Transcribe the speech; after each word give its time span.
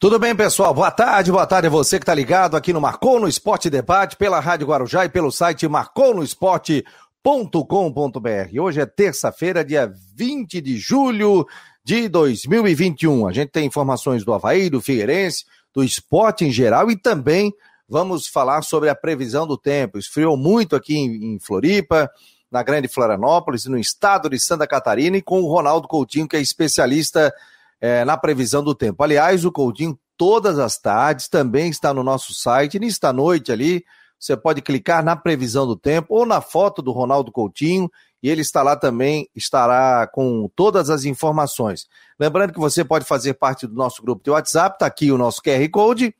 Tudo 0.00 0.18
bem, 0.18 0.34
pessoal? 0.34 0.72
Boa 0.72 0.90
tarde, 0.90 1.30
boa 1.30 1.46
tarde 1.46 1.66
a 1.66 1.70
você 1.70 1.98
que 1.98 2.04
está 2.04 2.14
ligado 2.14 2.56
aqui 2.56 2.72
no 2.72 2.80
Marcou 2.80 3.20
no 3.20 3.28
Esporte 3.28 3.68
Debate, 3.68 4.16
pela 4.16 4.40
Rádio 4.40 4.66
Guarujá 4.66 5.04
e 5.04 5.10
pelo 5.10 5.30
site 5.30 5.68
marconosport.com.br. 5.68 8.60
Hoje 8.62 8.80
é 8.80 8.86
terça-feira, 8.86 9.62
dia 9.62 9.92
20 10.16 10.58
de 10.62 10.78
julho 10.78 11.46
de 11.84 12.08
2021. 12.08 13.28
A 13.28 13.32
gente 13.34 13.50
tem 13.50 13.66
informações 13.66 14.24
do 14.24 14.32
Havaí, 14.32 14.70
do 14.70 14.80
Figueirense, 14.80 15.44
do 15.74 15.84
esporte 15.84 16.46
em 16.46 16.50
geral 16.50 16.90
e 16.90 16.96
também 16.96 17.52
vamos 17.86 18.26
falar 18.26 18.62
sobre 18.62 18.88
a 18.88 18.94
previsão 18.94 19.46
do 19.46 19.58
tempo. 19.58 19.98
Esfriou 19.98 20.34
muito 20.34 20.74
aqui 20.74 20.96
em, 20.96 21.34
em 21.34 21.38
Floripa, 21.38 22.10
na 22.50 22.62
Grande 22.62 22.88
Florianópolis, 22.88 23.66
no 23.66 23.76
estado 23.76 24.30
de 24.30 24.40
Santa 24.40 24.66
Catarina 24.66 25.18
e 25.18 25.22
com 25.22 25.42
o 25.42 25.52
Ronaldo 25.52 25.86
Coutinho, 25.86 26.26
que 26.26 26.36
é 26.36 26.40
especialista 26.40 27.30
é, 27.80 28.04
na 28.04 28.16
previsão 28.16 28.62
do 28.62 28.74
tempo. 28.74 29.02
Aliás, 29.02 29.44
o 29.44 29.52
Coutinho, 29.52 29.98
todas 30.16 30.58
as 30.58 30.78
tardes, 30.78 31.28
também 31.28 31.70
está 31.70 31.94
no 31.94 32.02
nosso 32.02 32.34
site. 32.34 32.78
Nesta 32.78 33.12
noite 33.12 33.50
ali, 33.50 33.84
você 34.18 34.36
pode 34.36 34.60
clicar 34.60 35.02
na 35.02 35.16
previsão 35.16 35.66
do 35.66 35.74
tempo 35.74 36.14
ou 36.14 36.26
na 36.26 36.42
foto 36.42 36.82
do 36.82 36.92
Ronaldo 36.92 37.32
Coutinho 37.32 37.90
e 38.22 38.28
ele 38.28 38.42
está 38.42 38.62
lá 38.62 38.76
também, 38.76 39.26
estará 39.34 40.06
com 40.06 40.46
todas 40.54 40.90
as 40.90 41.06
informações. 41.06 41.86
Lembrando 42.18 42.52
que 42.52 42.60
você 42.60 42.84
pode 42.84 43.06
fazer 43.06 43.34
parte 43.34 43.66
do 43.66 43.74
nosso 43.74 44.02
grupo 44.02 44.22
de 44.22 44.30
WhatsApp, 44.30 44.76
está 44.76 44.84
aqui 44.84 45.10
o 45.10 45.16
nosso 45.16 45.40
QR 45.40 45.66
Code, 45.70 46.14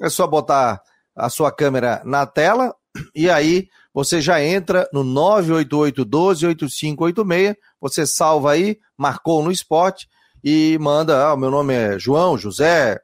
é 0.00 0.08
só 0.08 0.28
botar 0.28 0.80
a 1.16 1.28
sua 1.28 1.50
câmera 1.50 2.00
na 2.04 2.24
tela 2.24 2.72
e 3.14 3.28
aí 3.28 3.68
você 3.92 4.20
já 4.20 4.40
entra 4.40 4.88
no 4.92 5.02
988 5.02 6.04
12 6.04 6.46
8586, 6.46 7.56
você 7.80 8.06
salva 8.06 8.52
aí, 8.52 8.78
marcou 8.96 9.42
no 9.42 9.50
esporte 9.50 10.08
e 10.42 10.78
manda, 10.80 11.30
ah, 11.30 11.36
meu 11.36 11.50
nome 11.50 11.74
é 11.74 11.98
João, 11.98 12.36
José, 12.38 13.00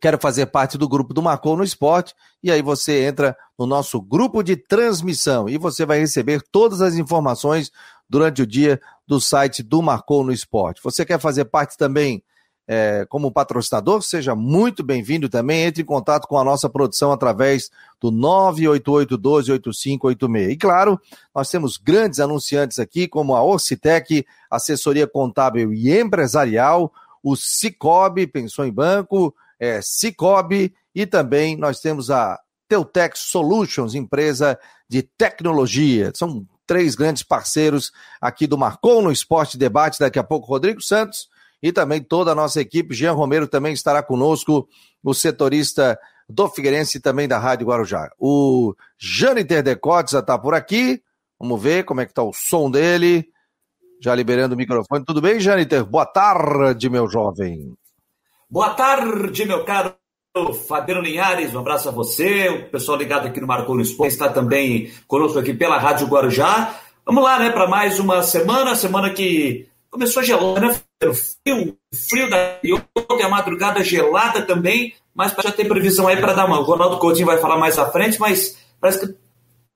quero 0.00 0.18
fazer 0.18 0.46
parte 0.46 0.78
do 0.78 0.88
grupo 0.88 1.12
do 1.12 1.22
Marcou 1.22 1.56
no 1.56 1.64
Esporte, 1.64 2.14
e 2.42 2.50
aí 2.50 2.62
você 2.62 3.04
entra 3.04 3.36
no 3.58 3.66
nosso 3.66 4.00
grupo 4.00 4.42
de 4.42 4.56
transmissão 4.56 5.48
e 5.48 5.58
você 5.58 5.84
vai 5.84 5.98
receber 5.98 6.42
todas 6.50 6.80
as 6.80 6.94
informações 6.94 7.70
durante 8.08 8.42
o 8.42 8.46
dia 8.46 8.80
do 9.06 9.20
site 9.20 9.62
do 9.62 9.82
Marcou 9.82 10.24
no 10.24 10.32
Esporte. 10.32 10.80
Você 10.82 11.04
quer 11.04 11.18
fazer 11.18 11.46
parte 11.46 11.76
também 11.76 12.22
é, 12.66 13.06
como 13.08 13.32
patrocinador, 13.32 14.02
seja 14.02 14.34
muito 14.34 14.82
bem-vindo 14.82 15.28
também. 15.28 15.62
Entre 15.62 15.82
em 15.82 15.86
contato 15.86 16.26
com 16.26 16.38
a 16.38 16.44
nossa 16.44 16.68
produção 16.68 17.12
através 17.12 17.70
do 18.00 18.10
988-12-8586. 18.12 20.50
E 20.50 20.56
claro, 20.56 21.00
nós 21.34 21.50
temos 21.50 21.76
grandes 21.76 22.20
anunciantes 22.20 22.78
aqui, 22.78 23.08
como 23.08 23.34
a 23.34 23.42
Orcitec, 23.42 24.24
assessoria 24.50 25.06
contábil 25.06 25.72
e 25.72 25.98
empresarial, 25.98 26.92
o 27.22 27.36
Cicobi, 27.36 28.26
pensou 28.26 28.64
em 28.64 28.72
banco, 28.72 29.34
é, 29.60 29.80
e 30.94 31.06
também 31.06 31.56
nós 31.56 31.80
temos 31.80 32.10
a 32.10 32.38
Teutec 32.68 33.18
Solutions, 33.18 33.94
empresa 33.94 34.58
de 34.88 35.02
tecnologia. 35.02 36.12
São 36.14 36.46
três 36.66 36.94
grandes 36.94 37.22
parceiros 37.22 37.92
aqui 38.20 38.46
do 38.46 38.58
Marcou 38.58 39.02
no 39.02 39.12
Esporte 39.12 39.56
Debate. 39.56 39.98
Daqui 39.98 40.18
a 40.18 40.24
pouco, 40.24 40.48
Rodrigo 40.48 40.80
Santos 40.80 41.28
e 41.62 41.72
também 41.72 42.02
toda 42.02 42.32
a 42.32 42.34
nossa 42.34 42.60
equipe. 42.60 42.94
Jean 42.94 43.12
Romero 43.12 43.46
também 43.46 43.72
estará 43.72 44.02
conosco, 44.02 44.68
o 45.02 45.14
setorista 45.14 45.98
do 46.28 46.48
Figueirense 46.48 46.98
e 46.98 47.00
também 47.00 47.28
da 47.28 47.38
Rádio 47.38 47.66
Guarujá. 47.66 48.10
O 48.18 48.74
Jâniter 48.98 49.62
Decotes 49.62 50.14
está 50.14 50.38
por 50.38 50.54
aqui. 50.54 51.00
Vamos 51.38 51.62
ver 51.62 51.84
como 51.84 52.00
é 52.00 52.04
que 52.04 52.12
está 52.12 52.22
o 52.22 52.32
som 52.32 52.70
dele. 52.70 53.28
Já 54.02 54.14
liberando 54.14 54.54
o 54.54 54.58
microfone. 54.58 55.04
Tudo 55.04 55.20
bem, 55.20 55.38
Jâniter? 55.38 55.84
Boa 55.84 56.06
tarde, 56.06 56.90
meu 56.90 57.08
jovem. 57.08 57.74
Boa 58.50 58.70
tarde, 58.70 59.44
meu 59.44 59.64
caro 59.64 59.94
Fabiano 60.66 61.02
Linhares, 61.02 61.54
um 61.54 61.58
abraço 61.58 61.90
a 61.90 61.92
você, 61.92 62.48
o 62.48 62.70
pessoal 62.70 62.96
ligado 62.96 63.26
aqui 63.26 63.38
no 63.38 63.46
Marcou 63.46 63.74
no 63.74 63.82
Esporte 63.82 64.14
está 64.14 64.30
também 64.30 64.90
conosco 65.06 65.38
aqui 65.38 65.52
pela 65.52 65.78
Rádio 65.78 66.06
Guarujá. 66.06 66.74
Vamos 67.04 67.22
lá, 67.22 67.38
né, 67.38 67.50
para 67.50 67.68
mais 67.68 68.00
uma 68.00 68.22
semana, 68.22 68.74
semana 68.74 69.10
que 69.10 69.68
começou 69.90 70.20
a 70.20 70.24
gelar, 70.24 70.58
né? 70.58 70.80
Frio, 71.14 71.76
frio 71.92 72.30
da 72.30 72.58
ontem, 73.10 73.24
a 73.24 73.28
madrugada 73.28 73.82
gelada 73.82 74.42
também, 74.42 74.94
mas 75.14 75.34
já 75.42 75.50
tem 75.50 75.66
previsão 75.66 76.06
aí 76.06 76.16
para 76.16 76.32
dar 76.32 76.46
uma. 76.46 76.60
O 76.60 76.64
Ronaldo 76.64 76.98
Coutinho 76.98 77.26
vai 77.26 77.38
falar 77.38 77.56
mais 77.56 77.78
à 77.78 77.90
frente, 77.90 78.20
mas 78.20 78.56
parece 78.80 79.00
que 79.00 79.14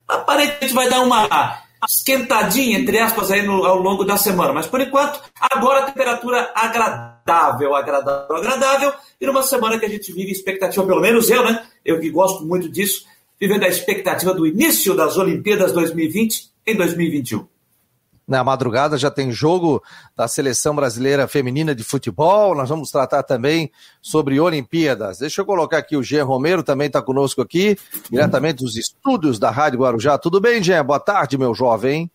aparentemente 0.07 0.73
vai 0.73 0.89
dar 0.89 1.01
uma 1.03 1.65
esquentadinha, 1.89 2.79
entre 2.79 2.99
aspas, 2.99 3.31
aí 3.31 3.43
no, 3.43 3.65
ao 3.65 3.77
longo 3.77 4.05
da 4.05 4.17
semana. 4.17 4.53
Mas 4.53 4.67
por 4.67 4.81
enquanto, 4.81 5.21
agora 5.39 5.81
a 5.81 5.87
temperatura 5.87 6.53
agradável, 6.55 7.75
agradável, 7.75 8.37
agradável, 8.37 8.93
e 9.21 9.27
numa 9.27 9.43
semana 9.43 9.79
que 9.79 9.87
a 9.87 9.89
gente 9.89 10.13
vive 10.13 10.31
expectativa, 10.31 10.87
pelo 10.87 11.01
menos 11.01 11.29
eu, 11.31 11.45
né? 11.45 11.67
Eu 11.85 12.01
que 12.01 12.11
gosto 12.11 12.45
muito 12.45 12.69
disso, 12.69 13.05
vivendo 13.41 13.65
a 13.65 13.69
expectativa 13.69 14.33
do 14.33 14.47
início 14.47 14.95
das 14.95 15.17
Olimpíadas 15.17 15.73
2020 15.73 16.51
em 16.67 16.77
2021. 16.77 17.47
Na 18.27 18.43
madrugada 18.43 18.99
já 18.99 19.09
tem 19.09 19.31
jogo 19.31 19.81
da 20.17 20.27
seleção 20.27 20.75
brasileira 20.75 21.29
feminina 21.29 21.75
de 21.75 21.85
futebol. 21.85 22.57
Nós 22.57 22.69
vamos 22.69 22.91
tratar 22.91 23.23
também 23.23 23.71
sobre 24.03 24.41
Olimpíadas. 24.41 25.19
Deixa 25.19 25.43
eu 25.43 25.47
colocar 25.47 25.79
aqui 25.79 25.97
o 25.97 26.03
Jean 26.03 26.25
Romero, 26.25 26.65
também 26.65 26.89
está 26.89 27.01
conosco 27.01 27.41
aqui, 27.41 27.79
diretamente 28.11 28.65
dos 28.65 28.77
estúdios 28.77 29.39
da 29.39 29.51
Rádio 29.51 29.79
Guarujá. 29.79 30.19
Tudo 30.19 30.41
bem, 30.41 30.61
Jean? 30.61 30.85
Boa 30.85 30.99
tarde, 30.99 31.39
meu 31.39 31.55
jovem. 31.55 32.11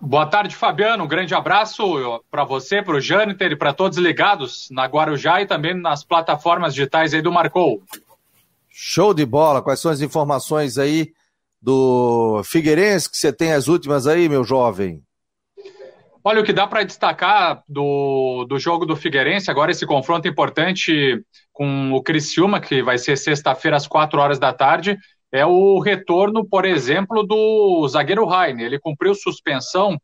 Boa 0.00 0.24
tarde, 0.24 0.56
Fabiano. 0.56 1.04
Um 1.04 1.08
grande 1.08 1.34
abraço 1.34 2.22
para 2.30 2.42
você, 2.42 2.80
para 2.80 2.96
o 2.96 3.00
Jâniter 3.00 3.52
e 3.52 3.56
para 3.56 3.74
todos 3.74 3.98
ligados 3.98 4.66
na 4.70 4.86
Guarujá 4.86 5.42
e 5.42 5.46
também 5.46 5.74
nas 5.74 6.02
plataformas 6.02 6.72
digitais 6.72 7.12
aí 7.12 7.20
do 7.20 7.30
Marcou. 7.30 7.82
Show 8.70 9.12
de 9.12 9.26
bola. 9.26 9.60
Quais 9.60 9.78
são 9.78 9.90
as 9.90 10.00
informações 10.00 10.78
aí 10.78 11.12
do 11.60 12.40
Figueirense 12.44 13.10
que 13.10 13.16
você 13.18 13.30
tem 13.30 13.52
as 13.52 13.68
últimas 13.68 14.06
aí, 14.06 14.26
meu 14.26 14.42
jovem? 14.42 15.02
Olha, 16.22 16.40
o 16.42 16.44
que 16.44 16.52
dá 16.52 16.66
para 16.66 16.84
destacar 16.84 17.62
do, 17.66 18.44
do 18.44 18.58
jogo 18.58 18.84
do 18.84 18.94
Figueirense, 18.94 19.50
agora 19.50 19.70
esse 19.70 19.86
confronto 19.86 20.28
importante 20.28 21.22
com 21.50 21.92
o 21.92 22.02
Criciúma, 22.02 22.60
que 22.60 22.82
vai 22.82 22.98
ser 22.98 23.16
sexta-feira 23.16 23.76
às 23.76 23.86
quatro 23.86 24.20
horas 24.20 24.38
da 24.38 24.52
tarde, 24.52 24.98
é 25.32 25.46
o 25.46 25.78
retorno, 25.78 26.46
por 26.46 26.66
exemplo, 26.66 27.22
do 27.22 27.86
zagueiro 27.88 28.26
Raine. 28.26 28.64
Ele 28.64 28.78
cumpriu 28.78 29.14
suspensão 29.14 29.96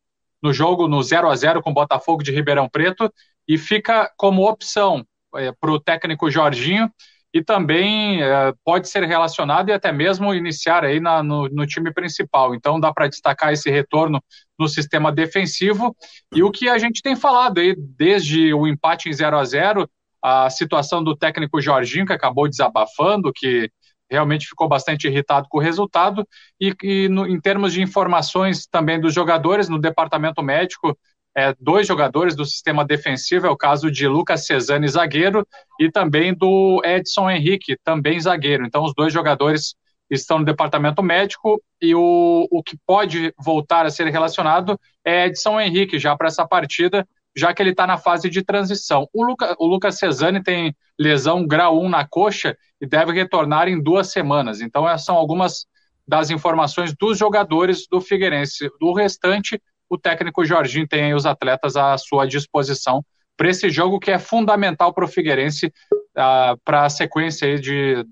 no 0.42 0.52
jogo 0.52 0.88
no 0.88 1.02
0 1.02 1.28
a 1.28 1.36
0 1.36 1.60
com 1.60 1.70
o 1.70 1.74
Botafogo 1.74 2.22
de 2.22 2.32
Ribeirão 2.32 2.68
Preto 2.68 3.12
e 3.46 3.58
fica 3.58 4.10
como 4.16 4.48
opção 4.48 5.04
é, 5.34 5.52
para 5.52 5.70
o 5.70 5.80
técnico 5.80 6.30
Jorginho 6.30 6.90
e 7.32 7.42
também 7.42 8.22
é, 8.22 8.52
pode 8.64 8.88
ser 8.88 9.04
relacionado 9.04 9.68
e 9.68 9.72
até 9.72 9.92
mesmo 9.92 10.34
iniciar 10.34 10.84
aí 10.84 11.00
na, 11.00 11.22
no, 11.22 11.48
no, 11.48 11.66
time 11.66 11.92
principal. 11.92 12.54
Então 12.54 12.80
dá 12.80 12.92
para 12.92 13.08
destacar 13.08 13.52
esse 13.52 13.70
retorno 13.70 14.22
no 14.58 14.68
sistema 14.68 15.12
defensivo 15.12 15.94
e 16.34 16.42
o 16.42 16.50
que 16.50 16.68
a 16.68 16.78
gente 16.78 17.02
tem 17.02 17.14
falado 17.14 17.58
aí 17.58 17.74
desde 17.76 18.54
o 18.54 18.66
empate 18.66 19.08
em 19.08 19.12
0 19.12 19.36
a 19.36 19.44
0 19.44 19.90
a 20.22 20.50
situação 20.50 21.04
do 21.04 21.16
técnico 21.16 21.60
Jorginho 21.60 22.06
que 22.06 22.12
acabou 22.12 22.48
desabafando, 22.48 23.32
que 23.34 23.70
realmente 24.10 24.46
ficou 24.46 24.68
bastante 24.68 25.06
irritado 25.06 25.46
com 25.48 25.58
o 25.58 25.60
resultado 25.60 26.26
e, 26.60 26.74
e 26.82 27.08
no, 27.08 27.26
em 27.26 27.40
termos 27.40 27.72
de 27.72 27.82
informações 27.82 28.66
também 28.66 29.00
dos 29.00 29.12
jogadores 29.12 29.68
no 29.68 29.78
departamento 29.78 30.42
médico 30.42 30.96
é, 31.36 31.54
dois 31.60 31.86
jogadores 31.86 32.34
do 32.34 32.46
sistema 32.46 32.82
defensivo, 32.82 33.46
é 33.46 33.50
o 33.50 33.56
caso 33.56 33.90
de 33.90 34.08
Lucas 34.08 34.46
Cesani, 34.46 34.88
zagueiro, 34.88 35.46
e 35.78 35.90
também 35.90 36.34
do 36.34 36.80
Edson 36.82 37.28
Henrique, 37.28 37.76
também 37.84 38.18
zagueiro. 38.18 38.64
Então, 38.64 38.82
os 38.82 38.94
dois 38.94 39.12
jogadores 39.12 39.74
estão 40.08 40.38
no 40.38 40.44
departamento 40.46 41.02
médico 41.02 41.62
e 41.82 41.94
o, 41.94 42.48
o 42.50 42.62
que 42.62 42.78
pode 42.86 43.34
voltar 43.38 43.84
a 43.84 43.90
ser 43.90 44.06
relacionado 44.08 44.80
é 45.04 45.26
Edson 45.26 45.60
Henrique, 45.60 45.98
já 45.98 46.16
para 46.16 46.28
essa 46.28 46.46
partida, 46.46 47.06
já 47.36 47.52
que 47.52 47.62
ele 47.62 47.70
está 47.70 47.86
na 47.86 47.98
fase 47.98 48.30
de 48.30 48.42
transição. 48.42 49.06
O, 49.12 49.22
Luca, 49.22 49.54
o 49.58 49.66
Lucas 49.66 49.98
Cesani 49.98 50.42
tem 50.42 50.74
lesão 50.98 51.46
grau 51.46 51.78
1 51.82 51.88
na 51.90 52.08
coxa 52.08 52.56
e 52.80 52.86
deve 52.86 53.12
retornar 53.12 53.68
em 53.68 53.82
duas 53.82 54.10
semanas. 54.10 54.62
Então, 54.62 54.88
essas 54.88 55.04
são 55.04 55.16
algumas 55.16 55.66
das 56.08 56.30
informações 56.30 56.94
dos 56.98 57.18
jogadores 57.18 57.86
do 57.90 58.00
Figueirense. 58.00 58.70
Do 58.80 58.94
restante, 58.94 59.60
o 59.88 59.98
técnico 59.98 60.44
Jorginho 60.44 60.86
tem 60.86 61.14
os 61.14 61.26
atletas 61.26 61.76
à 61.76 61.96
sua 61.98 62.26
disposição 62.26 63.04
para 63.36 63.50
esse 63.50 63.68
jogo 63.70 64.00
que 64.00 64.10
é 64.10 64.18
fundamental 64.18 64.92
para 64.94 65.04
o 65.04 65.08
Figueirense, 65.08 65.66
uh, 65.66 66.58
para 66.64 66.86
a 66.86 66.90
sequência 66.90 67.58
de, 67.58 68.02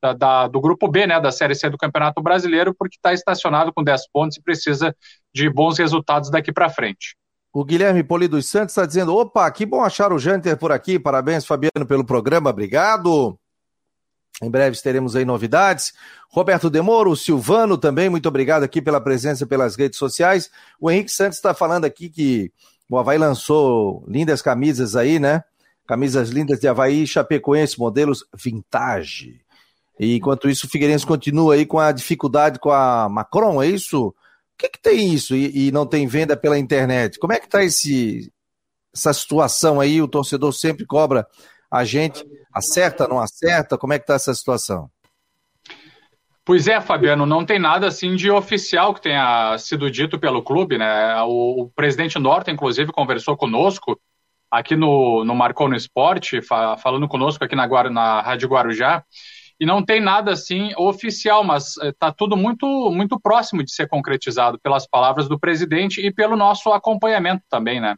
da, 0.00 0.12
da, 0.14 0.48
do 0.48 0.60
grupo 0.60 0.88
B, 0.88 1.06
né, 1.06 1.20
da 1.20 1.30
Série 1.30 1.54
C 1.54 1.68
do 1.68 1.76
Campeonato 1.76 2.22
Brasileiro, 2.22 2.74
porque 2.74 2.96
está 2.96 3.12
estacionado 3.12 3.72
com 3.72 3.84
10 3.84 4.08
pontos 4.10 4.38
e 4.38 4.42
precisa 4.42 4.96
de 5.34 5.50
bons 5.50 5.78
resultados 5.78 6.30
daqui 6.30 6.52
para 6.52 6.70
frente. 6.70 7.14
O 7.52 7.64
Guilherme 7.64 8.04
Poli 8.04 8.28
dos 8.28 8.46
Santos 8.46 8.72
está 8.72 8.86
dizendo: 8.86 9.14
opa, 9.14 9.50
que 9.50 9.66
bom 9.66 9.82
achar 9.82 10.12
o 10.12 10.18
Janter 10.18 10.56
por 10.56 10.70
aqui. 10.70 11.00
Parabéns, 11.00 11.44
Fabiano, 11.44 11.84
pelo 11.86 12.06
programa. 12.06 12.50
Obrigado. 12.50 13.36
Em 14.42 14.50
breve 14.50 14.80
teremos 14.80 15.16
aí 15.16 15.24
novidades. 15.24 15.92
Roberto 16.30 16.70
Demoro, 16.70 17.14
Silvano 17.14 17.76
também, 17.76 18.08
muito 18.08 18.28
obrigado 18.28 18.62
aqui 18.62 18.80
pela 18.80 19.00
presença 19.00 19.46
pelas 19.46 19.76
redes 19.76 19.98
sociais. 19.98 20.50
O 20.80 20.90
Henrique 20.90 21.10
Santos 21.10 21.38
está 21.38 21.52
falando 21.52 21.84
aqui 21.84 22.08
que 22.08 22.52
o 22.88 22.98
Havaí 22.98 23.18
lançou 23.18 24.04
lindas 24.08 24.40
camisas 24.40 24.96
aí, 24.96 25.18
né? 25.18 25.44
camisas 25.90 26.30
lindas 26.30 26.60
de 26.60 26.68
Havaí, 26.68 27.04
Chapecoense, 27.04 27.76
modelos 27.76 28.24
vintage. 28.32 29.40
E 29.98 30.14
enquanto 30.14 30.48
isso, 30.48 30.68
o 30.68 30.70
Figueirense 30.70 31.04
continua 31.04 31.54
aí 31.54 31.66
com 31.66 31.80
a 31.80 31.90
dificuldade 31.90 32.60
com 32.60 32.70
a 32.70 33.08
Macron, 33.08 33.60
é 33.60 33.66
isso? 33.66 34.06
O 34.06 34.14
que, 34.56 34.68
que 34.68 34.80
tem 34.80 35.12
isso 35.12 35.34
e, 35.34 35.66
e, 35.66 35.72
não 35.72 35.84
tem 35.84 36.06
venda 36.06 36.36
pela 36.36 36.56
internet? 36.56 37.18
Como 37.18 37.32
é 37.32 37.40
que 37.40 37.46
está 37.46 37.64
essa 37.64 39.12
situação 39.12 39.80
aí? 39.80 40.00
O 40.00 40.06
torcedor 40.06 40.52
sempre 40.52 40.86
cobra 40.86 41.26
a 41.68 41.84
gente, 41.84 42.24
acerta, 42.52 43.06
não 43.08 43.20
acerta? 43.20 43.78
Como 43.78 43.92
é 43.92 43.98
que 43.98 44.04
está 44.04 44.14
essa 44.14 44.34
situação? 44.34 44.90
Pois 46.44 46.66
é, 46.66 46.80
Fabiano, 46.80 47.26
não 47.26 47.44
tem 47.44 47.58
nada 47.58 47.86
assim 47.86 48.16
de 48.16 48.30
oficial 48.30 48.92
que 48.94 49.02
tenha 49.02 49.56
sido 49.58 49.90
dito 49.90 50.18
pelo 50.18 50.42
clube, 50.42 50.78
né? 50.78 51.20
O, 51.22 51.62
o 51.62 51.70
presidente 51.70 52.18
Norton, 52.18 52.50
inclusive, 52.50 52.90
conversou 52.90 53.36
conosco 53.36 54.00
aqui 54.50 54.74
no, 54.74 55.24
no 55.24 55.34
Marcou 55.34 55.68
no 55.68 55.76
Esporte, 55.76 56.42
fa, 56.42 56.76
falando 56.76 57.06
conosco 57.06 57.44
aqui 57.44 57.54
na, 57.54 57.68
na 57.90 58.20
Rádio 58.20 58.48
Guarujá, 58.48 59.04
e 59.60 59.66
não 59.66 59.84
tem 59.84 60.00
nada 60.00 60.32
assim 60.32 60.72
oficial, 60.76 61.44
mas 61.44 61.76
está 61.76 62.08
eh, 62.08 62.14
tudo 62.16 62.36
muito, 62.36 62.66
muito 62.90 63.20
próximo 63.20 63.62
de 63.62 63.72
ser 63.72 63.86
concretizado 63.86 64.58
pelas 64.58 64.88
palavras 64.88 65.28
do 65.28 65.38
presidente 65.38 66.04
e 66.04 66.10
pelo 66.10 66.34
nosso 66.34 66.72
acompanhamento 66.72 67.44
também, 67.48 67.78
né? 67.78 67.94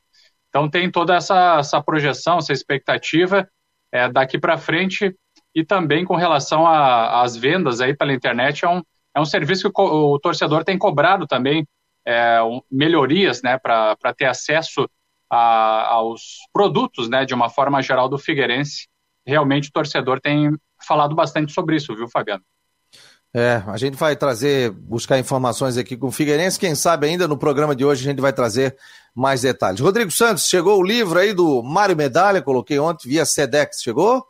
Então 0.49 0.69
tem 0.69 0.91
toda 0.91 1.15
essa, 1.15 1.59
essa 1.61 1.81
projeção, 1.81 2.39
essa 2.39 2.53
expectativa 2.53 3.49
é, 3.93 4.09
daqui 4.09 4.39
para 4.39 4.59
frente 4.59 5.15
e 5.55 5.65
também 5.65 6.05
com 6.05 6.17
relação 6.17 6.67
às 6.67 7.37
vendas 7.37 7.81
aí 7.81 7.94
pela 7.94 8.12
internet, 8.12 8.65
é 8.65 8.69
um, 8.69 8.83
é 9.15 9.21
um 9.21 9.25
serviço 9.25 9.71
que 9.71 9.81
o, 9.81 10.15
o 10.15 10.19
torcedor 10.19 10.65
tem 10.65 10.79
cobrado 10.79 11.27
também 11.27 11.67
é, 12.06 12.43
um, 12.43 12.61
melhorias 12.71 13.43
né, 13.43 13.59
para 13.59 13.97
ter 14.17 14.27
acesso 14.27 14.89
a, 15.31 15.89
aos 15.89 16.39
produtos 16.53 17.09
né, 17.09 17.25
de 17.25 17.35
uma 17.35 17.50
forma 17.50 17.83
geral 17.83 18.09
do 18.09 18.19
Figueirense. 18.19 18.89
Realmente 19.27 19.69
o 19.69 19.73
torcedor 19.73 20.21
tem 20.21 20.56
falado 20.87 21.15
bastante 21.15 21.53
sobre 21.53 21.77
isso, 21.77 21.94
viu, 21.94 22.09
Fabiano? 22.09 22.43
É, 23.35 23.62
a 23.67 23.79
gente 23.79 23.97
vai 23.97 24.15
trazer, 24.15 24.71
buscar 24.71 25.19
informações 25.19 25.79
aqui 25.79 25.97
com 25.97 26.09
o 26.09 26.12
Figueirense. 26.12 26.59
Quem 26.59 26.75
sabe 26.75 27.06
ainda 27.06 27.27
no 27.27 27.39
programa 27.39 27.75
de 27.75 27.85
hoje 27.85 28.06
a 28.06 28.11
gente 28.11 28.21
vai 28.21 28.33
trazer 28.33 28.77
mais 29.14 29.43
detalhes. 29.43 29.81
Rodrigo 29.81 30.11
Santos, 30.11 30.47
chegou 30.49 30.79
o 30.79 30.82
livro 30.82 31.19
aí 31.19 31.32
do 31.32 31.62
Mário 31.62 31.97
Medalha, 31.97 32.43
coloquei 32.43 32.79
ontem 32.79 33.09
via 33.09 33.25
Sedex, 33.25 33.81
chegou? 33.82 34.25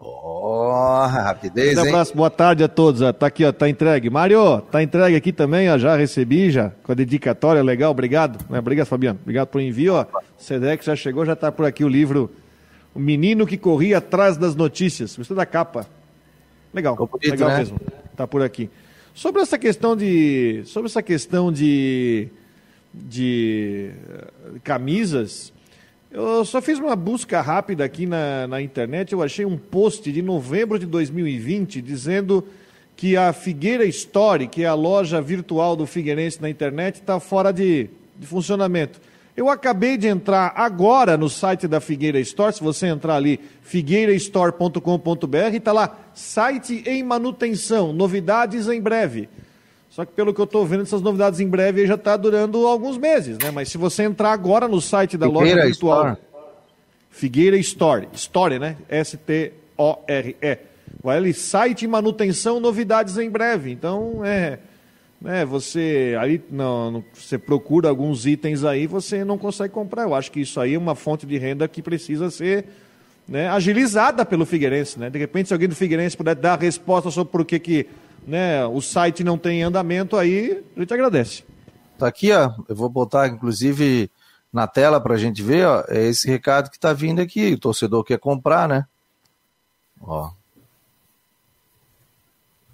Oh, 0.00 1.06
rapidez, 1.06 1.76
um 1.76 1.82
abraço, 1.82 2.16
boa 2.16 2.30
tarde 2.30 2.62
a 2.62 2.68
todos. 2.68 3.02
Ó. 3.02 3.12
Tá 3.12 3.26
aqui, 3.26 3.44
ó, 3.44 3.50
tá 3.50 3.68
entregue. 3.68 4.08
Mário, 4.08 4.60
tá 4.70 4.80
entregue 4.80 5.16
aqui 5.16 5.32
também, 5.32 5.68
ó, 5.68 5.76
já 5.76 5.96
recebi, 5.96 6.50
já, 6.50 6.70
com 6.84 6.92
a 6.92 6.94
dedicatória, 6.94 7.62
legal, 7.62 7.90
obrigado. 7.90 8.44
Né? 8.48 8.60
Obrigado, 8.60 8.86
Fabiano. 8.86 9.18
Obrigado 9.20 9.48
por 9.48 9.60
envio, 9.60 9.94
ó. 9.94 10.06
Sedex 10.36 10.86
já 10.86 10.94
chegou, 10.94 11.26
já 11.26 11.34
tá 11.34 11.50
por 11.50 11.66
aqui 11.66 11.82
o 11.82 11.88
livro 11.88 12.30
O 12.94 13.00
Menino 13.00 13.44
que 13.44 13.56
Corria 13.56 13.98
Atrás 13.98 14.36
das 14.36 14.54
Notícias. 14.54 15.16
Gostou 15.16 15.36
da 15.36 15.44
capa? 15.44 15.84
Legal, 16.72 16.94
bonito, 16.94 17.30
legal 17.30 17.48
né? 17.48 17.58
mesmo. 17.58 17.80
Tá 18.16 18.26
por 18.26 18.42
aqui. 18.42 18.70
Sobre 19.14 19.42
essa 19.42 19.58
questão 19.58 19.96
de. 19.96 20.62
Sobre 20.64 20.88
essa 20.88 21.02
questão 21.02 21.52
de. 21.52 22.28
De 23.06 23.92
camisas 24.64 25.52
eu 26.10 26.42
só 26.42 26.62
fiz 26.62 26.78
uma 26.78 26.96
busca 26.96 27.42
rápida 27.42 27.84
aqui 27.84 28.06
na, 28.06 28.46
na 28.46 28.62
internet. 28.62 29.12
Eu 29.12 29.22
achei 29.22 29.44
um 29.44 29.58
post 29.58 30.10
de 30.10 30.22
novembro 30.22 30.78
de 30.78 30.86
2020 30.86 31.82
dizendo 31.82 32.46
que 32.96 33.14
a 33.14 33.30
Figueira 33.34 33.84
Store, 33.84 34.48
que 34.48 34.64
é 34.64 34.66
a 34.66 34.72
loja 34.74 35.20
virtual 35.20 35.76
do 35.76 35.86
Figueirense 35.86 36.40
na 36.40 36.48
internet, 36.48 36.94
está 36.96 37.20
fora 37.20 37.52
de, 37.52 37.90
de 38.18 38.26
funcionamento. 38.26 38.98
Eu 39.36 39.50
acabei 39.50 39.98
de 39.98 40.08
entrar 40.08 40.54
agora 40.56 41.16
no 41.18 41.28
site 41.28 41.68
da 41.68 41.78
Figueira 41.78 42.18
Store. 42.20 42.54
Se 42.54 42.62
você 42.62 42.86
entrar 42.86 43.16
ali, 43.16 43.38
figueirastore.com.br, 43.60 45.36
está 45.54 45.72
lá, 45.72 45.94
site 46.14 46.82
em 46.86 47.02
manutenção, 47.02 47.92
novidades 47.92 48.66
em 48.66 48.80
breve. 48.80 49.28
Só 49.98 50.04
que 50.04 50.12
pelo 50.12 50.32
que 50.32 50.40
eu 50.40 50.44
estou 50.44 50.64
vendo, 50.64 50.84
essas 50.84 51.02
novidades 51.02 51.40
em 51.40 51.48
breve 51.48 51.84
já 51.84 51.96
está 51.96 52.16
durando 52.16 52.64
alguns 52.68 52.96
meses, 52.96 53.36
né? 53.36 53.50
Mas 53.50 53.68
se 53.68 53.76
você 53.76 54.04
entrar 54.04 54.30
agora 54.30 54.68
no 54.68 54.80
site 54.80 55.18
da 55.18 55.26
Figueira 55.26 55.56
loja 55.56 55.66
virtual. 55.66 56.12
Store. 56.12 56.18
Figueira 57.10 57.56
Store. 57.56 58.08
Store, 58.12 58.60
né? 58.60 58.76
S-T-O-R-E. 58.88 60.58
Vai 61.02 61.16
ali, 61.16 61.34
site 61.34 61.84
manutenção, 61.88 62.60
novidades 62.60 63.18
em 63.18 63.28
breve. 63.28 63.72
Então, 63.72 64.24
é. 64.24 64.60
Né, 65.20 65.44
você 65.44 66.16
aí 66.20 66.40
não, 66.48 67.02
você 67.12 67.36
procura 67.36 67.88
alguns 67.88 68.24
itens 68.24 68.62
aí, 68.62 68.86
você 68.86 69.24
não 69.24 69.36
consegue 69.36 69.74
comprar. 69.74 70.04
Eu 70.04 70.14
acho 70.14 70.30
que 70.30 70.38
isso 70.38 70.60
aí 70.60 70.74
é 70.74 70.78
uma 70.78 70.94
fonte 70.94 71.26
de 71.26 71.36
renda 71.38 71.66
que 71.66 71.82
precisa 71.82 72.30
ser 72.30 72.66
né, 73.26 73.48
agilizada 73.48 74.24
pelo 74.24 74.46
Figueirense. 74.46 74.96
Né? 74.96 75.10
De 75.10 75.18
repente, 75.18 75.48
se 75.48 75.52
alguém 75.52 75.68
do 75.68 75.74
Figueirense 75.74 76.16
puder 76.16 76.36
dar 76.36 76.52
a 76.52 76.56
resposta 76.56 77.10
sobre 77.10 77.32
por 77.32 77.44
que, 77.44 77.58
que 77.58 77.86
né, 78.26 78.64
o 78.66 78.80
site 78.80 79.24
não 79.24 79.38
tem 79.38 79.62
andamento, 79.62 80.16
aí 80.16 80.64
a 80.76 80.80
gente 80.80 80.94
agradece. 80.94 81.44
Tá 81.98 82.06
aqui, 82.06 82.32
ó. 82.32 82.52
Eu 82.68 82.76
vou 82.76 82.88
botar, 82.88 83.28
inclusive, 83.28 84.10
na 84.52 84.66
tela 84.66 85.00
para 85.00 85.14
a 85.14 85.18
gente 85.18 85.42
ver, 85.42 85.66
ó. 85.66 85.84
É 85.88 86.04
esse 86.04 86.28
recado 86.28 86.70
que 86.70 86.76
está 86.76 86.92
vindo 86.92 87.20
aqui. 87.20 87.54
O 87.54 87.58
torcedor 87.58 88.04
quer 88.04 88.18
comprar, 88.18 88.68
né? 88.68 88.86
Ó. 90.00 90.30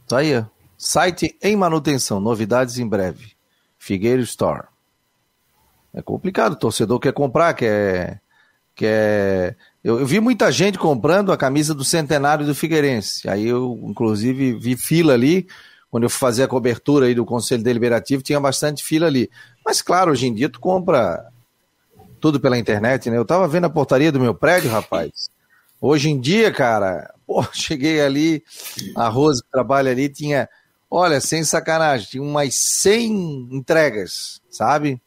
Tá 0.06 0.18
aí, 0.18 0.36
ó. 0.36 0.44
Site 0.76 1.36
em 1.42 1.56
manutenção, 1.56 2.20
novidades 2.20 2.78
em 2.78 2.86
breve. 2.86 3.32
Figueiro 3.78 4.22
Store. 4.22 4.66
É 5.94 6.02
complicado, 6.02 6.52
o 6.54 6.56
torcedor 6.56 6.98
quer 6.98 7.12
comprar, 7.12 7.54
quer, 7.54 8.20
quer 8.74 9.56
eu, 9.84 10.00
eu, 10.00 10.06
vi 10.06 10.18
muita 10.18 10.50
gente 10.50 10.78
comprando 10.78 11.30
a 11.30 11.36
camisa 11.36 11.74
do 11.74 11.84
centenário 11.84 12.46
do 12.46 12.54
Figueirense. 12.54 13.28
Aí 13.28 13.46
eu, 13.46 13.78
inclusive, 13.84 14.54
vi 14.54 14.76
fila 14.78 15.12
ali. 15.12 15.46
Quando 15.90 16.04
eu 16.04 16.10
fazia 16.10 16.46
a 16.46 16.48
cobertura 16.48 17.06
aí 17.06 17.14
do 17.14 17.24
Conselho 17.24 17.62
Deliberativo, 17.62 18.22
tinha 18.22 18.40
bastante 18.40 18.82
fila 18.82 19.06
ali. 19.06 19.30
Mas, 19.64 19.82
claro, 19.82 20.10
hoje 20.10 20.26
em 20.26 20.34
dia 20.34 20.48
tu 20.48 20.58
compra 20.58 21.30
tudo 22.18 22.40
pela 22.40 22.58
internet, 22.58 23.10
né? 23.10 23.18
Eu 23.18 23.26
tava 23.26 23.46
vendo 23.46 23.66
a 23.66 23.70
portaria 23.70 24.10
do 24.10 24.18
meu 24.18 24.34
prédio, 24.34 24.70
rapaz. 24.70 25.28
Hoje 25.78 26.08
em 26.08 26.18
dia, 26.18 26.50
cara, 26.50 27.12
pô, 27.26 27.44
cheguei 27.52 28.00
ali, 28.00 28.42
a 28.96 29.08
Rose 29.08 29.42
que 29.42 29.50
trabalha 29.50 29.90
ali 29.90 30.08
tinha, 30.08 30.48
olha, 30.90 31.20
sem 31.20 31.44
sacanagem, 31.44 32.08
tinha 32.08 32.22
umas 32.22 32.54
100 32.54 33.50
entregas, 33.52 34.40
sabe? 34.48 34.98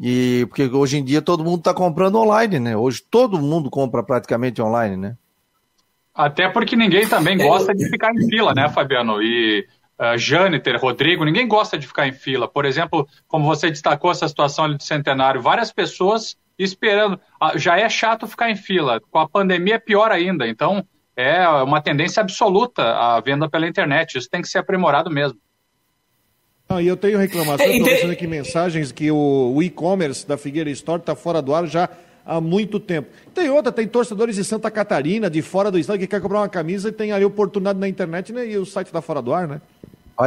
E 0.00 0.46
porque 0.46 0.64
hoje 0.64 0.96
em 0.96 1.04
dia 1.04 1.20
todo 1.20 1.44
mundo 1.44 1.58
está 1.58 1.74
comprando 1.74 2.18
online, 2.18 2.58
né? 2.58 2.76
Hoje 2.76 3.02
todo 3.02 3.38
mundo 3.38 3.68
compra 3.68 4.02
praticamente 4.02 4.62
online, 4.62 4.96
né? 4.96 5.16
Até 6.14 6.48
porque 6.48 6.74
ninguém 6.74 7.06
também 7.06 7.36
gosta 7.36 7.74
de 7.74 7.86
ficar 7.88 8.10
em 8.14 8.26
fila, 8.26 8.54
né, 8.54 8.68
Fabiano? 8.70 9.22
E 9.22 9.66
uh, 9.98 10.16
Jâniter, 10.16 10.80
Rodrigo, 10.80 11.24
ninguém 11.24 11.46
gosta 11.46 11.78
de 11.78 11.86
ficar 11.86 12.08
em 12.08 12.12
fila. 12.12 12.48
Por 12.48 12.64
exemplo, 12.64 13.06
como 13.28 13.44
você 13.44 13.68
destacou 13.68 14.10
essa 14.10 14.26
situação 14.26 14.64
ali 14.64 14.76
do 14.76 14.82
centenário, 14.82 15.42
várias 15.42 15.70
pessoas 15.70 16.34
esperando. 16.58 17.20
Uh, 17.42 17.58
já 17.58 17.78
é 17.78 17.88
chato 17.88 18.26
ficar 18.26 18.50
em 18.50 18.56
fila. 18.56 19.00
Com 19.10 19.18
a 19.18 19.28
pandemia 19.28 19.74
é 19.74 19.78
pior 19.78 20.10
ainda. 20.10 20.48
Então, 20.48 20.82
é 21.14 21.46
uma 21.46 21.82
tendência 21.82 22.22
absoluta 22.22 22.82
a 22.82 23.20
venda 23.20 23.50
pela 23.50 23.68
internet. 23.68 24.16
Isso 24.16 24.30
tem 24.30 24.40
que 24.40 24.48
ser 24.48 24.58
aprimorado 24.58 25.10
mesmo. 25.10 25.38
Ah, 26.72 26.80
e 26.80 26.86
eu 26.86 26.96
tenho 26.96 27.18
reclamação, 27.18 27.66
estou 27.66 27.84
tem... 27.84 28.10
aqui 28.12 28.28
mensagens 28.28 28.92
que 28.92 29.10
o, 29.10 29.52
o 29.56 29.60
e-commerce 29.60 30.24
da 30.24 30.36
Figueira 30.36 30.70
Store 30.70 31.00
está 31.00 31.16
fora 31.16 31.42
do 31.42 31.52
ar 31.52 31.66
já 31.66 31.88
há 32.24 32.40
muito 32.40 32.78
tempo. 32.78 33.08
Tem 33.34 33.50
outra, 33.50 33.72
tem 33.72 33.88
torcedores 33.88 34.36
de 34.36 34.44
Santa 34.44 34.70
Catarina, 34.70 35.28
de 35.28 35.42
fora 35.42 35.68
do 35.68 35.80
estado, 35.80 35.98
que 35.98 36.06
quer 36.06 36.20
comprar 36.20 36.38
uma 36.38 36.48
camisa 36.48 36.90
e 36.90 36.92
tem 36.92 37.10
ali 37.10 37.24
oportunidade 37.24 37.76
na 37.76 37.88
internet 37.88 38.32
né, 38.32 38.46
e 38.46 38.56
o 38.56 38.64
site 38.64 38.86
está 38.86 39.02
fora 39.02 39.20
do 39.20 39.34
ar, 39.34 39.48
né? 39.48 39.60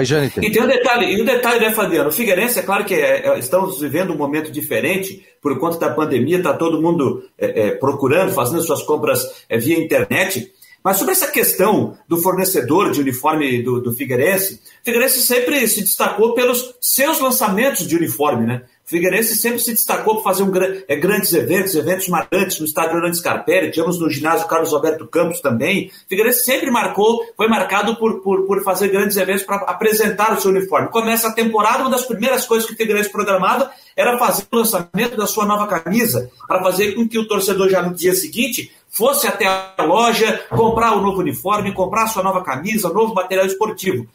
Jânio. 0.02 0.32
E 0.42 0.52
tem 0.52 0.62
um 0.62 0.68
detalhe, 0.68 1.14
e 1.14 1.22
um 1.22 1.26
detalhe, 1.26 1.60
né, 1.62 1.72
Fabiano? 1.72 2.10
O 2.10 2.12
Figueirense, 2.12 2.60
é 2.60 2.64
claro 2.64 2.84
que 2.84 2.96
é, 2.96 3.28
é, 3.28 3.40
estamos 3.40 3.80
vivendo 3.80 4.12
um 4.12 4.18
momento 4.18 4.52
diferente, 4.52 5.24
por 5.42 5.58
conta 5.60 5.78
da 5.78 5.94
pandemia, 5.94 6.38
está 6.38 6.54
todo 6.54 6.82
mundo 6.82 7.24
é, 7.38 7.68
é, 7.68 7.72
procurando, 7.76 8.34
fazendo 8.34 8.64
suas 8.64 8.82
compras 8.82 9.46
é, 9.48 9.58
via 9.58 9.80
internet. 9.80 10.52
Mas 10.84 10.98
sobre 10.98 11.14
essa 11.14 11.28
questão 11.28 11.98
do 12.08 12.22
fornecedor 12.22 12.92
de 12.92 13.00
uniforme 13.00 13.64
do, 13.64 13.80
do 13.80 13.94
Figueirense, 13.94 14.60
Figueirense 14.84 15.22
sempre 15.22 15.66
se 15.68 15.82
destacou 15.82 16.34
pelos 16.34 16.76
seus 16.82 17.20
lançamentos 17.20 17.88
de 17.88 17.96
uniforme, 17.96 18.46
né? 18.46 18.64
Figueirense 18.86 19.38
sempre 19.38 19.60
se 19.60 19.72
destacou 19.72 20.16
por 20.16 20.24
fazer 20.24 20.44
um, 20.44 20.52
é, 20.88 20.96
grandes 20.98 21.34
eventos, 21.34 21.74
eventos 21.74 22.10
marcantes 22.10 22.60
no 22.60 22.66
estádio 22.66 22.98
Orlando 22.98 23.16
Scarpelli, 23.16 23.72
tivemos 23.72 23.98
no 23.98 24.10
ginásio 24.10 24.46
Carlos 24.46 24.74
Alberto 24.74 25.08
Campos 25.08 25.40
também. 25.40 25.90
Figueirense 26.10 26.44
sempre 26.44 26.70
marcou, 26.70 27.26
foi 27.38 27.48
marcado 27.48 27.96
por, 27.96 28.22
por, 28.22 28.46
por 28.46 28.62
fazer 28.62 28.90
grandes 28.90 29.16
eventos 29.16 29.44
para 29.44 29.56
apresentar 29.56 30.34
o 30.34 30.42
seu 30.42 30.52
uniforme. 30.52 30.90
Começa 30.90 31.30
a 31.30 31.34
temporada, 31.34 31.80
uma 31.80 31.90
das 31.90 32.06
primeiras 32.06 32.46
coisas 32.46 32.68
que 32.68 32.74
o 32.74 32.78
Figueirense 32.78 33.10
programava 33.10 33.72
era 33.96 34.18
fazer 34.18 34.44
o 34.52 34.58
lançamento 34.58 35.16
da 35.16 35.28
sua 35.28 35.46
nova 35.46 35.66
camisa, 35.66 36.30
para 36.46 36.62
fazer 36.62 36.94
com 36.94 37.08
que 37.08 37.18
o 37.18 37.28
torcedor 37.28 37.70
já 37.70 37.82
no 37.82 37.96
dia 37.96 38.14
seguinte 38.14 38.70
fosse 38.94 39.28
até 39.28 39.48
a 39.48 39.84
loja, 39.84 40.46
comprar 40.50 40.96
o 40.96 41.02
novo 41.02 41.20
uniforme, 41.20 41.74
comprar 41.74 42.08
sua 42.08 42.22
nova 42.22 42.44
camisa, 42.44 42.94
novo 42.94 43.16
material 43.16 43.48
esportivo. 43.48 44.08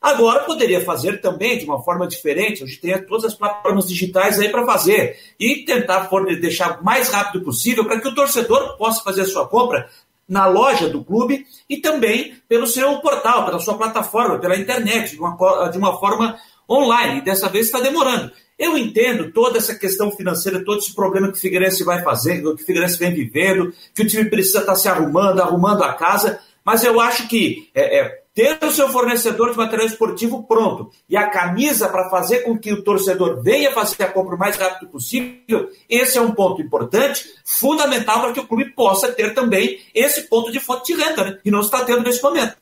Agora 0.00 0.40
poderia 0.40 0.82
fazer 0.84 1.20
também 1.20 1.58
de 1.58 1.64
uma 1.66 1.82
forma 1.82 2.08
diferente. 2.08 2.64
Hoje 2.64 2.78
tem 2.78 3.00
todas 3.06 3.26
as 3.26 3.34
plataformas 3.34 3.86
digitais 3.86 4.40
aí 4.40 4.48
para 4.48 4.66
fazer 4.66 5.16
e 5.38 5.64
tentar 5.64 6.08
deixar 6.40 6.80
o 6.80 6.84
mais 6.84 7.08
rápido 7.08 7.44
possível 7.44 7.84
para 7.84 8.00
que 8.00 8.08
o 8.08 8.14
torcedor 8.14 8.76
possa 8.78 9.04
fazer 9.04 9.20
a 9.20 9.26
sua 9.26 9.46
compra 9.46 9.88
na 10.26 10.46
loja 10.46 10.88
do 10.88 11.04
clube 11.04 11.46
e 11.68 11.76
também 11.76 12.34
pelo 12.48 12.66
seu 12.66 12.98
portal, 13.00 13.44
pela 13.44 13.60
sua 13.60 13.76
plataforma, 13.76 14.38
pela 14.38 14.56
internet, 14.56 15.12
de 15.12 15.20
uma, 15.20 15.68
de 15.68 15.78
uma 15.78 15.98
forma 16.00 16.36
online. 16.68 17.18
E 17.18 17.24
dessa 17.24 17.48
vez 17.48 17.66
está 17.66 17.80
demorando. 17.80 18.32
Eu 18.62 18.78
entendo 18.78 19.32
toda 19.32 19.58
essa 19.58 19.74
questão 19.74 20.08
financeira, 20.12 20.64
todo 20.64 20.78
esse 20.78 20.94
problema 20.94 21.32
que 21.32 21.36
o 21.36 21.40
Figueirense 21.40 21.82
vai 21.82 22.00
fazendo, 22.00 22.54
que 22.54 22.62
o 22.62 22.64
Figueirense 22.64 22.96
vem 22.96 23.12
vivendo, 23.12 23.74
que 23.92 24.02
o 24.02 24.06
time 24.06 24.30
precisa 24.30 24.60
estar 24.60 24.74
tá 24.74 24.78
se 24.78 24.88
arrumando, 24.88 25.40
arrumando 25.40 25.82
a 25.82 25.94
casa, 25.94 26.38
mas 26.64 26.84
eu 26.84 27.00
acho 27.00 27.26
que 27.26 27.68
é, 27.74 27.98
é, 27.98 28.22
ter 28.32 28.56
o 28.62 28.70
seu 28.70 28.88
fornecedor 28.88 29.50
de 29.50 29.56
material 29.56 29.88
esportivo 29.88 30.44
pronto 30.44 30.92
e 31.08 31.16
a 31.16 31.28
camisa 31.28 31.88
para 31.88 32.08
fazer 32.08 32.44
com 32.44 32.56
que 32.56 32.72
o 32.72 32.84
torcedor 32.84 33.42
venha 33.42 33.72
fazer 33.72 34.04
a 34.04 34.12
compra 34.12 34.36
o 34.36 34.38
mais 34.38 34.54
rápido 34.54 34.88
possível, 34.88 35.68
esse 35.88 36.16
é 36.16 36.20
um 36.20 36.30
ponto 36.30 36.62
importante, 36.62 37.24
fundamental 37.44 38.20
para 38.20 38.32
que 38.32 38.38
o 38.38 38.46
clube 38.46 38.72
possa 38.76 39.10
ter 39.10 39.34
também 39.34 39.80
esse 39.92 40.28
ponto 40.28 40.52
de 40.52 40.60
fonte 40.60 40.94
de 40.94 41.02
renda, 41.02 41.24
né? 41.24 41.38
e 41.44 41.50
não 41.50 41.62
está 41.62 41.84
tendo 41.84 42.04
nesse 42.04 42.22
momento. 42.22 42.61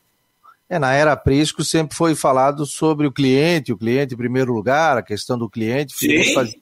É, 0.71 0.79
na 0.79 0.93
era 0.93 1.17
Prisco 1.17 1.65
sempre 1.65 1.97
foi 1.97 2.15
falado 2.15 2.65
sobre 2.65 3.05
o 3.05 3.11
cliente, 3.11 3.73
o 3.73 3.77
cliente 3.77 4.13
em 4.13 4.17
primeiro 4.17 4.53
lugar, 4.53 4.97
a 4.97 5.03
questão 5.03 5.37
do 5.37 5.49
cliente. 5.49 5.93
Sim. 5.93 6.33
Fazia 6.33 6.55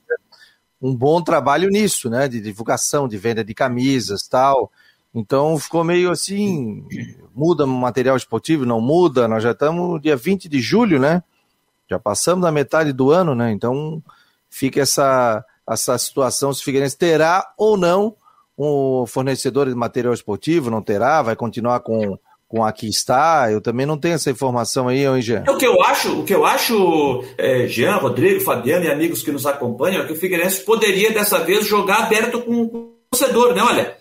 um 0.82 0.96
bom 0.96 1.22
trabalho 1.22 1.68
nisso, 1.68 2.10
né? 2.10 2.26
De 2.26 2.40
divulgação, 2.40 3.06
de 3.06 3.16
venda 3.16 3.44
de 3.44 3.54
camisas 3.54 4.26
tal. 4.26 4.72
Então 5.14 5.56
ficou 5.60 5.84
meio 5.84 6.10
assim, 6.10 6.84
muda 7.32 7.64
o 7.64 7.68
material 7.68 8.16
esportivo, 8.16 8.66
não 8.66 8.80
muda, 8.80 9.28
nós 9.28 9.44
já 9.44 9.52
estamos 9.52 10.02
dia 10.02 10.16
20 10.16 10.48
de 10.48 10.60
julho, 10.60 10.98
né? 10.98 11.22
Já 11.88 12.00
passamos 12.00 12.42
da 12.42 12.50
metade 12.50 12.92
do 12.92 13.12
ano, 13.12 13.36
né? 13.36 13.52
Então 13.52 14.02
fica 14.48 14.80
essa, 14.80 15.44
essa 15.68 15.96
situação 15.96 16.52
se 16.52 16.62
o 16.62 16.64
Figueirense 16.64 16.98
terá 16.98 17.52
ou 17.56 17.76
não 17.76 18.16
um 18.58 19.06
fornecedor 19.06 19.68
de 19.68 19.74
material 19.76 20.12
esportivo, 20.12 20.68
não 20.68 20.82
terá, 20.82 21.22
vai 21.22 21.36
continuar 21.36 21.78
com 21.78 22.18
com 22.50 22.64
aqui 22.64 22.88
está. 22.88 23.50
Eu 23.50 23.60
também 23.60 23.86
não 23.86 23.96
tenho 23.96 24.14
essa 24.14 24.28
informação 24.28 24.88
aí, 24.88 25.06
hein, 25.06 25.22
Jean? 25.22 25.44
O 25.48 25.56
que 25.56 25.66
eu 25.66 25.80
acho, 25.84 26.20
o 26.20 26.24
que 26.24 26.34
eu 26.34 26.44
acho, 26.44 27.24
é, 27.38 27.68
Jean, 27.68 27.96
Rodrigo, 27.96 28.40
Fabiano 28.40 28.84
e 28.84 28.90
amigos 28.90 29.22
que 29.22 29.30
nos 29.30 29.46
acompanham, 29.46 30.02
é 30.02 30.06
que 30.06 30.12
o 30.12 30.16
Figueirense 30.16 30.62
poderia 30.62 31.12
dessa 31.12 31.38
vez 31.38 31.64
jogar 31.64 32.00
aberto 32.00 32.42
com 32.42 32.62
o 32.62 32.92
torcedor, 33.08 33.54
né? 33.54 33.62
Olha, 33.62 33.96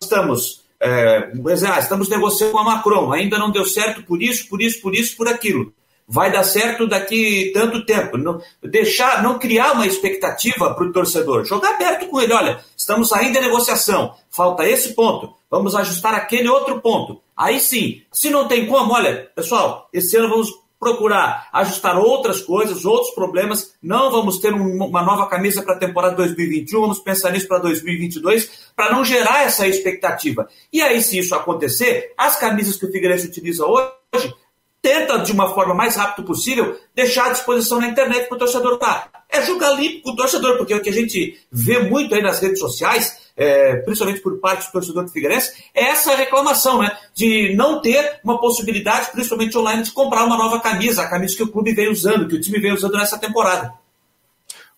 estamos, 0.00 0.62
é, 0.80 1.32
ah, 1.66 1.80
estamos 1.80 2.08
negociando 2.08 2.52
com 2.52 2.60
a 2.60 2.64
Macron, 2.64 3.12
ainda 3.12 3.36
não 3.36 3.50
deu 3.50 3.66
certo 3.66 4.04
por 4.04 4.22
isso, 4.22 4.48
por 4.48 4.62
isso, 4.62 4.80
por 4.80 4.94
isso, 4.94 5.16
por 5.16 5.26
aquilo. 5.26 5.72
Vai 6.06 6.30
dar 6.30 6.44
certo 6.44 6.86
daqui 6.86 7.50
tanto 7.52 7.84
tempo. 7.84 8.16
Não, 8.16 8.40
deixar, 8.62 9.20
não 9.22 9.38
criar 9.38 9.72
uma 9.72 9.86
expectativa 9.86 10.74
para 10.74 10.84
o 10.84 10.92
torcedor. 10.92 11.44
Jogar 11.44 11.74
aberto 11.74 12.06
com 12.06 12.20
ele. 12.20 12.32
Olha, 12.32 12.60
estamos 12.80 13.12
ainda 13.12 13.38
em 13.38 13.42
negociação. 13.42 14.14
Falta 14.30 14.66
esse 14.66 14.94
ponto. 14.94 15.34
Vamos 15.50 15.74
ajustar 15.74 16.14
aquele 16.14 16.48
outro 16.48 16.80
ponto. 16.80 17.20
Aí 17.36 17.60
sim, 17.60 18.02
se 18.12 18.30
não 18.30 18.48
tem 18.48 18.66
como, 18.66 18.94
olha, 18.94 19.30
pessoal, 19.34 19.88
esse 19.92 20.16
ano 20.16 20.28
vamos 20.28 20.48
procurar 20.78 21.48
ajustar 21.52 21.98
outras 21.98 22.40
coisas, 22.40 22.86
outros 22.86 23.14
problemas. 23.14 23.74
Não 23.82 24.10
vamos 24.10 24.38
ter 24.38 24.54
um, 24.54 24.82
uma 24.82 25.02
nova 25.02 25.26
camisa 25.26 25.62
para 25.62 25.74
a 25.74 25.78
temporada 25.78 26.16
2021, 26.16 26.80
vamos 26.80 26.98
pensar 27.00 27.30
nisso 27.32 27.46
para 27.46 27.58
2022, 27.58 28.70
para 28.74 28.90
não 28.90 29.04
gerar 29.04 29.44
essa 29.44 29.68
expectativa. 29.68 30.48
E 30.72 30.80
aí, 30.80 31.02
se 31.02 31.18
isso 31.18 31.34
acontecer, 31.34 32.14
as 32.16 32.36
camisas 32.36 32.76
que 32.76 32.86
o 32.86 32.90
Figueirense 32.90 33.26
utiliza 33.26 33.66
hoje, 33.66 34.34
tenta, 34.80 35.18
de 35.18 35.32
uma 35.32 35.52
forma 35.52 35.74
mais 35.74 35.96
rápida 35.96 36.26
possível, 36.26 36.80
deixar 36.94 37.26
à 37.26 37.32
disposição 37.32 37.78
na 37.78 37.88
internet 37.88 38.26
para 38.26 38.36
o 38.36 38.38
torcedor 38.38 38.74
estar. 38.74 39.19
É 39.32 39.42
jogar 39.42 39.70
limpo 39.72 40.02
com 40.02 40.10
o 40.10 40.16
torcedor, 40.16 40.56
porque 40.56 40.74
o 40.74 40.82
que 40.82 40.90
a 40.90 40.92
gente 40.92 41.38
vê 41.52 41.78
muito 41.78 42.14
aí 42.14 42.22
nas 42.22 42.40
redes 42.40 42.58
sociais 42.58 43.20
é, 43.40 43.76
principalmente 43.76 44.20
por 44.20 44.38
parte 44.38 44.66
do 44.66 44.72
torcedor 44.72 45.04
do 45.04 45.10
Figueirense, 45.10 45.52
é 45.74 45.84
essa 45.84 46.14
reclamação, 46.14 46.82
né? 46.82 46.94
De 47.14 47.54
não 47.56 47.80
ter 47.80 48.20
uma 48.22 48.38
possibilidade, 48.38 49.10
principalmente 49.12 49.56
online, 49.56 49.82
de 49.82 49.92
comprar 49.92 50.26
uma 50.26 50.36
nova 50.36 50.60
camisa, 50.60 51.02
a 51.02 51.08
camisa 51.08 51.34
que 51.34 51.42
o 51.42 51.48
clube 51.48 51.72
vem 51.72 51.90
usando, 51.90 52.28
que 52.28 52.34
o 52.34 52.40
time 52.40 52.60
vem 52.60 52.74
usando 52.74 52.98
nessa 52.98 53.18
temporada. 53.18 53.72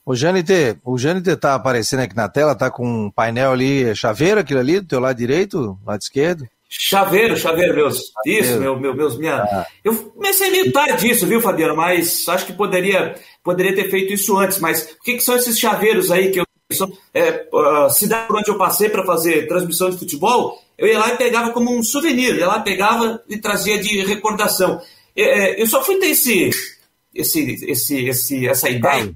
O 0.06 0.14
Janite, 0.14 0.78
o 0.84 0.96
Janite 0.96 1.34
tá 1.36 1.54
aparecendo 1.54 2.00
aqui 2.00 2.14
na 2.14 2.28
tela, 2.28 2.54
tá 2.54 2.70
com 2.70 3.06
um 3.06 3.10
painel 3.10 3.50
ali, 3.50 3.82
é 3.82 3.94
chaveiro 3.96 4.38
aquilo 4.38 4.60
ali, 4.60 4.78
do 4.78 4.86
teu 4.86 5.00
lado 5.00 5.16
direito, 5.16 5.76
lado 5.84 6.00
esquerdo? 6.00 6.46
Chaveiro, 6.78 7.36
chaveiro, 7.36 7.74
meus. 7.74 8.00
Chaveiro. 8.06 8.44
Isso, 8.44 8.58
meu, 8.58 8.80
meu, 8.80 8.94
meus, 8.94 9.18
minha. 9.18 9.36
Ah. 9.36 9.66
Eu 9.84 9.94
comecei 9.94 10.50
meio 10.50 10.72
tarde 10.72 11.06
disso, 11.06 11.26
viu, 11.26 11.40
Fabiano? 11.40 11.76
Mas 11.76 12.26
acho 12.28 12.46
que 12.46 12.52
poderia, 12.52 13.14
poderia 13.44 13.74
ter 13.74 13.90
feito 13.90 14.12
isso 14.14 14.36
antes. 14.38 14.58
Mas 14.58 14.82
o 14.98 15.02
que, 15.02 15.14
que 15.14 15.20
são 15.20 15.36
esses 15.36 15.58
chaveiros 15.58 16.10
aí 16.10 16.30
que 16.30 16.40
eu 16.40 16.46
é, 17.12 17.46
a 17.54 17.90
cidade 17.90 18.26
por 18.26 18.38
onde 18.38 18.50
eu 18.50 18.56
passei 18.56 18.88
para 18.88 19.04
fazer 19.04 19.46
transmissão 19.46 19.90
de 19.90 19.98
futebol, 19.98 20.58
eu 20.78 20.88
ia 20.88 20.98
lá 20.98 21.12
e 21.12 21.18
pegava 21.18 21.50
como 21.50 21.70
um 21.70 21.82
souvenir, 21.82 22.34
ia 22.34 22.46
lá, 22.46 22.60
pegava 22.60 23.22
e 23.28 23.36
trazia 23.36 23.78
de 23.78 24.02
recordação. 24.04 24.80
É, 25.14 25.60
eu 25.60 25.66
só 25.66 25.84
fui 25.84 25.98
ter 25.98 26.06
esse, 26.06 26.48
esse, 27.14 27.64
esse, 27.66 28.08
esse, 28.08 28.48
essa 28.48 28.70
ideia, 28.70 29.12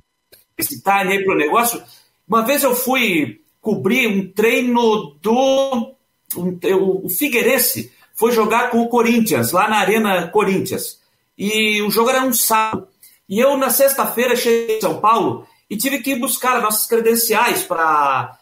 esse 0.59 0.83
time 0.83 1.13
aí 1.13 1.25
para 1.25 1.35
o 1.35 1.39
negócio. 1.39 1.83
Uma 2.29 2.43
vez 2.43 2.63
eu 2.63 2.75
fui 2.75 3.41
cobrir 3.61 4.07
um 4.07 4.31
treino 4.31 5.17
do. 5.23 5.96
O 6.37 7.09
Figueirense 7.09 7.93
foi 8.15 8.33
jogar 8.33 8.71
com 8.71 8.81
o 8.81 8.89
Corinthians, 8.89 9.53
lá 9.53 9.69
na 9.69 9.79
Arena 9.79 10.29
Corinthians. 10.29 11.01
E 11.37 11.83
o 11.83 11.91
jogo 11.91 12.11
era 12.11 12.23
um 12.23 12.33
sábado. 12.33 12.89
E 13.29 13.39
eu, 13.39 13.57
na 13.57 13.71
sexta-feira, 13.71 14.37
cheguei 14.37 14.79
em 14.79 14.81
São 14.81 15.01
Paulo 15.01 15.47
e 15.69 15.77
tive 15.77 15.99
que 15.99 16.15
buscar 16.17 16.63
nossas 16.63 16.87
credenciais 16.87 17.63
para 17.63 18.39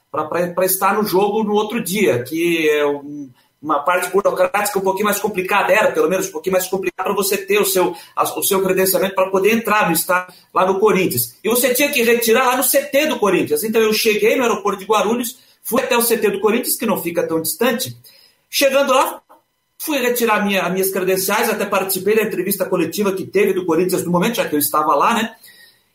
estar 0.62 0.94
no 0.94 1.04
jogo 1.04 1.42
no 1.42 1.54
outro 1.54 1.82
dia, 1.82 2.22
que 2.22 2.68
é 2.68 2.86
um, 2.86 3.30
uma 3.60 3.80
parte 3.80 4.10
burocrática 4.10 4.78
um 4.78 4.82
pouquinho 4.82 5.06
mais 5.06 5.18
complicada, 5.18 5.72
era 5.72 5.90
pelo 5.90 6.08
menos 6.08 6.28
um 6.28 6.32
pouquinho 6.32 6.52
mais 6.52 6.68
complicada 6.68 7.08
para 7.08 7.14
você 7.14 7.38
ter 7.38 7.58
o 7.58 7.64
seu, 7.64 7.96
o 8.16 8.42
seu 8.42 8.62
credenciamento 8.62 9.14
para 9.14 9.30
poder 9.30 9.54
entrar 9.54 9.86
no 9.86 9.94
estádio 9.94 10.34
lá 10.52 10.66
no 10.66 10.78
Corinthians. 10.78 11.38
E 11.42 11.48
você 11.48 11.74
tinha 11.74 11.90
que 11.90 12.02
retirar 12.02 12.46
lá 12.46 12.56
no 12.56 12.62
CT 12.62 13.06
do 13.06 13.18
Corinthians. 13.18 13.64
Então 13.64 13.80
eu 13.80 13.92
cheguei 13.92 14.36
no 14.36 14.42
aeroporto 14.42 14.80
de 14.80 14.84
Guarulhos, 14.84 15.38
fui 15.64 15.82
até 15.82 15.96
o 15.96 16.02
CT 16.02 16.30
do 16.30 16.40
Corinthians, 16.40 16.76
que 16.76 16.86
não 16.86 17.02
fica 17.02 17.26
tão 17.26 17.42
distante. 17.42 17.96
Chegando 18.48 18.92
lá, 18.92 19.20
fui 19.78 19.98
retirar 19.98 20.44
minha, 20.44 20.68
minhas 20.68 20.90
credenciais, 20.90 21.48
até 21.48 21.66
participei 21.66 22.14
da 22.14 22.22
entrevista 22.22 22.64
coletiva 22.64 23.12
que 23.12 23.26
teve 23.26 23.52
do 23.52 23.66
Corinthians 23.66 24.04
no 24.04 24.12
momento, 24.12 24.36
já 24.36 24.48
que 24.48 24.54
eu 24.54 24.58
estava 24.58 24.94
lá, 24.94 25.14
né? 25.14 25.34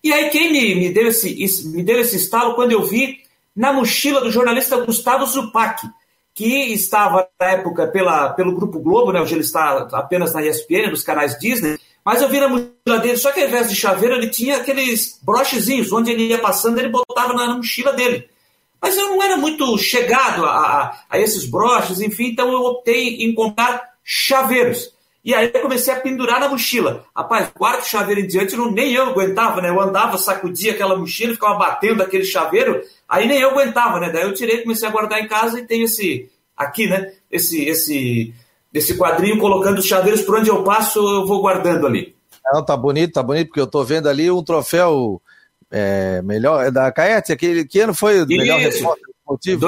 E 0.03 0.11
aí 0.11 0.29
quem 0.29 0.51
me, 0.51 0.75
me, 0.75 0.89
deu 0.93 1.07
esse, 1.07 1.67
me 1.69 1.83
deu 1.83 1.99
esse 1.99 2.17
estalo 2.17 2.55
quando 2.55 2.71
eu 2.71 2.83
vi 2.83 3.19
na 3.55 3.71
mochila 3.71 4.21
do 4.21 4.31
jornalista 4.31 4.77
Gustavo 4.77 5.25
Zupac, 5.25 5.87
que 6.33 6.71
estava 6.71 7.27
na 7.39 7.47
época 7.47 7.87
pela, 7.87 8.29
pelo 8.29 8.55
Grupo 8.55 8.79
Globo, 8.79 9.11
né, 9.11 9.21
hoje 9.21 9.33
ele 9.33 9.41
está 9.41 9.89
apenas 9.91 10.33
na 10.33 10.45
ESPN, 10.45 10.89
nos 10.89 11.03
canais 11.03 11.37
Disney, 11.37 11.77
mas 12.03 12.21
eu 12.21 12.29
vi 12.29 12.39
na 12.39 12.47
mochila 12.47 12.99
dele, 13.01 13.17
só 13.17 13.31
que 13.31 13.41
ao 13.41 13.47
invés 13.47 13.69
de 13.69 13.75
chaveiro 13.75 14.15
ele 14.15 14.29
tinha 14.29 14.57
aqueles 14.57 15.19
brochezinhos, 15.21 15.91
onde 15.91 16.11
ele 16.11 16.27
ia 16.27 16.39
passando 16.39 16.79
ele 16.79 16.89
botava 16.89 17.33
na, 17.33 17.57
mochila 17.57 17.91
dele. 17.91 18.29
Mas 18.81 18.97
eu 18.97 19.09
não 19.09 19.21
era 19.21 19.37
muito 19.37 19.77
chegado 19.77 20.45
a, 20.45 20.97
a, 21.09 21.19
esses 21.19 21.45
broches, 21.45 21.99
enfim, 21.99 22.27
então 22.27 22.51
eu 22.51 22.61
optei 22.61 23.23
em 23.25 23.33
comprar 23.33 23.81
chaveiros. 24.03 24.93
E 25.23 25.33
aí 25.33 25.51
eu 25.53 25.61
comecei 25.61 25.93
a 25.93 25.99
pendurar 25.99 26.39
na 26.39 26.47
mochila. 26.47 27.05
Rapaz, 27.15 27.49
quarto 27.53 27.85
chaveiro 27.85 28.21
em 28.21 28.27
diante, 28.27 28.55
não, 28.55 28.71
nem 28.71 28.93
eu 28.93 29.03
aguentava, 29.03 29.61
né? 29.61 29.69
Eu 29.69 29.81
andava, 29.81 30.17
sacudia 30.17 30.71
aquela 30.71 30.97
mochila, 30.97 31.33
ficava 31.33 31.55
batendo 31.55 32.01
aquele 32.01 32.23
chaveiro, 32.23 32.81
aí 33.07 33.27
nem 33.27 33.39
eu 33.39 33.51
aguentava, 33.51 33.99
né? 33.99 34.09
Daí 34.09 34.23
eu 34.23 34.33
tirei, 34.33 34.61
comecei 34.61 34.87
a 34.87 34.91
guardar 34.91 35.19
em 35.19 35.27
casa 35.27 35.59
e 35.59 35.67
tenho 35.67 35.83
esse, 35.83 36.29
aqui, 36.55 36.87
né? 36.87 37.11
Esse, 37.29 37.63
esse, 37.65 38.33
esse 38.73 38.97
quadrinho 38.97 39.37
colocando 39.39 39.79
os 39.79 39.85
chaveiros 39.85 40.21
por 40.21 40.39
onde 40.39 40.49
eu 40.49 40.63
passo, 40.63 40.99
eu 40.99 41.27
vou 41.27 41.41
guardando 41.41 41.85
ali. 41.85 42.15
Não, 42.51 42.63
tá 42.63 42.75
bonito, 42.75 43.13
tá 43.13 43.21
bonito, 43.21 43.47
porque 43.47 43.61
eu 43.61 43.67
tô 43.67 43.83
vendo 43.83 44.07
ali 44.07 44.31
um 44.31 44.43
troféu 44.43 45.21
é, 45.71 46.21
melhor, 46.21 46.65
é 46.65 46.71
da 46.71 46.91
Caete, 46.91 47.31
aquele, 47.31 47.65
que 47.65 47.79
ano 47.79 47.93
foi 47.93 48.23
o 48.23 48.27
melhor 48.27 48.59
repórter 48.59 49.03
esportivo? 49.19 49.59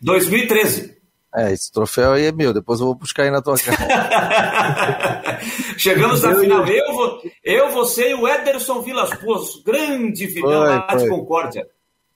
2013. 0.00 0.98
É, 1.34 1.52
esse 1.52 1.70
troféu 1.70 2.12
aí 2.12 2.24
é 2.24 2.32
meu, 2.32 2.54
depois 2.54 2.80
eu 2.80 2.86
vou 2.86 2.94
buscar 2.94 3.24
aí 3.24 3.30
na 3.30 3.42
tua 3.42 3.56
casa. 3.58 3.78
Chegamos 5.76 6.22
na 6.22 6.34
final. 6.34 6.66
Eu, 6.66 7.20
eu, 7.44 7.70
você 7.70 8.10
e 8.10 8.14
o 8.14 8.26
Ederson 8.26 8.80
Vilas 8.80 9.12
Boas, 9.20 9.62
grande 9.64 10.26
final 10.28 10.62
lá 10.62 10.86
de 10.96 11.08
Concórdia. 11.08 11.66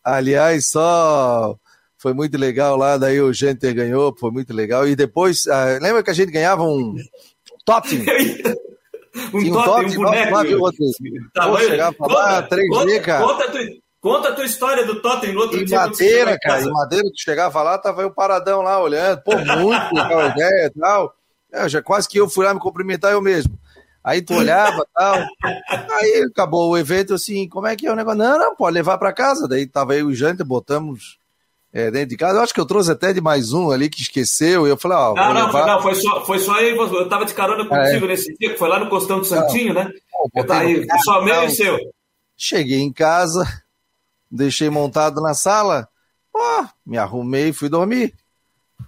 Aliás, 0.02 0.70
só 0.70 1.56
foi 1.98 2.14
muito 2.14 2.36
legal 2.36 2.76
lá, 2.76 2.96
daí 2.96 3.20
o 3.20 3.32
Gente 3.32 3.72
ganhou, 3.72 4.16
foi 4.18 4.32
muito 4.32 4.52
legal. 4.52 4.88
E 4.88 4.96
depois, 4.96 5.46
ah, 5.46 5.78
lembra 5.80 6.02
que 6.02 6.10
a 6.10 6.14
gente 6.14 6.32
ganhava 6.32 6.64
um 6.64 6.96
totem? 7.64 8.04
um, 9.32 9.38
um 9.38 9.52
totem, 9.52 9.90
um 9.90 10.02
boneco. 10.02 10.72
Tá, 11.34 11.48
Pô, 11.48 11.58
chegava 11.58 11.96
lá, 12.06 12.48
3G, 12.48 12.68
conta, 12.68 13.00
cara. 13.00 13.26
Conta, 13.26 13.52
Conta 14.02 14.30
a 14.30 14.34
tua 14.34 14.44
história 14.44 14.84
do 14.84 15.00
Totem 15.00 15.32
no 15.32 15.42
outro 15.42 15.60
em 15.60 15.64
dia. 15.64 15.78
Madeira, 15.78 16.36
cara, 16.42 16.60
em 16.60 16.72
Madeira, 16.72 17.04
tu 17.04 17.22
chegava 17.22 17.62
lá, 17.62 17.78
tava 17.78 18.02
eu 18.02 18.10
paradão 18.10 18.60
lá 18.60 18.82
olhando, 18.82 19.22
pô, 19.22 19.30
muito 19.38 19.94
legal 19.94 20.18
a 20.18 20.26
ideia 20.26 20.66
e 20.66 20.70
tal. 20.70 21.14
É, 21.52 21.68
já 21.68 21.80
quase 21.80 22.08
que 22.08 22.18
eu 22.18 22.28
fui 22.28 22.44
lá 22.44 22.52
me 22.52 22.58
cumprimentar 22.58 23.12
eu 23.12 23.22
mesmo. 23.22 23.56
Aí 24.02 24.20
tu 24.20 24.34
olhava 24.34 24.82
e 24.82 24.92
tal. 24.92 25.18
Aí 26.00 26.26
acabou 26.28 26.70
o 26.70 26.76
evento 26.76 27.14
assim, 27.14 27.48
como 27.48 27.68
é 27.68 27.76
que 27.76 27.86
é 27.86 27.92
o 27.92 27.94
negócio? 27.94 28.18
Não, 28.18 28.36
não, 28.36 28.56
pode 28.56 28.74
levar 28.74 28.98
para 28.98 29.12
casa. 29.12 29.46
Daí 29.46 29.68
tava 29.68 29.92
aí 29.92 30.02
o 30.02 30.12
Jante, 30.12 30.42
botamos 30.42 31.20
é, 31.72 31.90
dentro 31.90 32.10
de 32.10 32.16
casa. 32.16 32.38
Eu 32.38 32.42
acho 32.42 32.52
que 32.52 32.60
eu 32.60 32.66
trouxe 32.66 32.90
até 32.90 33.12
de 33.12 33.20
mais 33.20 33.52
um 33.52 33.70
ali 33.70 33.88
que 33.88 34.02
esqueceu. 34.02 34.66
E 34.66 34.70
eu 34.70 34.76
falei, 34.76 34.98
ó. 34.98 35.14
não, 35.14 35.32
não, 35.32 35.46
levar... 35.46 35.66
não, 35.66 35.82
foi 35.82 35.94
só, 35.94 36.24
foi 36.24 36.38
só 36.38 36.54
aí. 36.54 36.76
Eu 36.76 37.08
tava 37.08 37.24
de 37.24 37.32
carona 37.32 37.66
contigo 37.66 38.04
é. 38.04 38.08
nesse 38.08 38.36
dia, 38.36 38.50
que 38.52 38.58
foi 38.58 38.68
lá 38.68 38.78
no 38.78 38.90
Costão 38.90 39.20
de 39.20 39.26
Santinho, 39.26 39.72
não. 39.72 39.84
né? 39.84 39.90
Eu 40.34 40.46
tava 40.46 40.60
aí, 40.60 40.86
só 41.02 41.22
meio 41.22 41.44
e 41.44 41.50
seu. 41.50 41.78
Cheguei 42.36 42.80
em 42.80 42.92
casa, 42.92 43.44
deixei 44.30 44.68
montado 44.68 45.20
na 45.20 45.32
sala, 45.32 45.88
ó, 46.34 46.64
me 46.84 46.98
arrumei 46.98 47.48
e 47.48 47.52
fui 47.52 47.68
dormir. 47.68 48.14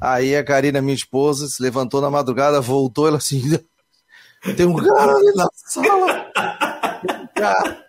Aí 0.01 0.35
a 0.35 0.45
Karina, 0.45 0.83
minha 0.83 0.95
esposa, 0.95 1.47
se 1.47 1.63
levantou 1.63 2.01
na 2.01 2.11
madrugada, 2.11 2.61
voltou, 2.61 3.07
ela 3.07 3.19
assim, 3.19 3.43
tem 4.57 4.67
um 4.67 4.75
cara 4.75 5.13
ali 5.13 5.33
na 5.35 5.49
sala. 5.55 6.31
Cara. 7.35 7.84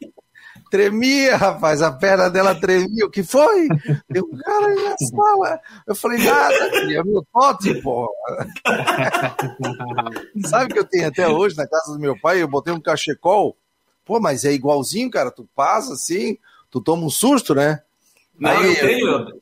Tremia, 0.75 1.37
rapaz, 1.37 1.81
a 1.81 1.89
perna 1.89 2.29
dela 2.29 2.53
tremia. 2.53 3.05
O 3.05 3.09
que 3.09 3.23
foi? 3.23 3.69
Tem 4.11 4.21
um 4.21 4.37
cara 4.37 4.67
aí 4.67 4.75
na 4.75 4.97
sala. 4.97 5.61
Eu 5.87 5.95
falei, 5.95 6.17
nada, 6.17 6.53
é 6.53 7.01
meu 7.01 7.25
tote, 7.31 7.81
pô. 7.81 8.13
Sabe 10.45 10.73
que 10.73 10.79
eu 10.79 10.83
tenho 10.83 11.07
até 11.07 11.29
hoje 11.29 11.55
na 11.55 11.65
casa 11.65 11.93
do 11.93 11.99
meu 11.99 12.19
pai? 12.19 12.41
Eu 12.41 12.47
botei 12.49 12.73
um 12.73 12.81
cachecol. 12.81 13.55
Pô, 14.03 14.19
mas 14.19 14.43
é 14.43 14.51
igualzinho, 14.51 15.09
cara. 15.09 15.31
Tu 15.31 15.47
passa 15.55 15.93
assim, 15.93 16.37
tu 16.69 16.81
toma 16.81 17.05
um 17.05 17.09
susto, 17.09 17.55
né? 17.55 17.81
Não, 18.37 18.51
aí, 18.51 18.75
eu 18.75 18.79
tenho. 18.81 19.41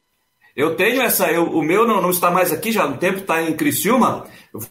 Eu 0.56 0.76
tenho 0.76 1.02
essa, 1.02 1.32
eu, 1.32 1.46
o 1.46 1.64
meu 1.64 1.88
não, 1.88 2.00
não 2.00 2.12
está 2.12 2.30
mais 2.30 2.52
aqui 2.52 2.72
já 2.72 2.86
um 2.86 2.96
tempo, 2.96 3.20
está 3.20 3.42
em 3.42 3.54
Criciúma. 3.54 4.26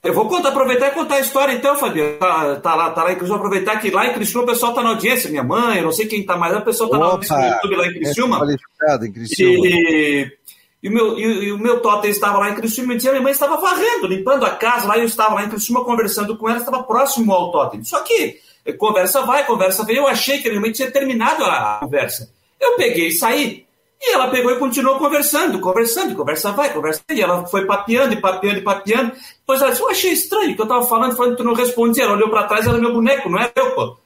Eu 0.05 0.15
vou 0.15 0.29
contar, 0.29 0.51
aproveitar 0.51 0.89
e 0.89 0.91
contar 0.93 1.17
a 1.17 1.21
história 1.21 1.53
então, 1.53 1.75
Fabiano. 1.75 2.19
Tá, 2.19 2.57
tá 2.57 2.75
lá, 2.77 2.91
tá 2.91 3.03
lá 3.03 3.13
em 3.13 3.17
Criciúma, 3.17 3.39
aproveitar 3.39 3.81
que 3.81 3.91
lá 3.91 4.07
em 4.07 4.15
Criciúma 4.15 4.45
o 4.45 4.47
pessoal 4.47 4.71
está 4.71 4.83
na 4.83 4.91
audiência, 4.91 5.29
minha 5.29 5.43
mãe, 5.43 5.79
eu 5.79 5.85
não 5.85 5.91
sei 5.91 6.07
quem 6.07 6.21
está 6.21 6.37
mais, 6.37 6.55
a 6.55 6.61
pessoa 6.61 6.87
está 6.87 6.99
na 6.99 7.07
audiência 7.07 7.37
no 7.37 7.47
YouTube 7.47 7.77
lá 7.77 7.87
em 7.89 7.95
Criciúma. 7.95 8.41
É 8.83 9.05
em 9.05 9.13
Criciúma. 9.13 9.67
E, 9.67 10.33
e, 10.85 10.89
o 10.89 10.93
meu, 10.93 11.19
e, 11.19 11.23
e 11.23 11.53
o 11.53 11.59
meu 11.59 11.81
totem 11.81 12.13
estava 12.13 12.39
lá 12.39 12.51
em 12.51 12.55
Criciúma 12.55 12.95
e 12.95 12.99
minha 12.99 13.21
mãe 13.21 13.33
estava 13.33 13.57
varrendo, 13.57 14.07
limpando 14.07 14.47
a 14.47 14.51
casa 14.51 14.87
lá, 14.87 14.97
e 14.97 15.01
eu 15.01 15.07
estava 15.07 15.35
lá 15.35 15.45
em 15.45 15.49
Criciúma 15.49 15.85
conversando 15.85 16.37
com 16.37 16.49
ela, 16.49 16.61
estava 16.61 16.85
próximo 16.85 17.33
ao 17.33 17.51
totem. 17.51 17.83
Só 17.83 18.05
que 18.05 18.39
conversa 18.79 19.23
vai, 19.23 19.45
conversa 19.45 19.85
vem, 19.85 19.97
eu 19.97 20.07
achei 20.07 20.39
que 20.39 20.49
minha 20.49 20.61
mãe 20.61 20.71
tinha 20.71 20.93
terminado 20.93 21.45
a 21.45 21.79
conversa. 21.83 22.31
Eu 22.61 22.77
peguei 22.77 23.09
e 23.09 23.13
saí. 23.13 23.67
E 24.05 24.15
ela 24.15 24.29
pegou 24.29 24.51
e 24.51 24.59
continuou 24.59 24.99
conversando, 24.99 25.61
conversando, 25.61 26.17
conversa 26.17 26.51
vai, 26.51 26.73
conversa 26.73 27.01
vai. 27.09 27.19
E 27.19 27.23
ela 27.23 27.47
foi 27.47 27.65
papeando 27.65 28.13
e 28.13 28.21
papeando 28.21 28.59
e 28.59 28.63
papeando. 28.63 29.13
Depois 29.39 29.63
ela 29.63 29.71
disse, 29.71 29.83
eu 29.83 29.89
achei 29.89 30.13
estranho 30.13 30.57
que 30.57 30.61
eu 30.61 30.67
tava 30.67 30.85
falando, 30.85 31.15
falando, 31.15 31.37
tu 31.37 31.45
não 31.45 31.55
respondia. 31.55 32.03
Ela 32.03 32.15
olhou 32.15 32.29
para 32.29 32.49
trás, 32.49 32.67
era 32.67 32.79
meu 32.79 32.93
boneco, 32.93 33.31
não 33.31 33.39
é 33.39 33.53
eu, 33.55 33.71
pô. 33.77 33.97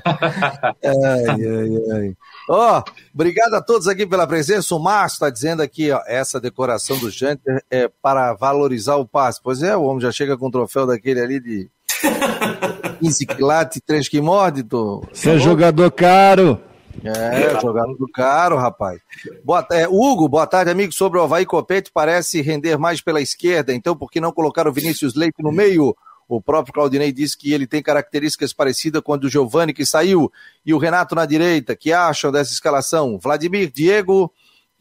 ai, 0.04 0.74
ai, 0.84 1.92
ai. 1.92 2.16
Ó, 2.48 2.78
oh, 2.78 2.90
obrigado 3.14 3.54
a 3.54 3.62
todos 3.62 3.88
aqui 3.88 4.06
pela 4.06 4.26
presença. 4.26 4.74
O 4.74 4.78
Márcio 4.78 5.14
está 5.14 5.30
dizendo 5.30 5.62
aqui, 5.62 5.90
ó, 5.90 6.02
essa 6.06 6.38
decoração 6.38 6.98
do 6.98 7.10
Janter 7.10 7.64
é 7.70 7.88
para 8.02 8.34
valorizar 8.34 8.96
o 8.96 9.06
passe. 9.06 9.40
Pois 9.42 9.62
é, 9.62 9.74
o 9.74 9.84
homem 9.84 10.02
já 10.02 10.12
chega 10.12 10.36
com 10.36 10.48
um 10.48 10.50
troféu 10.50 10.86
daquele 10.86 11.20
ali 11.20 11.40
de 11.40 11.70
15 13.00 13.26
quilates 13.26 13.76
e 13.78 13.80
3 13.80 14.08
que 14.10 14.20
morde, 14.20 14.62
tu. 14.62 15.02
Você 15.10 15.30
é 15.30 15.38
jogador 15.38 15.90
caro. 15.90 16.60
É, 17.04 17.58
jogando 17.60 18.06
caro, 18.12 18.56
rapaz. 18.56 19.00
Boa, 19.42 19.66
é, 19.72 19.88
Hugo, 19.88 20.28
boa 20.28 20.46
tarde, 20.46 20.70
amigo. 20.70 20.92
Sobre 20.92 21.18
o 21.18 21.22
Havaí 21.22 21.46
Copete, 21.46 21.90
parece 21.92 22.42
render 22.42 22.76
mais 22.78 23.00
pela 23.00 23.20
esquerda, 23.20 23.72
então 23.72 23.96
por 23.96 24.10
que 24.10 24.20
não 24.20 24.32
colocar 24.32 24.68
o 24.68 24.72
Vinícius 24.72 25.14
Leite 25.14 25.42
no 25.42 25.50
meio? 25.50 25.96
O 26.28 26.40
próprio 26.40 26.72
Claudinei 26.72 27.10
disse 27.10 27.36
que 27.36 27.52
ele 27.52 27.66
tem 27.66 27.82
características 27.82 28.52
parecidas 28.52 29.02
com 29.02 29.12
a 29.12 29.16
do 29.16 29.28
Giovani, 29.28 29.72
que 29.72 29.84
saiu, 29.84 30.30
e 30.64 30.72
o 30.72 30.78
Renato 30.78 31.14
na 31.14 31.26
direita. 31.26 31.74
que 31.74 31.92
acham 31.92 32.30
dessa 32.30 32.52
escalação? 32.52 33.18
Vladimir, 33.18 33.72
Diego, 33.72 34.32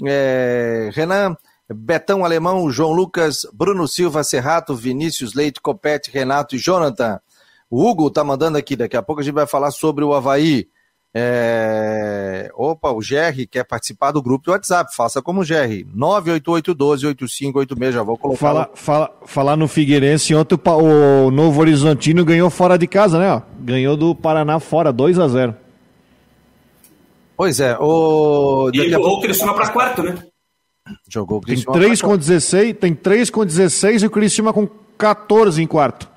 é, 0.05 0.91
Renan, 0.93 1.35
Betão 1.67 2.23
Alemão, 2.23 2.69
João 2.69 2.91
Lucas, 2.91 3.47
Bruno 3.51 3.87
Silva, 3.87 4.23
Serrato, 4.23 4.75
Vinícius 4.75 5.33
Leite, 5.33 5.59
Copete, 5.59 6.11
Renato 6.11 6.55
e 6.55 6.59
Jonathan. 6.59 7.19
O 7.69 7.83
Hugo 7.83 8.11
tá 8.11 8.23
mandando 8.23 8.57
aqui, 8.57 8.75
daqui 8.75 8.97
a 8.97 9.01
pouco 9.01 9.21
a 9.21 9.23
gente 9.23 9.33
vai 9.33 9.47
falar 9.47 9.71
sobre 9.71 10.03
o 10.03 10.13
Havaí. 10.13 10.67
É... 11.13 12.51
Opa, 12.53 12.91
o 12.91 13.01
Jerry 13.01 13.47
quer 13.47 13.63
participar 13.63 14.11
do 14.11 14.21
grupo 14.21 14.45
do 14.45 14.51
WhatsApp. 14.51 14.95
Faça 14.95 15.21
como 15.21 15.41
o 15.41 15.43
Jerry. 15.43 15.85
988-12-8586. 15.95 17.91
Já 17.91 18.03
vou 18.03 18.17
colocar. 18.17 18.39
Fala, 18.39 18.69
fala, 18.75 19.11
falar 19.25 19.55
no 19.55 19.67
Figueirense, 19.67 20.35
ontem 20.35 20.55
o 20.55 21.31
Novo 21.31 21.59
Horizontino 21.61 22.23
ganhou 22.23 22.49
fora 22.49 22.77
de 22.77 22.87
casa, 22.87 23.17
né? 23.17 23.41
Ganhou 23.59 23.97
do 23.97 24.13
Paraná 24.13 24.59
fora, 24.59 24.91
2 24.91 25.17
a 25.19 25.27
0 25.27 25.55
Pois 27.35 27.59
é. 27.59 27.77
O... 27.79 28.69
E 28.73 28.89
jogou 28.89 29.17
o 29.17 29.21
Criciúma 29.21 29.55
para 29.55 29.69
quarto, 29.69 30.03
né? 30.03 30.15
Jogou 31.07 31.37
o 31.37 31.41
Criciúma. 31.41 31.73
Tem 31.73 31.81
3 31.83 32.01
com 32.01 32.17
16, 32.17 32.77
tem 32.77 32.93
3 32.93 33.29
com 33.29 33.45
16 33.45 34.03
e 34.03 34.05
o 34.05 34.09
Criciúma 34.09 34.51
com 34.51 34.67
14 34.97 35.63
em 35.63 35.67
quarto. 35.67 36.09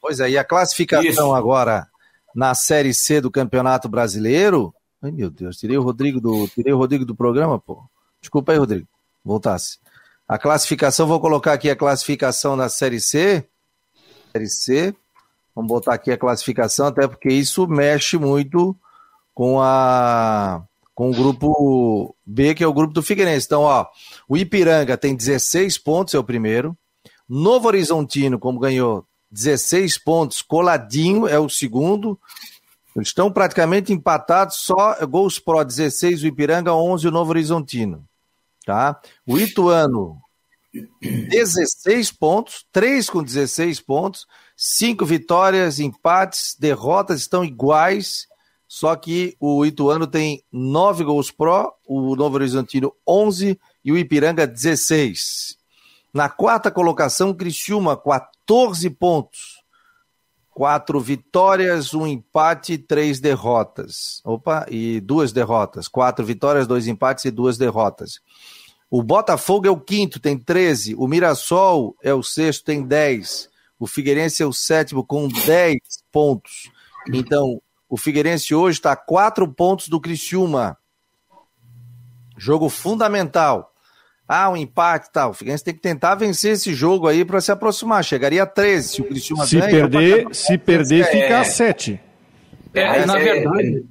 Pois 0.00 0.18
é, 0.20 0.30
e 0.30 0.36
a 0.36 0.44
classificação 0.44 1.08
Isso. 1.08 1.32
agora 1.32 1.86
na 2.34 2.54
Série 2.54 2.92
C 2.92 3.20
do 3.20 3.30
Campeonato 3.30 3.88
Brasileiro. 3.88 4.74
Ai, 5.00 5.10
meu 5.10 5.30
Deus, 5.30 5.56
tirei 5.56 5.76
o 5.76 5.82
Rodrigo 5.82 6.20
do, 6.20 6.48
tirei 6.48 6.72
o 6.72 6.78
Rodrigo 6.78 7.04
do 7.04 7.14
programa, 7.14 7.58
pô. 7.58 7.82
Desculpa 8.20 8.52
aí, 8.52 8.58
Rodrigo. 8.58 8.88
Voltasse. 9.24 9.78
A 10.26 10.38
classificação, 10.38 11.06
vou 11.06 11.20
colocar 11.20 11.52
aqui 11.52 11.70
a 11.70 11.76
classificação 11.76 12.56
da 12.56 12.68
Série 12.68 13.00
C. 13.00 13.46
Série 14.32 14.48
C. 14.48 14.96
Vamos 15.54 15.68
botar 15.68 15.94
aqui 15.94 16.10
a 16.10 16.18
classificação, 16.18 16.86
até 16.86 17.06
porque 17.06 17.28
isso 17.28 17.68
mexe 17.68 18.16
muito 18.18 18.76
com 19.32 19.60
a 19.60 20.64
com 20.94 21.10
o 21.10 21.14
grupo 21.14 22.14
B, 22.24 22.54
que 22.54 22.62
é 22.62 22.66
o 22.66 22.72
grupo 22.72 22.94
do 22.94 23.02
Figueirense. 23.02 23.46
Então, 23.46 23.62
ó, 23.62 23.86
o 24.28 24.36
Ipiranga 24.36 24.96
tem 24.96 25.14
16 25.14 25.76
pontos, 25.78 26.14
é 26.14 26.18
o 26.18 26.24
primeiro. 26.24 26.76
Novo 27.28 27.66
Horizontino, 27.66 28.38
como 28.38 28.60
ganhou 28.60 29.04
16 29.34 29.98
pontos, 29.98 30.40
coladinho 30.40 31.26
é 31.26 31.38
o 31.40 31.48
segundo. 31.48 32.18
Eles 32.94 33.08
estão 33.08 33.32
praticamente 33.32 33.92
empatados, 33.92 34.58
só 34.58 35.04
gols 35.06 35.40
pró 35.40 35.64
16, 35.64 36.22
o 36.22 36.26
Ipiranga 36.28 36.72
11, 36.72 37.08
o 37.08 37.10
Novo 37.10 37.30
Horizontino. 37.30 38.06
Tá? 38.64 39.00
O 39.26 39.36
Ituano, 39.36 40.22
16 41.02 42.12
pontos, 42.12 42.64
3 42.70 43.10
com 43.10 43.24
16 43.24 43.80
pontos, 43.80 44.24
5 44.56 45.04
vitórias, 45.04 45.80
empates, 45.80 46.56
derrotas 46.56 47.20
estão 47.20 47.44
iguais, 47.44 48.28
só 48.68 48.94
que 48.94 49.36
o 49.40 49.66
Ituano 49.66 50.06
tem 50.06 50.44
9 50.52 51.02
gols 51.02 51.32
pró, 51.32 51.74
o 51.84 52.14
Novo 52.14 52.36
Horizontino 52.36 52.94
11 53.06 53.58
e 53.84 53.90
o 53.90 53.98
Ipiranga 53.98 54.46
16. 54.46 55.58
Na 56.14 56.28
quarta 56.28 56.70
colocação, 56.70 57.34
Criciúma, 57.34 57.96
14 57.96 58.88
pontos. 58.88 59.64
Quatro 60.48 61.00
vitórias, 61.00 61.92
um 61.92 62.06
empate, 62.06 62.78
três 62.78 63.18
derrotas. 63.18 64.20
Opa, 64.24 64.64
e 64.70 65.00
duas 65.00 65.32
derrotas. 65.32 65.88
Quatro 65.88 66.24
vitórias, 66.24 66.68
dois 66.68 66.86
empates 66.86 67.24
e 67.24 67.32
duas 67.32 67.58
derrotas. 67.58 68.20
O 68.88 69.02
Botafogo 69.02 69.66
é 69.66 69.70
o 69.70 69.80
quinto, 69.80 70.20
tem 70.20 70.38
13. 70.38 70.94
O 70.94 71.08
Mirassol 71.08 71.96
é 72.00 72.14
o 72.14 72.22
sexto, 72.22 72.66
tem 72.66 72.84
10. 72.86 73.50
O 73.76 73.88
Figueirense 73.88 74.40
é 74.40 74.46
o 74.46 74.52
sétimo, 74.52 75.04
com 75.04 75.26
10 75.26 75.78
pontos. 76.12 76.70
Então, 77.12 77.60
o 77.88 77.96
Figueirense 77.96 78.54
hoje 78.54 78.78
está 78.78 78.92
a 78.92 78.96
quatro 78.96 79.52
pontos 79.52 79.88
do 79.88 80.00
Criciúma. 80.00 80.78
Jogo 82.38 82.68
fundamental. 82.68 83.73
Ah, 84.26 84.48
um 84.48 84.56
empate 84.56 85.08
e 85.08 85.12
tal. 85.12 85.30
O 85.30 85.34
Figueirense 85.34 85.64
tem 85.64 85.74
que 85.74 85.80
tentar 85.80 86.14
vencer 86.14 86.52
esse 86.52 86.72
jogo 86.72 87.06
aí 87.06 87.24
para 87.24 87.40
se 87.40 87.52
aproximar. 87.52 88.02
Chegaria 88.02 88.42
a 88.42 88.46
13 88.46 88.88
se 88.88 89.00
o 89.02 89.04
Cristiano 89.04 89.46
se 89.46 89.58
ganha. 89.58 89.70
Perder, 89.70 90.34
se 90.34 90.58
perder, 90.58 91.04
fica 91.06 91.40
a 91.40 91.44
7. 91.44 92.00
É, 92.72 92.80
é, 92.80 93.06
na 93.06 93.18
verdade. 93.18 93.84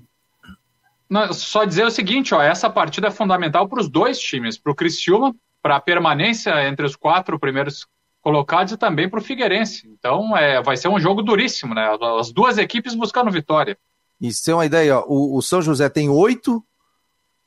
Só 1.31 1.63
dizer 1.63 1.85
o 1.85 1.91
seguinte, 1.91 2.33
ó, 2.33 2.41
essa 2.41 2.69
partida 2.69 3.07
é 3.07 3.11
fundamental 3.11 3.69
para 3.69 3.79
os 3.79 3.87
dois 3.87 4.19
times, 4.19 4.57
para 4.57 4.71
o 4.71 4.75
Criciúma, 4.75 5.35
para 5.61 5.75
a 5.75 5.81
permanência 5.81 6.67
entre 6.67 6.85
os 6.85 6.95
quatro 6.95 7.39
primeiros 7.39 7.85
colocados 8.21 8.73
e 8.73 8.77
também 8.77 9.07
para 9.07 9.19
o 9.19 9.23
Figueirense. 9.23 9.87
Então 9.87 10.35
é, 10.35 10.63
vai 10.63 10.75
ser 10.75 10.87
um 10.87 10.99
jogo 10.99 11.21
duríssimo, 11.21 11.75
né? 11.75 11.95
As 12.19 12.31
duas 12.31 12.57
equipes 12.57 12.95
buscando 12.95 13.29
vitória. 13.29 13.77
Isso 14.19 14.43
tem 14.43 14.53
uma 14.53 14.65
ideia, 14.65 14.97
ó, 14.97 15.05
o, 15.05 15.37
o 15.37 15.41
São 15.41 15.61
José 15.61 15.89
tem 15.89 16.09
oito, 16.09 16.63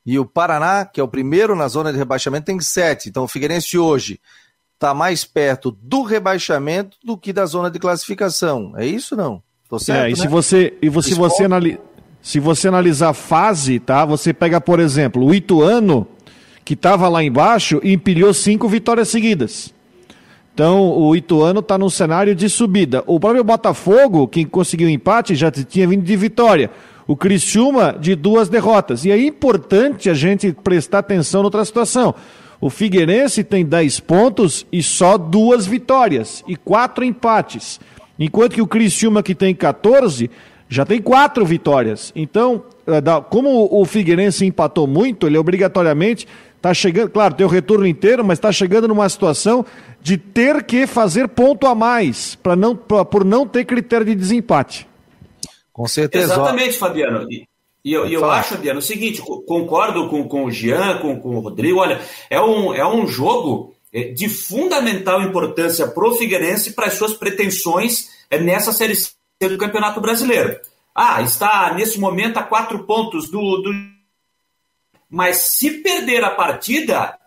e 0.06 0.18
o 0.20 0.24
Paraná, 0.24 0.84
que 0.84 1.00
é 1.00 1.02
o 1.02 1.08
primeiro 1.08 1.56
na 1.56 1.66
zona 1.66 1.92
de 1.92 1.98
rebaixamento, 1.98 2.46
tem 2.46 2.60
sete. 2.60 3.08
Então 3.08 3.24
o 3.24 3.28
Figueirense 3.28 3.76
hoje 3.76 4.20
está 4.74 4.94
mais 4.94 5.24
perto 5.24 5.76
do 5.82 6.02
rebaixamento 6.02 6.96
do 7.02 7.18
que 7.18 7.32
da 7.32 7.44
zona 7.44 7.68
de 7.68 7.80
classificação. 7.80 8.72
É 8.76 8.86
isso 8.86 9.16
não? 9.16 9.42
Tô 9.68 9.80
certo, 9.80 10.04
é, 10.04 10.10
e 10.10 10.12
né? 10.12 10.16
se 10.16 10.28
você 10.28 10.74
e 10.80 10.88
você, 10.88 11.08
se 11.08 11.14
você, 11.16 11.44
anali 11.44 11.80
se 12.22 12.38
você 12.38 12.68
analisar 12.68 13.12
fase, 13.14 13.80
tá? 13.80 14.04
Você 14.04 14.32
pega, 14.32 14.60
por 14.60 14.78
exemplo, 14.78 15.24
o 15.24 15.34
Ituano, 15.34 16.06
que 16.64 16.74
estava 16.74 17.08
lá 17.08 17.22
embaixo 17.22 17.80
e 17.82 17.92
empilhou 17.92 18.32
cinco 18.32 18.68
vitórias 18.68 19.08
seguidas. 19.08 19.74
Então, 20.54 20.88
o 20.88 21.14
Ituano 21.14 21.60
está 21.60 21.76
num 21.76 21.90
cenário 21.90 22.34
de 22.34 22.48
subida. 22.48 23.04
O 23.06 23.20
próprio 23.20 23.44
Botafogo, 23.44 24.26
que 24.26 24.44
conseguiu 24.44 24.88
empate, 24.88 25.34
já 25.34 25.50
tinha 25.50 25.86
vindo 25.86 26.02
de 26.02 26.16
vitória. 26.16 26.70
O 27.06 27.16
Criciúma, 27.16 27.96
de 27.98 28.14
duas 28.14 28.48
derrotas. 28.48 29.04
E 29.04 29.10
é 29.10 29.18
importante 29.18 30.10
a 30.10 30.14
gente 30.14 30.52
prestar 30.52 30.98
atenção 30.98 31.42
noutra 31.42 31.64
situação. 31.64 32.14
O 32.60 32.70
Figueirense 32.70 33.44
tem 33.44 33.64
10 33.64 34.00
pontos 34.00 34.66
e 34.72 34.82
só 34.82 35.16
duas 35.16 35.66
vitórias 35.66 36.42
e 36.48 36.56
quatro 36.56 37.04
empates. 37.04 37.78
Enquanto 38.18 38.54
que 38.54 38.62
o 38.62 38.66
Criciúma, 38.66 39.22
que 39.22 39.34
tem 39.34 39.54
14, 39.54 40.30
já 40.68 40.84
tem 40.84 41.00
quatro 41.00 41.44
vitórias. 41.44 42.12
Então, 42.16 42.64
eh, 42.86 43.00
como 43.30 43.68
o 43.70 43.84
Figueirense 43.84 44.46
empatou 44.46 44.86
muito, 44.86 45.26
ele 45.26 45.38
obrigatoriamente 45.38 46.26
está 46.56 46.74
chegando, 46.74 47.10
claro, 47.10 47.34
tem 47.34 47.46
o 47.46 47.50
retorno 47.50 47.86
inteiro, 47.86 48.24
mas 48.24 48.38
está 48.38 48.50
chegando 48.50 48.88
numa 48.88 49.08
situação 49.08 49.64
de 50.02 50.16
ter 50.16 50.64
que 50.64 50.86
fazer 50.86 51.28
ponto 51.28 51.66
a 51.66 51.74
mais, 51.74 52.34
para 52.36 52.56
não, 52.56 52.74
pra, 52.74 53.04
por 53.04 53.24
não 53.24 53.46
ter 53.46 53.64
critério 53.64 54.06
de 54.06 54.14
desempate. 54.14 54.88
Com 55.76 55.86
certeza. 55.86 56.32
Exatamente, 56.32 56.78
Fabiano. 56.78 57.30
E, 57.30 57.46
e 57.84 57.92
eu, 57.92 58.06
eu 58.06 58.30
acho, 58.30 58.54
Fabiano, 58.54 58.78
o 58.78 58.82
seguinte: 58.82 59.20
concordo 59.20 60.08
com, 60.08 60.26
com 60.26 60.46
o 60.46 60.50
Jean, 60.50 60.96
com, 61.00 61.20
com 61.20 61.36
o 61.36 61.40
Rodrigo. 61.40 61.80
Olha, 61.80 62.00
é 62.30 62.40
um, 62.40 62.72
é 62.72 62.88
um 62.88 63.06
jogo 63.06 63.74
é, 63.92 64.04
de 64.04 64.26
fundamental 64.26 65.20
importância 65.20 65.86
para 65.86 66.08
o 66.08 66.14
Figueirense 66.14 66.72
para 66.72 66.86
as 66.86 66.94
suas 66.94 67.12
pretensões 67.12 68.08
é, 68.30 68.38
nessa 68.38 68.72
Série 68.72 68.96
C 68.96 69.10
do 69.38 69.58
Campeonato 69.58 70.00
Brasileiro. 70.00 70.58
Ah, 70.94 71.20
está 71.20 71.74
nesse 71.74 72.00
momento 72.00 72.38
a 72.38 72.42
quatro 72.42 72.84
pontos 72.84 73.28
do, 73.28 73.58
do. 73.58 73.70
Mas 75.10 75.58
se 75.58 75.82
perder 75.82 76.24
a 76.24 76.30
partida, 76.30 77.18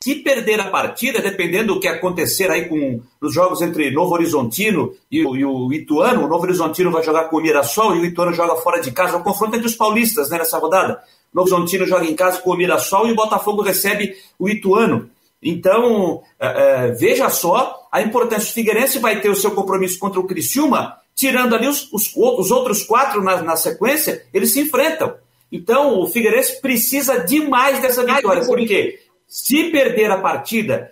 se 0.00 0.14
perder 0.16 0.60
a 0.60 0.70
partida, 0.70 1.20
dependendo 1.20 1.74
do 1.74 1.80
que 1.80 1.88
acontecer 1.88 2.50
aí 2.50 2.68
com 2.68 3.00
os 3.20 3.34
jogos 3.34 3.60
entre 3.60 3.90
Novo 3.90 4.14
Horizontino 4.14 4.94
e 5.10 5.26
o, 5.26 5.36
e 5.36 5.44
o 5.44 5.72
Ituano, 5.72 6.24
o 6.24 6.28
Novo 6.28 6.44
Horizontino 6.44 6.92
vai 6.92 7.02
jogar 7.02 7.24
com 7.24 7.36
o 7.36 7.40
Mirassol 7.40 7.96
e 7.96 8.00
o 8.00 8.04
Ituano 8.04 8.32
joga 8.32 8.54
fora 8.56 8.80
de 8.80 8.92
casa. 8.92 9.16
O 9.16 9.24
confronto 9.24 9.56
entre 9.56 9.66
os 9.66 9.74
paulistas 9.74 10.30
né, 10.30 10.38
nessa 10.38 10.58
rodada. 10.58 11.02
O 11.32 11.36
Novo 11.36 11.50
Horizontino 11.50 11.84
joga 11.84 12.06
em 12.06 12.14
casa 12.14 12.40
com 12.40 12.50
o 12.50 12.56
Mirassol 12.56 13.08
e 13.08 13.12
o 13.12 13.16
Botafogo 13.16 13.60
recebe 13.60 14.14
o 14.38 14.48
Ituano. 14.48 15.10
Então, 15.42 16.22
é, 16.38 16.46
é, 16.46 16.92
veja 16.92 17.28
só 17.28 17.88
a 17.90 18.00
importância. 18.00 18.50
O 18.50 18.54
Figueirense 18.54 19.00
vai 19.00 19.20
ter 19.20 19.30
o 19.30 19.36
seu 19.36 19.50
compromisso 19.50 19.98
contra 19.98 20.20
o 20.20 20.26
Criciúma, 20.26 20.96
tirando 21.14 21.56
ali 21.56 21.66
os, 21.66 21.92
os, 21.92 22.12
os 22.14 22.50
outros 22.52 22.84
quatro 22.84 23.22
na, 23.22 23.42
na 23.42 23.56
sequência, 23.56 24.24
eles 24.32 24.52
se 24.52 24.60
enfrentam. 24.60 25.14
Então, 25.50 25.98
o 25.98 26.06
Figueirense 26.06 26.60
precisa 26.60 27.18
demais 27.18 27.80
dessa 27.80 28.04
vitória. 28.04 28.44
Por 28.44 28.58
quê? 28.58 29.00
Se 29.28 29.64
perder 29.64 30.10
a 30.10 30.18
partida, 30.18 30.90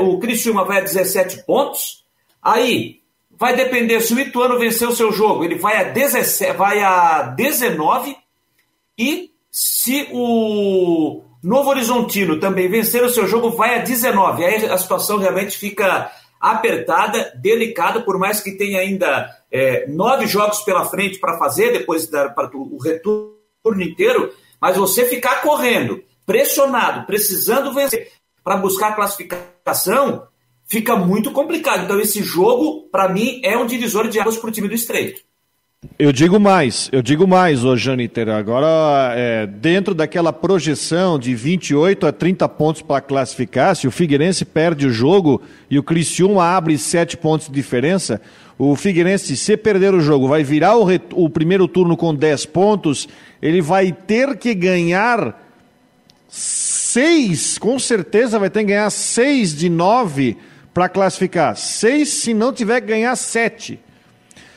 o 0.00 0.18
Criciúma 0.20 0.64
vai 0.64 0.78
a 0.78 0.82
17 0.82 1.44
pontos. 1.44 2.04
Aí 2.40 3.00
vai 3.30 3.56
depender 3.56 4.00
se 4.00 4.14
o 4.14 4.20
Ituano 4.20 4.58
vencer 4.58 4.88
o 4.88 4.94
seu 4.94 5.12
jogo, 5.12 5.44
ele 5.44 5.56
vai 5.56 5.76
a, 5.76 5.82
17, 5.82 6.56
vai 6.56 6.80
a 6.82 7.22
19. 7.22 8.16
E 8.96 9.32
se 9.50 10.08
o 10.12 11.22
Novo 11.42 11.70
Horizontino 11.70 12.38
também 12.38 12.68
vencer 12.68 13.02
o 13.02 13.10
seu 13.10 13.26
jogo, 13.26 13.50
vai 13.50 13.78
a 13.78 13.82
19. 13.82 14.44
Aí 14.44 14.66
a 14.66 14.78
situação 14.78 15.18
realmente 15.18 15.58
fica 15.58 16.10
apertada, 16.40 17.32
delicada, 17.34 18.00
por 18.00 18.18
mais 18.18 18.40
que 18.40 18.52
tenha 18.52 18.80
ainda 18.80 19.28
é, 19.50 19.86
nove 19.88 20.26
jogos 20.26 20.60
pela 20.60 20.84
frente 20.84 21.18
para 21.18 21.38
fazer, 21.38 21.72
depois 21.72 22.08
da, 22.08 22.28
para 22.28 22.56
o 22.56 22.78
retorno 22.78 23.82
inteiro, 23.82 24.32
mas 24.60 24.76
você 24.76 25.04
ficar 25.04 25.42
correndo 25.42 26.02
pressionado, 26.26 27.06
precisando 27.06 27.72
vencer 27.72 28.08
para 28.42 28.56
buscar 28.56 28.94
classificação, 28.94 30.24
fica 30.66 30.96
muito 30.96 31.30
complicado. 31.30 31.84
Então, 31.84 32.00
esse 32.00 32.22
jogo, 32.22 32.88
para 32.90 33.08
mim, 33.08 33.40
é 33.42 33.56
um 33.56 33.66
divisor 33.66 34.08
de 34.08 34.20
águas 34.20 34.36
para 34.36 34.48
o 34.48 34.52
time 34.52 34.68
do 34.68 34.74
Estreito. 34.74 35.24
Eu 35.98 36.12
digo 36.12 36.40
mais, 36.40 36.88
eu 36.90 37.00
digo 37.00 37.26
mais, 37.26 37.64
ô 37.64 37.76
Janiter. 37.76 38.28
Agora, 38.28 39.14
é, 39.14 39.46
dentro 39.46 39.94
daquela 39.94 40.32
projeção 40.32 41.18
de 41.18 41.34
28 41.34 42.06
a 42.06 42.12
30 42.12 42.48
pontos 42.48 42.82
para 42.82 43.00
classificar, 43.00 43.76
se 43.76 43.86
o 43.86 43.90
Figueirense 43.90 44.44
perde 44.44 44.86
o 44.86 44.92
jogo 44.92 45.40
e 45.70 45.78
o 45.78 45.82
Criciúma 45.82 46.44
abre 46.44 46.76
7 46.76 47.16
pontos 47.16 47.46
de 47.46 47.52
diferença, 47.52 48.20
o 48.58 48.74
Figueirense, 48.74 49.36
se 49.36 49.56
perder 49.56 49.94
o 49.94 50.00
jogo, 50.00 50.26
vai 50.26 50.42
virar 50.42 50.76
o, 50.76 50.86
o 51.12 51.30
primeiro 51.30 51.68
turno 51.68 51.96
com 51.96 52.14
10 52.14 52.46
pontos, 52.46 53.08
ele 53.40 53.60
vai 53.60 53.92
ter 53.92 54.36
que 54.38 54.54
ganhar 54.54 55.45
seis, 56.36 57.56
com 57.56 57.78
certeza 57.78 58.38
vai 58.38 58.50
ter 58.50 58.60
que 58.60 58.66
ganhar 58.66 58.90
seis 58.90 59.54
de 59.54 59.70
nove 59.70 60.36
para 60.74 60.86
classificar. 60.86 61.56
Seis 61.56 62.10
se 62.10 62.34
não 62.34 62.52
tiver 62.52 62.82
que 62.82 62.88
ganhar 62.88 63.16
sete. 63.16 63.80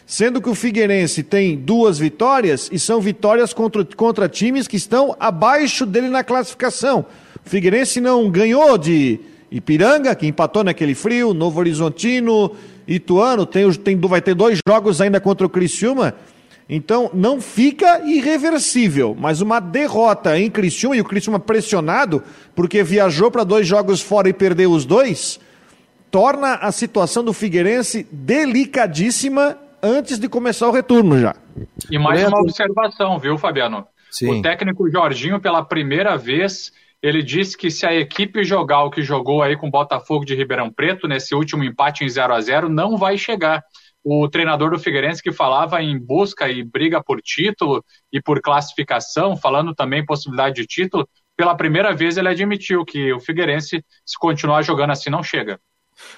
Sendo 0.06 0.42
que 0.42 0.50
o 0.50 0.56
Figueirense 0.56 1.24
tem 1.24 1.56
duas 1.56 1.98
vitórias 1.98 2.68
e 2.70 2.78
são 2.78 3.00
vitórias 3.00 3.54
contra, 3.54 3.86
contra 3.86 4.28
times 4.28 4.68
que 4.68 4.76
estão 4.76 5.16
abaixo 5.20 5.86
dele 5.86 6.10
na 6.10 6.24
classificação. 6.24 7.06
O 7.46 7.50
Figueirense 7.50 8.02
não 8.02 8.30
ganhou 8.30 8.78
de 8.78 9.20
Ipiranga, 9.50 10.14
que 10.16 10.28
empatou 10.28 10.66
naquele 10.66 10.96
frio, 10.96 11.34
Novo 11.34 11.60
Horizontino, 11.60 12.52
Ituano, 12.88 13.46
tem, 13.46 13.72
tem, 13.72 13.98
vai 13.98 14.22
ter 14.22 14.36
dois 14.36 14.60
jogos 14.68 15.00
ainda 15.00 15.22
contra 15.22 15.48
o 15.48 15.50
Criciúma 15.50 16.16
então, 16.70 17.10
não 17.16 17.42
fica 17.42 18.06
irreversível, 18.06 19.16
mas 19.18 19.42
uma 19.42 19.60
derrota 19.60 20.38
em 20.38 20.52
Criciúma, 20.52 20.96
e 20.96 21.02
o 21.02 21.06
Criciúma 21.06 21.40
pressionado, 21.40 22.22
porque 22.54 22.84
viajou 22.84 23.32
para 23.32 23.44
dois 23.44 23.66
jogos 23.66 24.02
fora 24.02 24.30
e 24.30 24.34
perdeu 24.34 24.72
os 24.72 24.86
dois, 24.86 25.40
torna 26.12 26.56
a 26.56 26.72
situação 26.72 27.24
do 27.24 27.34
Figueirense 27.34 28.08
delicadíssima 28.12 29.58
antes 29.82 30.20
de 30.20 30.30
começar 30.30 30.68
o 30.68 30.72
retorno 30.72 31.18
já. 31.20 31.36
E 31.90 31.98
mais 31.98 32.28
uma 32.28 32.40
observação, 32.40 33.18
viu, 33.18 33.36
Fabiano? 33.36 33.88
Sim. 34.12 34.40
O 34.40 34.42
técnico 34.44 34.92
Jorginho, 34.92 35.40
pela 35.40 35.64
primeira 35.64 36.18
vez, 36.18 36.72
ele 37.02 37.24
disse 37.24 37.58
que 37.58 37.72
se 37.72 37.86
a 37.86 37.96
equipe 37.96 38.44
jogar 38.44 38.84
o 38.84 38.92
que 38.92 39.02
jogou 39.02 39.42
aí 39.42 39.58
com 39.58 39.68
o 39.68 39.72
Botafogo 39.72 40.24
de 40.24 40.36
Ribeirão 40.36 40.72
Preto, 40.72 41.08
nesse 41.08 41.34
último 41.34 41.64
empate 41.64 42.04
em 42.04 42.10
0 42.10 42.34
a 42.34 42.42
0 42.42 42.70
não 42.70 42.96
vai 42.96 43.18
chegar 43.18 43.64
o 44.04 44.28
treinador 44.30 44.72
do 44.72 44.80
Figueirense 44.80 45.22
que 45.22 45.32
falava 45.32 45.82
em 45.82 45.98
busca 45.98 46.50
e 46.50 46.64
briga 46.64 47.04
por 47.04 47.22
título 47.22 47.84
e 48.12 48.22
por 48.22 48.42
classificação, 48.42 49.36
falando 49.36 49.76
também 49.76 50.06
possibilidade 50.06 50.56
de 50.56 50.68
título, 50.68 51.08
pela 51.36 51.56
primeira 51.56 51.94
vez 51.94 52.18
ele 52.18 52.28
admitiu 52.28 52.84
que 52.84 53.14
o 53.14 53.20
Figueirense, 53.20 53.84
se 54.06 54.20
continuar 54.20 54.62
jogando 54.62 54.92
assim, 54.92 55.10
não 55.10 55.24
chega. 55.24 55.60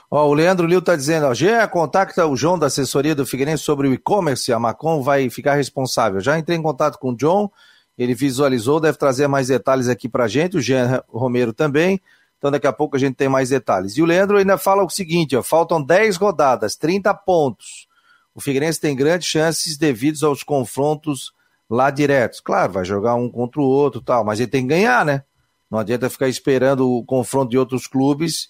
Ó, 0.09 0.27
o 0.27 0.33
Leandro 0.33 0.67
Lil 0.67 0.79
está 0.79 0.95
dizendo, 0.95 1.27
ó, 1.27 1.33
Gê, 1.33 1.67
contacta 1.67 2.25
o 2.27 2.35
João 2.35 2.57
da 2.57 2.67
assessoria 2.67 3.15
do 3.15 3.25
Figueirense 3.25 3.63
sobre 3.63 3.87
o 3.87 3.93
e-commerce, 3.93 4.53
a 4.53 4.59
Macom 4.59 5.01
vai 5.01 5.29
ficar 5.29 5.55
responsável. 5.55 6.19
Já 6.19 6.37
entrei 6.37 6.57
em 6.57 6.61
contato 6.61 6.97
com 6.97 7.11
o 7.11 7.15
John, 7.15 7.49
ele 7.97 8.13
visualizou, 8.13 8.79
deve 8.79 8.97
trazer 8.97 9.27
mais 9.27 9.47
detalhes 9.47 9.87
aqui 9.87 10.07
para 10.07 10.27
gente, 10.27 10.57
o 10.57 10.61
Jean 10.61 11.03
Romero 11.07 11.53
também. 11.53 12.01
Então 12.41 12.49
daqui 12.49 12.65
a 12.65 12.73
pouco 12.73 12.95
a 12.95 12.99
gente 12.99 13.13
tem 13.13 13.29
mais 13.29 13.49
detalhes. 13.49 13.95
E 13.95 14.01
o 14.01 14.05
Leandro 14.05 14.35
ainda 14.35 14.57
fala 14.57 14.83
o 14.83 14.89
seguinte, 14.89 15.35
ó, 15.35 15.43
faltam 15.43 15.79
10 15.79 16.17
rodadas, 16.17 16.75
30 16.75 17.13
pontos. 17.13 17.87
O 18.33 18.41
Figueirense 18.41 18.81
tem 18.81 18.95
grandes 18.95 19.27
chances 19.27 19.77
devido 19.77 20.25
aos 20.25 20.41
confrontos 20.41 21.33
lá 21.69 21.91
diretos. 21.91 22.39
Claro, 22.39 22.73
vai 22.73 22.83
jogar 22.83 23.13
um 23.13 23.29
contra 23.29 23.61
o 23.61 23.65
outro 23.65 24.01
tal, 24.01 24.25
mas 24.25 24.39
ele 24.39 24.49
tem 24.49 24.63
que 24.63 24.69
ganhar, 24.69 25.05
né? 25.05 25.21
Não 25.69 25.77
adianta 25.77 26.09
ficar 26.09 26.27
esperando 26.29 26.89
o 26.89 27.03
confronto 27.03 27.51
de 27.51 27.59
outros 27.59 27.85
clubes 27.85 28.49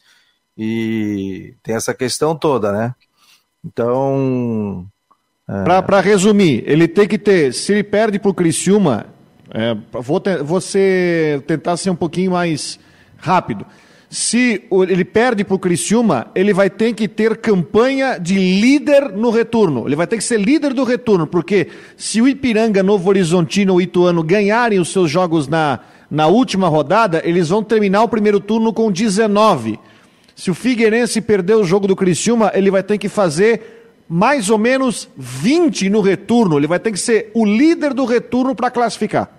e 0.58 1.54
tem 1.62 1.76
essa 1.76 1.94
questão 1.94 2.34
toda, 2.34 2.72
né? 2.72 2.96
Então. 3.66 4.88
É... 5.50 5.82
Para 5.82 6.00
resumir, 6.00 6.64
ele 6.66 6.88
tem 6.88 7.10
que 7.10 7.18
ter. 7.18 7.54
Se 7.54 7.74
ele 7.74 7.84
perde 7.84 8.20
para 8.20 8.32
o 8.32 8.34
Criciúma, 8.34 9.08
é, 9.50 9.76
vou, 10.00 10.22
te, 10.22 10.38
vou 10.38 10.62
ser, 10.62 11.42
tentar 11.42 11.76
ser 11.76 11.90
um 11.90 11.96
pouquinho 11.96 12.32
mais 12.32 12.80
rápido. 13.22 13.66
Se 14.10 14.64
ele 14.90 15.06
perde 15.06 15.46
para 15.46 15.56
o 15.56 15.60
Criciúma, 15.60 16.28
ele 16.36 16.54
vai 16.54 16.70
ter 16.70 16.94
que 16.94 17.08
ter 17.08 17.38
campanha 17.38 18.18
de 18.18 18.36
líder 18.36 19.10
no 19.14 19.30
retorno. 19.30 19.88
Ele 19.88 19.96
vai 19.96 20.06
ter 20.06 20.18
que 20.18 20.24
ser 20.24 20.38
líder 20.38 20.74
do 20.74 20.84
retorno, 20.84 21.26
porque 21.26 21.70
se 21.96 22.22
o 22.22 22.28
Ipiranga, 22.28 22.84
Novo 22.84 23.08
Horizontino 23.08 23.72
ou 23.72 23.82
Ituano 23.82 24.22
ganharem 24.22 24.80
os 24.80 24.92
seus 24.92 25.10
jogos 25.10 25.48
na, 25.48 25.80
na 26.10 26.28
última 26.28 26.68
rodada, 26.68 27.22
eles 27.24 27.48
vão 27.48 27.64
terminar 27.64 28.04
o 28.04 28.10
primeiro 28.10 28.42
turno 28.42 28.74
com 28.74 28.92
19. 28.92 29.80
Se 30.36 30.52
o 30.52 30.54
Figueirense 30.54 31.22
perder 31.22 31.56
o 31.56 31.64
jogo 31.64 31.88
do 31.88 31.96
Criciúma, 31.96 32.52
ele 32.54 32.70
vai 32.70 32.84
ter 32.84 32.98
que 32.98 33.08
fazer 33.08 34.04
mais 34.10 34.50
ou 34.50 34.58
menos 34.58 35.08
20 35.16 35.90
no 35.90 36.02
retorno. 36.02 36.58
Ele 36.58 36.68
vai 36.68 36.80
ter 36.80 36.92
que 36.92 37.00
ser 37.00 37.32
o 37.34 37.46
líder 37.46 37.94
do 37.94 38.04
retorno 38.04 38.54
para 38.54 38.70
classificar. 38.70 39.32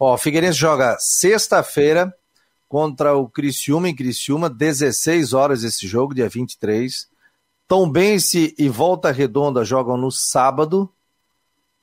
Ó, 0.00 0.14
o 0.14 0.16
Figueirense 0.16 0.58
joga 0.58 0.96
sexta-feira 0.98 2.10
contra 2.74 3.16
o 3.16 3.28
Criciúma 3.28 3.88
em 3.88 3.94
Criciúma, 3.94 4.50
16 4.50 5.32
horas 5.32 5.62
esse 5.62 5.86
jogo, 5.86 6.12
dia 6.12 6.28
23. 6.28 7.06
Tombense 7.68 8.52
e 8.58 8.68
Volta 8.68 9.12
Redonda 9.12 9.64
jogam 9.64 9.96
no 9.96 10.10
sábado, 10.10 10.90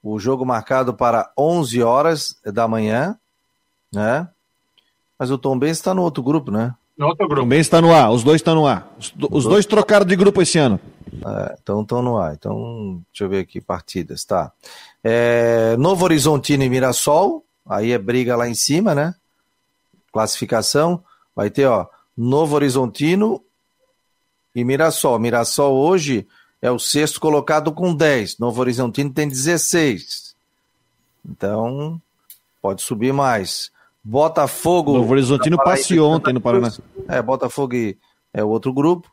o 0.04 0.20
jogo 0.20 0.46
marcado 0.46 0.94
para 0.94 1.32
11 1.40 1.82
horas 1.82 2.36
da 2.44 2.68
manhã, 2.68 3.18
né? 3.90 4.28
Mas 5.18 5.32
o 5.32 5.38
Tombense 5.38 5.80
está 5.80 5.94
no 5.94 6.02
outro 6.02 6.22
grupo, 6.22 6.52
né? 6.52 6.76
No 6.98 7.08
outro 7.08 7.26
grupo. 7.26 7.44
Também 7.44 7.62
está 7.62 7.80
no 7.80 7.94
ar, 7.94 8.12
os 8.12 8.22
dois 8.22 8.42
estão 8.42 8.54
no 8.54 8.68
ar. 8.68 8.94
Os, 9.00 9.14
os 9.32 9.46
dois 9.46 9.66
trocaram 9.66 10.06
de 10.06 10.18
grupo 10.18 10.42
esse 10.42 10.58
ano. 10.58 10.78
É, 11.26 11.56
então 11.64 11.84
estão 11.84 12.02
no 12.02 12.18
ar. 12.18 12.34
Então, 12.34 13.02
deixa 13.14 13.24
eu 13.24 13.30
ver 13.30 13.40
aqui, 13.40 13.62
partidas, 13.62 14.26
tá. 14.26 14.52
É, 15.02 15.78
Novo 15.78 16.04
Horizontino 16.04 16.66
e 16.66 16.70
Mirassol, 16.70 17.46
aí 17.66 17.94
é 17.94 17.98
briga 17.98 18.36
lá 18.36 18.50
em 18.50 18.56
cima, 18.56 18.94
né? 18.94 19.16
Classificação, 20.12 21.04
vai 21.36 21.50
ter, 21.50 21.66
ó, 21.66 21.88
Novo 22.18 22.56
Horizontino 22.56 23.42
e 24.54 24.64
Mirassol. 24.64 25.20
Mirassol 25.20 25.76
hoje 25.76 26.28
é 26.62 26.70
o 26.70 26.78
sexto 26.78 27.20
colocado 27.20 27.72
com 27.72 27.94
10. 27.94 28.38
Novo 28.38 28.62
Horizontino 28.62 29.10
tem 29.10 29.28
16. 29.28 30.36
Então, 31.28 32.00
pode 32.62 32.82
subir 32.82 33.14
mais. 33.14 33.72
Botafogo. 34.04 34.94
Novo 34.94 35.12
Horizontino 35.12 35.58
passeou 35.58 36.12
ontem 36.12 36.34
no 36.34 36.42
Paraná. 36.42 36.72
É, 37.08 37.22
Botafogo 37.22 37.76
é 38.34 38.44
o 38.44 38.50
outro 38.50 38.74
grupo. 38.74 39.10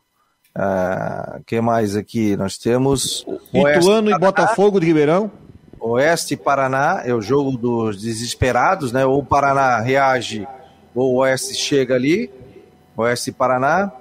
Uh, 0.55 1.43
que 1.45 1.61
mais 1.61 1.95
aqui? 1.95 2.35
Nós 2.35 2.57
temos. 2.57 3.25
Ituano 3.53 4.09
e 4.09 4.17
Botafogo 4.17 4.79
de 4.79 4.87
Ribeirão. 4.87 5.31
Oeste 5.79 6.33
e 6.33 6.37
Paraná 6.37 7.01
é 7.05 7.13
o 7.13 7.21
jogo 7.21 7.57
dos 7.57 8.01
desesperados, 8.01 8.91
né? 8.91 9.05
Ou 9.05 9.19
o 9.19 9.25
Paraná 9.25 9.79
reage, 9.79 10.45
o 10.93 11.17
Oeste 11.17 11.55
chega 11.55 11.95
ali. 11.95 12.29
Oeste 12.95 13.29
e 13.29 13.33
Paraná. 13.33 13.91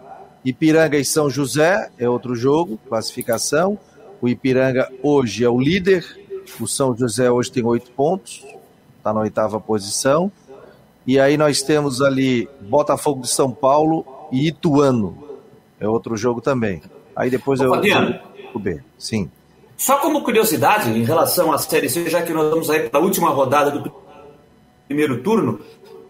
Ipiranga 0.45 0.97
e 0.97 1.05
São 1.05 1.29
José 1.29 1.91
é 1.99 2.09
outro 2.09 2.35
jogo, 2.35 2.79
classificação. 2.89 3.79
O 4.21 4.29
Ipiranga 4.29 4.91
hoje 5.03 5.45
é 5.45 5.49
o 5.49 5.61
líder. 5.61 6.05
O 6.61 6.67
São 6.67 6.97
José 6.97 7.31
hoje 7.31 7.53
tem 7.53 7.65
oito 7.65 7.91
pontos, 7.91 8.45
está 8.97 9.13
na 9.13 9.21
oitava 9.21 9.61
posição. 9.61 10.33
E 11.07 11.19
aí 11.19 11.37
nós 11.37 11.63
temos 11.63 12.03
ali 12.03 12.49
Botafogo 12.61 13.23
de 13.23 13.29
São 13.29 13.51
Paulo 13.51 14.05
e 14.33 14.49
Ituano. 14.49 15.17
É 15.81 15.89
outro 15.89 16.17
jogo 16.17 16.41
também. 16.41 16.83
Aí 17.15 17.31
depois 17.31 17.61
Ô, 17.61 17.65
eu. 17.65 17.71
Fabiano, 17.71 18.19
o 18.55 18.59
B, 18.59 18.81
sim. 18.99 19.31
Só 19.77 19.99
como 19.99 20.23
curiosidade 20.23 20.91
em 20.91 21.05
relação 21.05 21.53
à 21.53 21.59
Série 21.59 21.89
C, 21.89 22.11
já 22.11 22.23
que 22.23 22.33
nós 22.33 22.51
vamos 22.51 22.69
aí 22.69 22.89
para 22.89 22.99
a 22.99 23.03
última 23.03 23.31
rodada 23.31 23.71
do 23.71 23.93
primeiro 24.89 25.23
turno, 25.23 25.61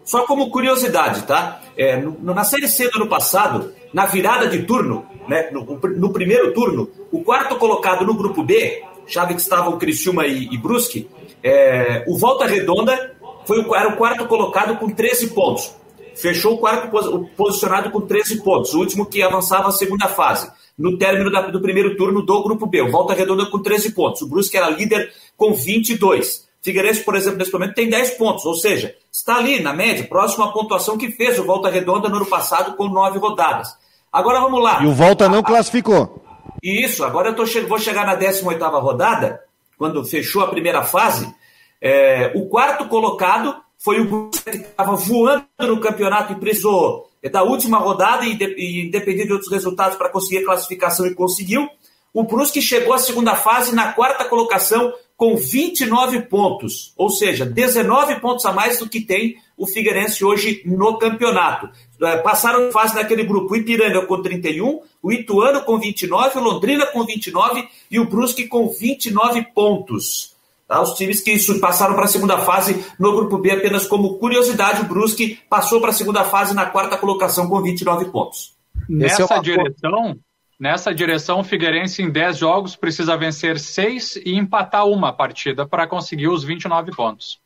só 0.09 0.25
como 0.25 0.49
curiosidade, 0.49 1.21
tá? 1.27 1.61
É, 1.77 1.95
no, 1.95 2.33
na 2.33 2.43
Série 2.43 2.67
C 2.67 2.89
do 2.89 2.97
ano 2.97 3.07
passado, 3.07 3.75
na 3.93 4.07
virada 4.07 4.47
de 4.47 4.63
turno, 4.63 5.05
né, 5.27 5.51
no, 5.51 5.63
no, 5.63 6.11
primeiro 6.11 6.51
turno, 6.51 6.89
o 7.11 7.23
quarto 7.23 7.57
colocado 7.57 8.03
no 8.03 8.15
grupo 8.15 8.41
B, 8.41 8.83
chave 9.05 9.35
que 9.35 9.41
estavam 9.41 9.77
Criciúma 9.77 10.25
e, 10.25 10.51
e 10.51 10.57
Brusque, 10.57 11.07
é, 11.43 12.03
o 12.07 12.17
Volta 12.17 12.47
Redonda 12.47 13.15
foi 13.45 13.63
o, 13.63 13.75
era 13.75 13.89
o 13.89 13.97
quarto 13.97 14.25
colocado 14.25 14.79
com 14.79 14.89
13 14.89 15.27
pontos. 15.27 15.75
Fechou 16.15 16.55
o 16.55 16.57
quarto 16.57 16.89
posicionado 17.37 17.91
com 17.91 18.01
13 18.01 18.41
pontos, 18.41 18.73
o 18.73 18.79
último 18.79 19.05
que 19.05 19.21
avançava 19.21 19.69
a 19.69 19.71
segunda 19.71 20.07
fase, 20.07 20.51
no 20.75 20.97
término 20.97 21.29
da, 21.29 21.41
do 21.41 21.61
primeiro 21.61 21.95
turno 21.95 22.23
do 22.23 22.41
grupo 22.41 22.65
B. 22.65 22.81
O 22.81 22.89
Volta 22.89 23.13
Redonda 23.13 23.45
com 23.45 23.61
13 23.61 23.91
pontos. 23.91 24.23
O 24.23 24.27
Brusque 24.27 24.57
era 24.57 24.71
líder 24.71 25.13
com 25.37 25.53
22. 25.53 26.48
Figueirense, 26.61 27.03
por 27.03 27.15
exemplo, 27.15 27.39
nesse 27.39 27.53
momento 27.53 27.73
tem 27.73 27.89
10 27.89 28.11
pontos, 28.11 28.45
ou 28.45 28.53
seja, 28.53 28.93
está 29.11 29.37
ali 29.37 29.61
na 29.61 29.73
média, 29.73 30.05
próximo 30.05 30.43
à 30.43 30.51
pontuação 30.51 30.97
que 30.97 31.09
fez 31.11 31.39
o 31.39 31.45
Volta 31.45 31.69
Redonda 31.69 32.09
no 32.09 32.17
ano 32.17 32.25
passado 32.25 32.75
com 32.75 32.89
nove 32.89 33.17
rodadas. 33.17 33.69
Agora 34.11 34.41
vamos 34.41 34.61
lá. 34.61 34.83
E 34.83 34.87
o 34.87 34.93
Volta 34.93 35.29
não 35.29 35.41
classificou. 35.41 36.21
Isso, 36.61 37.03
agora 37.05 37.29
eu 37.29 37.47
che 37.47 37.61
vou 37.61 37.79
chegar 37.79 38.05
na 38.05 38.15
18 38.15 38.61
rodada, 38.65 39.41
quando 39.77 40.03
fechou 40.03 40.43
a 40.43 40.47
primeira 40.47 40.83
fase. 40.83 41.33
É, 41.81 42.33
o 42.35 42.47
quarto 42.49 42.89
colocado 42.89 43.55
foi 43.77 44.01
o 44.01 44.29
que 44.29 44.49
estava 44.49 44.95
voando 44.95 45.45
no 45.59 45.79
campeonato 45.79 46.33
e 46.33 46.35
precisou 46.35 47.09
da 47.31 47.43
última 47.43 47.77
rodada 47.77 48.25
e, 48.25 48.35
de, 48.35 48.45
e 48.57 48.85
independente 48.85 49.27
de 49.27 49.33
outros 49.33 49.51
resultados 49.51 49.97
para 49.97 50.09
conseguir 50.09 50.39
a 50.39 50.45
classificação 50.45 51.05
e 51.05 51.15
conseguiu. 51.15 51.67
O 52.13 52.23
Brusque 52.23 52.61
chegou 52.61 52.93
à 52.93 52.97
segunda 52.97 53.35
fase 53.35 53.73
na 53.73 53.93
quarta 53.93 54.25
colocação 54.25 54.93
com 55.19 55.35
29 55.35 56.21
pontos, 56.21 56.93
ou 56.95 57.09
seja, 57.09 57.45
19 57.45 58.21
pontos 58.21 58.45
a 58.45 58.53
mais 58.53 58.79
do 58.79 58.87
que 58.87 59.01
tem 59.01 59.35
o 59.57 59.67
Figueirense 59.67 60.23
hoje 60.23 60.61
no 60.65 60.97
campeonato. 60.97 61.69
É, 62.01 62.19
passaram 62.19 62.71
fase 62.71 62.95
naquele 62.95 63.25
grupo 63.25 63.53
o 63.53 63.57
Ipiranga 63.57 64.05
com 64.05 64.21
31, 64.21 64.79
o 65.03 65.11
Ituano 65.11 65.61
com 65.65 65.77
29, 65.77 66.39
o 66.39 66.41
Londrina 66.41 66.85
com 66.85 67.03
29 67.03 67.67
e 67.91 67.99
o 67.99 68.05
Brusque 68.05 68.47
com 68.47 68.69
29 68.69 69.47
pontos. 69.53 70.37
Tá? 70.65 70.81
Os 70.81 70.93
times 70.93 71.19
que 71.19 71.37
passaram 71.59 71.95
para 71.95 72.05
a 72.05 72.07
segunda 72.07 72.37
fase 72.37 72.81
no 72.97 73.11
grupo 73.11 73.39
B, 73.39 73.51
apenas 73.51 73.85
como 73.85 74.19
curiosidade, 74.19 74.83
o 74.83 74.85
Brusque 74.85 75.37
passou 75.49 75.81
para 75.81 75.89
a 75.89 75.93
segunda 75.93 76.23
fase 76.23 76.55
na 76.55 76.65
quarta 76.65 76.95
colocação 76.95 77.49
com 77.49 77.61
29 77.61 78.05
pontos. 78.05 78.53
Nessa 78.87 79.23
é 79.23 79.41
direção, 79.41 80.17
Nessa 80.59 80.93
direção, 80.93 81.39
o 81.39 81.43
Figueirense 81.43 82.01
em 82.01 82.11
10 82.11 82.37
jogos 82.37 82.75
precisa 82.75 83.15
vencer 83.15 83.57
6 83.57 84.17
e 84.17 84.35
empatar 84.35 84.85
uma 84.85 85.13
partida 85.13 85.65
para 85.65 85.87
conseguir 85.87 86.27
os 86.27 86.43
29 86.43 86.93
pontos. 86.93 87.39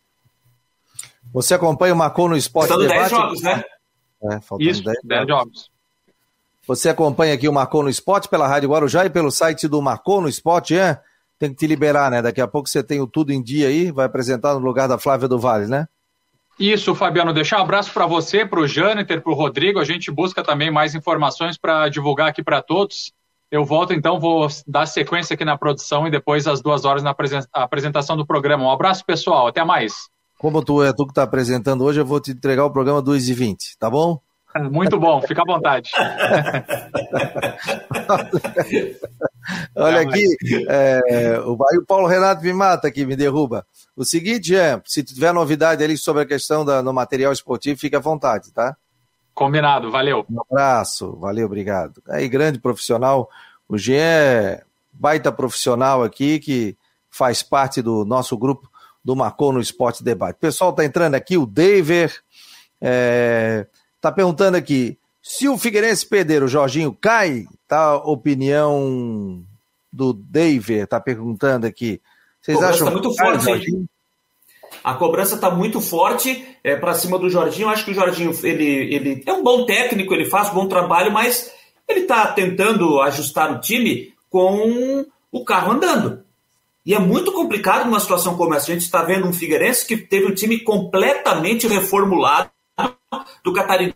Você 1.31 1.53
acompanha 1.53 1.93
o 1.93 1.97
Marcou 1.97 2.27
no 2.27 2.35
Esporte 2.35 2.69
Faltando 2.69 2.89
10 2.89 3.09
jogos, 3.09 3.41
né? 3.43 3.63
É, 4.23 4.41
faltando 4.41 4.69
Isso, 4.69 4.83
10, 4.83 4.97
10 5.03 5.27
jogos. 5.27 5.71
Você 6.65 6.89
acompanha 6.89 7.35
aqui 7.35 7.47
o 7.47 7.53
Marcou 7.53 7.83
no 7.83 7.89
Esporte 7.89 8.27
pela 8.27 8.47
Rádio 8.47 8.69
Guarujá 8.69 9.05
e 9.05 9.09
pelo 9.09 9.29
site 9.29 9.67
do 9.67 9.81
Marcou 9.81 10.19
no 10.19 10.29
Esporte, 10.29 10.75
é? 10.75 10.99
Tem 11.37 11.49
que 11.49 11.57
te 11.57 11.67
liberar, 11.67 12.09
né? 12.09 12.21
Daqui 12.21 12.41
a 12.41 12.47
pouco 12.47 12.67
você 12.67 12.81
tem 12.81 12.99
o 12.99 13.07
Tudo 13.07 13.31
em 13.31 13.43
Dia 13.43 13.67
aí, 13.67 13.91
vai 13.91 14.05
apresentar 14.05 14.53
no 14.53 14.59
lugar 14.59 14.87
da 14.87 14.97
Flávia 14.97 15.27
do 15.27 15.37
Vale, 15.37 15.67
né? 15.67 15.87
Isso, 16.59 16.93
Fabiano. 16.93 17.33
Deixar 17.33 17.59
um 17.59 17.63
abraço 17.63 17.91
para 17.91 18.05
você, 18.05 18.45
para 18.45 18.59
o 18.59 18.67
Jâniter, 18.67 19.21
para 19.21 19.31
o 19.31 19.35
Rodrigo. 19.35 19.79
A 19.79 19.83
gente 19.83 20.11
busca 20.11 20.43
também 20.43 20.71
mais 20.71 20.93
informações 20.93 21.57
para 21.57 21.89
divulgar 21.89 22.29
aqui 22.29 22.43
para 22.43 22.61
todos. 22.61 23.11
Eu 23.49 23.63
volto 23.63 23.93
então, 23.93 24.19
vou 24.19 24.47
dar 24.67 24.85
sequência 24.85 25.35
aqui 25.35 25.45
na 25.45 25.57
produção 25.57 26.07
e 26.07 26.11
depois 26.11 26.47
às 26.47 26.61
duas 26.61 26.85
horas 26.85 27.03
na 27.03 27.15
apresentação 27.53 28.17
do 28.17 28.25
programa. 28.25 28.65
Um 28.65 28.71
abraço, 28.71 29.05
pessoal. 29.05 29.47
Até 29.47 29.63
mais. 29.63 29.93
Como 30.39 30.63
tu 30.63 30.83
é 30.83 30.91
tu 30.91 31.05
que 31.05 31.11
está 31.11 31.23
apresentando 31.23 31.83
hoje, 31.83 32.01
eu 32.01 32.05
vou 32.05 32.19
te 32.19 32.31
entregar 32.31 32.65
o 32.65 32.71
programa 32.71 33.01
2 33.01 33.29
e 33.29 33.33
20 33.33 33.77
tá 33.79 33.89
bom? 33.89 34.19
Muito 34.71 34.99
bom, 34.99 35.21
fica 35.21 35.41
à 35.41 35.45
vontade. 35.45 35.91
Olha 39.75 40.01
aqui, 40.01 40.27
é, 40.67 41.39
o, 41.39 41.53
o 41.53 41.85
Paulo 41.85 42.07
Renato 42.07 42.43
me 42.43 42.53
mata 42.53 42.87
aqui, 42.87 43.05
me 43.05 43.15
derruba. 43.15 43.65
O 43.95 44.05
seguinte 44.05 44.55
é, 44.55 44.81
se 44.85 45.03
tiver 45.03 45.33
novidade 45.33 45.83
ali 45.83 45.97
sobre 45.97 46.23
a 46.23 46.25
questão 46.25 46.63
da, 46.63 46.81
no 46.81 46.93
material 46.93 47.33
esportivo, 47.33 47.79
fique 47.79 47.95
à 47.95 47.99
vontade, 47.99 48.51
tá? 48.53 48.75
Combinado, 49.33 49.89
valeu. 49.89 50.25
Um 50.29 50.41
abraço, 50.41 51.17
valeu, 51.19 51.47
obrigado. 51.47 52.01
Aí, 52.07 52.29
grande 52.29 52.59
profissional, 52.59 53.27
o 53.67 53.77
Jean 53.77 53.97
é 53.97 54.63
baita 54.91 55.31
profissional 55.31 56.03
aqui, 56.03 56.39
que 56.39 56.77
faz 57.09 57.41
parte 57.41 57.81
do 57.81 58.05
nosso 58.05 58.37
grupo 58.37 58.69
do 59.03 59.15
Marcou 59.15 59.51
no 59.51 59.59
Esporte 59.59 60.03
Debate. 60.03 60.37
O 60.37 60.39
pessoal 60.39 60.71
tá 60.71 60.85
entrando 60.85 61.15
aqui, 61.15 61.37
o 61.37 61.45
Daver, 61.45 62.13
é, 62.79 63.67
tá 64.03 64.11
perguntando 64.11 64.57
aqui, 64.57 64.97
se 65.21 65.47
o 65.47 65.57
Figueirense 65.57 66.05
perder, 66.05 66.43
o 66.43 66.47
Jorginho 66.47 66.91
cai? 66.99 67.45
Tá 67.65 67.85
a 67.85 67.95
opinião 67.95 69.41
do 69.91 70.11
Daver, 70.11 70.85
tá 70.85 70.99
perguntando 70.99 71.65
aqui. 71.65 72.01
Vocês 72.41 72.61
acham 72.61 72.87
tá 72.87 72.91
muito 72.91 73.15
forte, 73.15 73.45
Jorginho? 73.45 73.85
A 74.83 74.95
cobrança 74.95 75.35
está 75.35 75.49
muito 75.49 75.79
forte 75.79 76.45
é, 76.61 76.75
para 76.75 76.95
cima 76.95 77.17
do 77.17 77.29
Jorginho. 77.29 77.67
Eu 77.67 77.69
acho 77.69 77.85
que 77.85 77.91
o 77.91 77.93
Jorginho 77.93 78.37
ele, 78.43 78.93
ele 78.93 79.23
é 79.25 79.31
um 79.31 79.41
bom 79.41 79.65
técnico, 79.65 80.13
ele 80.13 80.25
faz 80.25 80.49
um 80.49 80.55
bom 80.55 80.67
trabalho, 80.67 81.09
mas 81.09 81.49
ele 81.87 82.01
está 82.01 82.27
tentando 82.27 82.99
ajustar 82.99 83.53
o 83.53 83.61
time 83.61 84.13
com 84.29 85.05
o 85.31 85.45
carro 85.45 85.71
andando. 85.71 86.25
E 86.85 86.93
é 86.93 86.99
muito 86.99 87.31
complicado 87.31 87.85
numa 87.85 88.01
situação 88.01 88.35
como 88.35 88.53
essa. 88.53 88.69
A 88.69 88.73
gente 88.73 88.83
está 88.83 89.01
vendo 89.01 89.25
um 89.25 89.31
Figueirense 89.31 89.87
que 89.87 89.95
teve 89.95 90.25
um 90.25 90.35
time 90.35 90.59
completamente 90.59 91.65
reformulado 91.67 92.51
do 93.43 93.53
Catarinense 93.53 93.93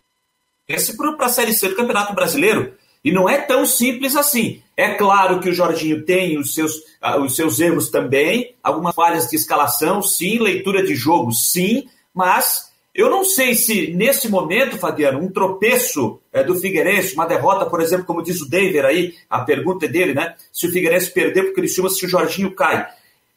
para 1.16 1.26
a 1.26 1.30
Série 1.30 1.52
C 1.52 1.68
do 1.68 1.76
Campeonato 1.76 2.14
Brasileiro. 2.14 2.74
E 3.04 3.12
não 3.12 3.28
é 3.28 3.38
tão 3.38 3.64
simples 3.64 4.16
assim. 4.16 4.62
É 4.76 4.94
claro 4.94 5.40
que 5.40 5.48
o 5.48 5.54
Jorginho 5.54 6.04
tem 6.04 6.38
os 6.38 6.54
seus, 6.54 6.76
uh, 7.02 7.20
os 7.24 7.34
seus 7.34 7.58
erros 7.60 7.90
também, 7.90 8.54
algumas 8.62 8.94
falhas 8.94 9.28
de 9.28 9.36
escalação, 9.36 10.02
sim, 10.02 10.38
leitura 10.38 10.84
de 10.84 10.94
jogo, 10.94 11.32
sim, 11.32 11.88
mas 12.12 12.68
eu 12.94 13.08
não 13.08 13.24
sei 13.24 13.54
se 13.54 13.92
nesse 13.92 14.28
momento, 14.28 14.76
Fabiano, 14.76 15.20
um 15.20 15.30
tropeço 15.30 16.20
é, 16.32 16.42
do 16.42 16.56
Figueirense, 16.56 17.14
uma 17.14 17.26
derrota, 17.26 17.64
por 17.66 17.80
exemplo, 17.80 18.04
como 18.04 18.22
diz 18.22 18.40
o 18.40 18.48
David 18.48 18.80
aí, 18.80 19.14
a 19.30 19.40
pergunta 19.40 19.86
é 19.86 19.88
dele, 19.88 20.14
né? 20.14 20.34
Se 20.52 20.66
o 20.66 20.72
Figueirense 20.72 21.12
perder 21.12 21.44
porque 21.44 21.60
ele 21.60 21.68
chama 21.68 21.88
se 21.90 22.04
o 22.04 22.08
Jorginho 22.08 22.54
cai. 22.54 22.88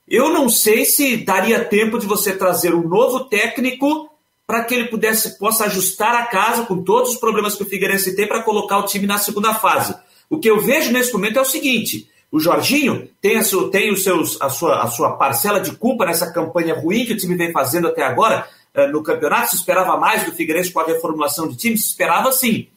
Eu 0.08 0.30
não 0.34 0.50
sei 0.50 0.84
se 0.84 1.18
daria 1.18 1.64
tempo 1.64 2.00
de 2.00 2.08
você 2.08 2.36
trazer 2.36 2.74
um 2.74 2.88
novo 2.88 3.26
técnico 3.26 4.11
para 4.52 4.66
que 4.66 4.76
ele 4.76 4.90
pudesse 4.90 5.40
possa 5.40 5.64
ajustar 5.64 6.14
a 6.14 6.26
casa 6.26 6.66
com 6.66 6.84
todos 6.84 7.12
os 7.14 7.18
problemas 7.18 7.56
que 7.56 7.64
o 7.64 7.66
Figueirense 7.66 8.18
tem 8.18 8.28
para 8.28 8.44
colocar 8.44 8.80
o 8.80 8.86
time 8.86 9.08
na 9.08 9.18
segunda 9.18 9.54
fase. 9.54 9.96
O 10.30 10.40
que 10.40 10.50
eu 10.50 10.60
vejo 10.60 10.92
nesse 10.92 11.14
momento 11.14 11.40
é 11.40 11.42
o 11.42 11.46
seguinte: 11.46 12.12
o 12.30 12.38
Jorginho 12.38 13.08
tem, 13.22 13.38
a, 13.38 13.46
sua, 13.46 13.72
tem 13.72 13.94
os 13.94 14.04
seus, 14.04 14.42
a, 14.42 14.50
sua, 14.50 14.84
a 14.84 14.88
sua 14.88 15.16
parcela 15.16 15.62
de 15.62 15.72
culpa 15.72 16.06
nessa 16.06 16.34
campanha 16.34 16.78
ruim 16.78 17.06
que 17.06 17.14
o 17.14 17.18
time 17.18 17.38
vem 17.38 17.54
fazendo 17.54 17.88
até 17.88 18.04
agora 18.04 18.46
uh, 18.76 18.92
no 18.92 19.02
campeonato. 19.02 19.52
Se 19.52 19.56
esperava 19.56 19.96
mais 19.96 20.26
do 20.26 20.34
Figueirense 20.34 20.74
com 20.74 20.82
a 20.82 20.86
reformulação 20.86 21.48
de 21.48 21.56
time, 21.56 21.78
se 21.78 21.88
esperava 21.88 22.30
sim. 22.34 22.68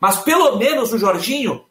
Mas 0.00 0.16
pelo 0.16 0.56
menos 0.56 0.92
o 0.92 0.98
Jorginho 0.98 1.64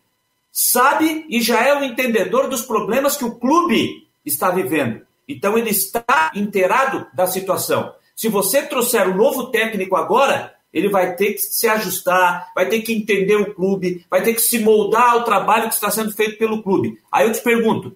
sabe 0.53 1.25
e 1.27 1.41
já 1.41 1.61
é 1.61 1.77
o 1.77 1.83
entendedor 1.83 2.47
dos 2.47 2.61
problemas 2.61 3.17
que 3.17 3.25
o 3.25 3.35
clube 3.35 4.07
está 4.25 4.51
vivendo. 4.51 5.01
Então 5.27 5.57
ele 5.57 5.71
está 5.71 6.31
inteirado 6.33 7.07
da 7.13 7.27
situação. 7.27 7.98
Se 8.19 8.27
você 8.27 8.63
trouxer 8.63 9.07
um 9.07 9.15
novo 9.15 9.45
técnico 9.45 9.95
agora, 9.95 10.53
ele 10.73 10.89
vai 10.89 11.15
ter 11.15 11.35
que 11.35 11.39
se 11.39 11.69
ajustar, 11.69 12.51
vai 12.53 12.67
ter 12.67 12.81
que 12.81 12.91
entender 12.91 13.37
o 13.37 13.55
clube, 13.55 14.05
vai 14.09 14.21
ter 14.21 14.33
que 14.33 14.41
se 14.41 14.59
moldar 14.59 15.11
ao 15.11 15.23
trabalho 15.23 15.69
que 15.69 15.75
está 15.75 15.89
sendo 15.89 16.11
feito 16.11 16.37
pelo 16.37 16.61
clube. 16.61 16.99
Aí 17.09 17.25
eu 17.25 17.31
te 17.31 17.39
pergunto, 17.39 17.95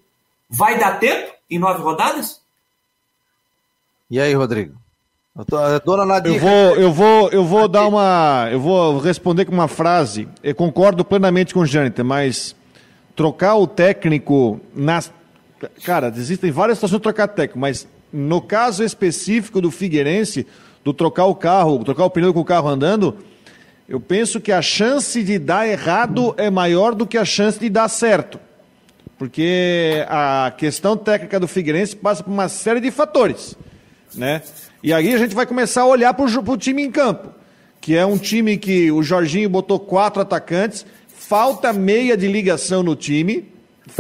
vai 0.50 0.80
dar 0.80 0.98
tempo 0.98 1.30
em 1.50 1.60
nove 1.60 1.82
rodadas? 1.82 2.40
E 4.10 4.18
aí, 4.18 4.34
Rodrigo? 4.34 4.78
Dona 5.84 6.06
Nadir. 6.06 6.36
Eu 6.36 6.40
vou, 6.40 6.76
eu 6.78 6.94
vou, 6.94 7.30
eu 7.32 7.44
vou 7.44 7.68
dar 7.68 7.86
uma. 7.86 8.48
Eu 8.50 8.62
vou 8.62 9.00
responder 9.00 9.44
com 9.44 9.52
uma 9.52 9.68
frase. 9.68 10.30
Eu 10.42 10.56
concordo 10.56 11.04
plenamente 11.04 11.54
com 11.54 11.60
o 11.60 11.66
Jâniter, 11.66 12.06
mas 12.06 12.56
trocar 13.14 13.56
o 13.56 13.68
técnico 13.68 14.62
nas. 14.74 15.12
Cara, 15.84 16.08
existem 16.16 16.50
várias 16.50 16.78
situações 16.78 17.00
de 17.00 17.04
trocar 17.04 17.28
técnico, 17.28 17.60
mas 17.60 17.86
no 18.14 18.40
caso 18.40 18.84
específico 18.84 19.60
do 19.60 19.72
Figueirense, 19.72 20.46
do 20.84 20.94
trocar 20.94 21.26
o 21.26 21.34
carro, 21.34 21.84
trocar 21.84 22.06
o 22.06 22.10
pneu 22.10 22.34
com 22.34 22.42
o 22.42 22.46
carro 22.46 22.70
andando, 22.70 23.18
eu 23.90 24.00
penso 24.00 24.40
que 24.40 24.52
a 24.52 24.62
chance 24.62 25.24
de 25.24 25.40
dar 25.40 25.68
errado 25.68 26.34
é 26.38 26.50
maior 26.50 26.94
do 26.94 27.08
que 27.08 27.18
a 27.18 27.26
chance 27.26 27.60
de 27.60 27.70
dar 27.70 27.90
certo. 27.90 28.40
Porque 29.18 30.06
a 30.08 30.54
questão 30.58 30.96
técnica 30.96 31.40
do 31.40 31.48
Figueirense 31.48 31.96
passa 31.96 32.24
por 32.24 32.32
uma 32.32 32.50
série 32.50 32.80
de 32.80 32.92
fatores, 32.92 33.56
né? 34.16 34.42
E 34.82 34.92
aí 34.92 35.14
a 35.14 35.18
gente 35.18 35.34
vai 35.34 35.46
começar 35.46 35.82
a 35.82 35.88
olhar 35.88 36.14
para 36.14 36.26
o 36.26 36.58
time 36.58 36.84
em 36.84 36.92
campo, 36.92 37.30
que 37.80 37.96
é 37.96 38.06
um 38.06 38.18
time 38.18 38.58
que 38.58 38.92
o 38.92 39.02
Jorginho 39.02 39.50
botou 39.50 39.80
quatro 39.80 40.22
atacantes, 40.22 40.86
falta 41.08 41.72
meia 41.72 42.18
de 42.18 42.28
ligação 42.28 42.84
no 42.84 42.96
time, 42.96 43.50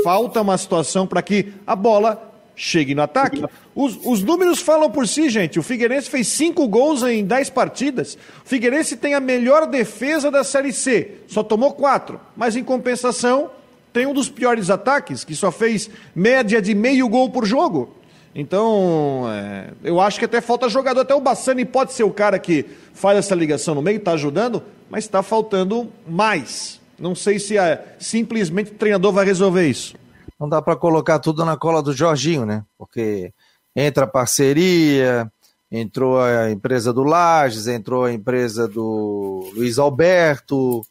falta 0.03 0.41
uma 0.41 0.57
situação 0.57 1.07
para 1.07 1.21
que 1.21 1.53
a 1.65 1.75
bola 1.75 2.32
chegue 2.55 2.93
no 2.93 3.01
ataque. 3.01 3.43
Os, 3.75 3.99
os, 4.03 4.21
números 4.21 4.59
falam 4.59 4.89
por 4.89 5.07
si, 5.07 5.29
gente. 5.29 5.59
O 5.59 5.63
Figueirense 5.63 6.09
fez 6.09 6.27
cinco 6.27 6.67
gols 6.67 7.03
em 7.03 7.23
dez 7.23 7.49
partidas. 7.49 8.17
O 8.45 8.47
Figueirense 8.47 8.95
tem 8.95 9.13
a 9.13 9.19
melhor 9.19 9.65
defesa 9.65 10.29
da 10.29 10.43
Série 10.43 10.71
C, 10.71 11.15
só 11.27 11.43
tomou 11.43 11.73
quatro. 11.73 12.19
Mas 12.35 12.55
em 12.55 12.63
compensação, 12.63 13.49
tem 13.91 14.05
um 14.05 14.13
dos 14.13 14.29
piores 14.29 14.69
ataques, 14.69 15.23
que 15.23 15.35
só 15.35 15.51
fez 15.51 15.89
média 16.15 16.61
de 16.61 16.73
meio 16.73 17.07
gol 17.07 17.29
por 17.29 17.45
jogo. 17.45 17.95
Então, 18.35 19.25
é, 19.29 19.67
eu 19.83 19.99
acho 19.99 20.17
que 20.17 20.25
até 20.25 20.41
falta 20.41 20.67
jogador. 20.67 21.01
Até 21.01 21.13
o 21.13 21.21
Bassani 21.21 21.65
pode 21.65 21.93
ser 21.93 22.03
o 22.03 22.11
cara 22.11 22.39
que 22.39 22.65
faz 22.93 23.17
essa 23.17 23.35
ligação 23.35 23.75
no 23.75 23.81
meio, 23.81 23.97
está 23.97 24.13
ajudando, 24.13 24.63
mas 24.89 25.03
está 25.03 25.21
faltando 25.21 25.91
mais. 26.07 26.81
Não 26.97 27.13
sei 27.13 27.37
se 27.37 27.57
é, 27.57 27.95
simplesmente 27.99 28.71
o 28.71 28.75
treinador 28.75 29.11
vai 29.11 29.25
resolver 29.25 29.67
isso. 29.67 29.95
Não 30.43 30.49
dá 30.49 30.61
para 30.61 30.75
colocar 30.75 31.19
tudo 31.19 31.45
na 31.45 31.55
cola 31.55 31.81
do 31.81 31.93
Jorginho, 31.93 32.45
né? 32.45 32.65
Porque 32.77 33.33
entra 33.73 34.03
a 34.03 34.07
parceria, 34.07 35.31
entrou 35.71 36.19
a 36.19 36.51
empresa 36.51 36.91
do 36.91 37.01
Lages, 37.01 37.65
entrou 37.65 38.03
a 38.03 38.11
empresa 38.11 38.67
do 38.67 39.49
Luiz 39.55 39.79
Alberto, 39.79 40.85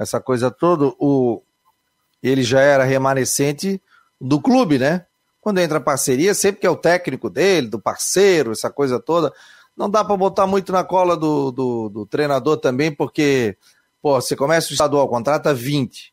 essa 0.00 0.20
coisa 0.20 0.50
toda. 0.50 0.92
O, 0.98 1.40
ele 2.20 2.42
já 2.42 2.60
era 2.60 2.82
remanescente 2.82 3.80
do 4.20 4.40
clube, 4.40 4.80
né? 4.80 5.06
Quando 5.40 5.60
entra 5.60 5.80
parceria, 5.80 6.34
sempre 6.34 6.62
que 6.62 6.66
é 6.66 6.70
o 6.70 6.74
técnico 6.74 7.30
dele, 7.30 7.68
do 7.68 7.78
parceiro, 7.78 8.50
essa 8.50 8.68
coisa 8.68 8.98
toda, 8.98 9.32
não 9.76 9.88
dá 9.88 10.04
para 10.04 10.16
botar 10.16 10.48
muito 10.48 10.72
na 10.72 10.82
cola 10.82 11.16
do, 11.16 11.52
do, 11.52 11.88
do, 11.88 12.04
treinador 12.04 12.56
também, 12.56 12.90
porque, 12.90 13.56
pô, 14.02 14.20
você 14.20 14.34
começa 14.34 14.70
o 14.70 14.72
estadual, 14.72 15.08
contrata 15.08 15.54
20, 15.54 16.12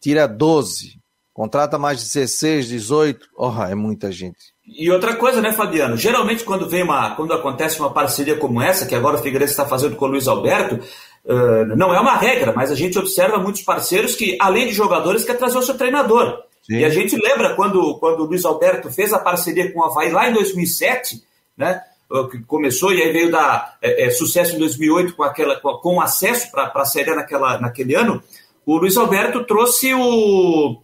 tira 0.00 0.28
12, 0.28 1.01
contrata 1.32 1.78
mais 1.78 2.02
16, 2.02 2.68
18, 2.68 3.28
oh, 3.36 3.52
é 3.62 3.74
muita 3.74 4.12
gente. 4.12 4.52
E 4.66 4.90
outra 4.90 5.16
coisa, 5.16 5.40
né, 5.40 5.52
Fabiano? 5.52 5.96
Geralmente, 5.96 6.44
quando 6.44 6.68
vem 6.68 6.82
uma, 6.82 7.14
quando 7.14 7.32
acontece 7.32 7.78
uma 7.80 7.92
parceria 7.92 8.36
como 8.36 8.60
essa, 8.60 8.86
que 8.86 8.94
agora 8.94 9.16
o 9.16 9.22
Figueirense 9.22 9.52
está 9.52 9.66
fazendo 9.66 9.96
com 9.96 10.04
o 10.04 10.08
Luiz 10.08 10.28
Alberto, 10.28 10.76
uh, 11.24 11.76
não 11.76 11.94
é 11.94 12.00
uma 12.00 12.16
regra, 12.16 12.52
mas 12.54 12.70
a 12.70 12.74
gente 12.74 12.98
observa 12.98 13.38
muitos 13.38 13.62
parceiros 13.62 14.14
que, 14.14 14.36
além 14.40 14.66
de 14.66 14.72
jogadores, 14.72 15.24
quer 15.24 15.36
trazer 15.36 15.58
o 15.58 15.62
seu 15.62 15.76
treinador. 15.76 16.42
Sim. 16.62 16.76
E 16.76 16.84
a 16.84 16.88
gente 16.88 17.16
lembra 17.16 17.54
quando, 17.54 17.98
quando 17.98 18.20
o 18.20 18.26
Luiz 18.26 18.44
Alberto 18.44 18.90
fez 18.90 19.12
a 19.12 19.18
parceria 19.18 19.72
com 19.72 19.80
o 19.80 19.84
Havaí 19.84 20.10
lá 20.12 20.30
em 20.30 20.32
2007, 20.32 21.22
né? 21.56 21.82
Que 22.30 22.42
começou 22.42 22.92
e 22.92 23.02
aí 23.02 23.10
veio 23.10 23.30
dar 23.30 23.78
é, 23.80 24.06
é, 24.06 24.10
sucesso 24.10 24.54
em 24.54 24.58
2008 24.58 25.16
com, 25.16 25.22
aquela, 25.22 25.58
com, 25.58 25.72
com 25.78 26.00
acesso 26.00 26.50
para 26.50 26.70
a 26.74 26.84
Série 26.84 27.14
naquela, 27.14 27.58
naquele 27.58 27.94
ano. 27.94 28.22
O 28.66 28.76
Luiz 28.76 28.96
Alberto 28.96 29.44
trouxe 29.44 29.92
o. 29.94 30.81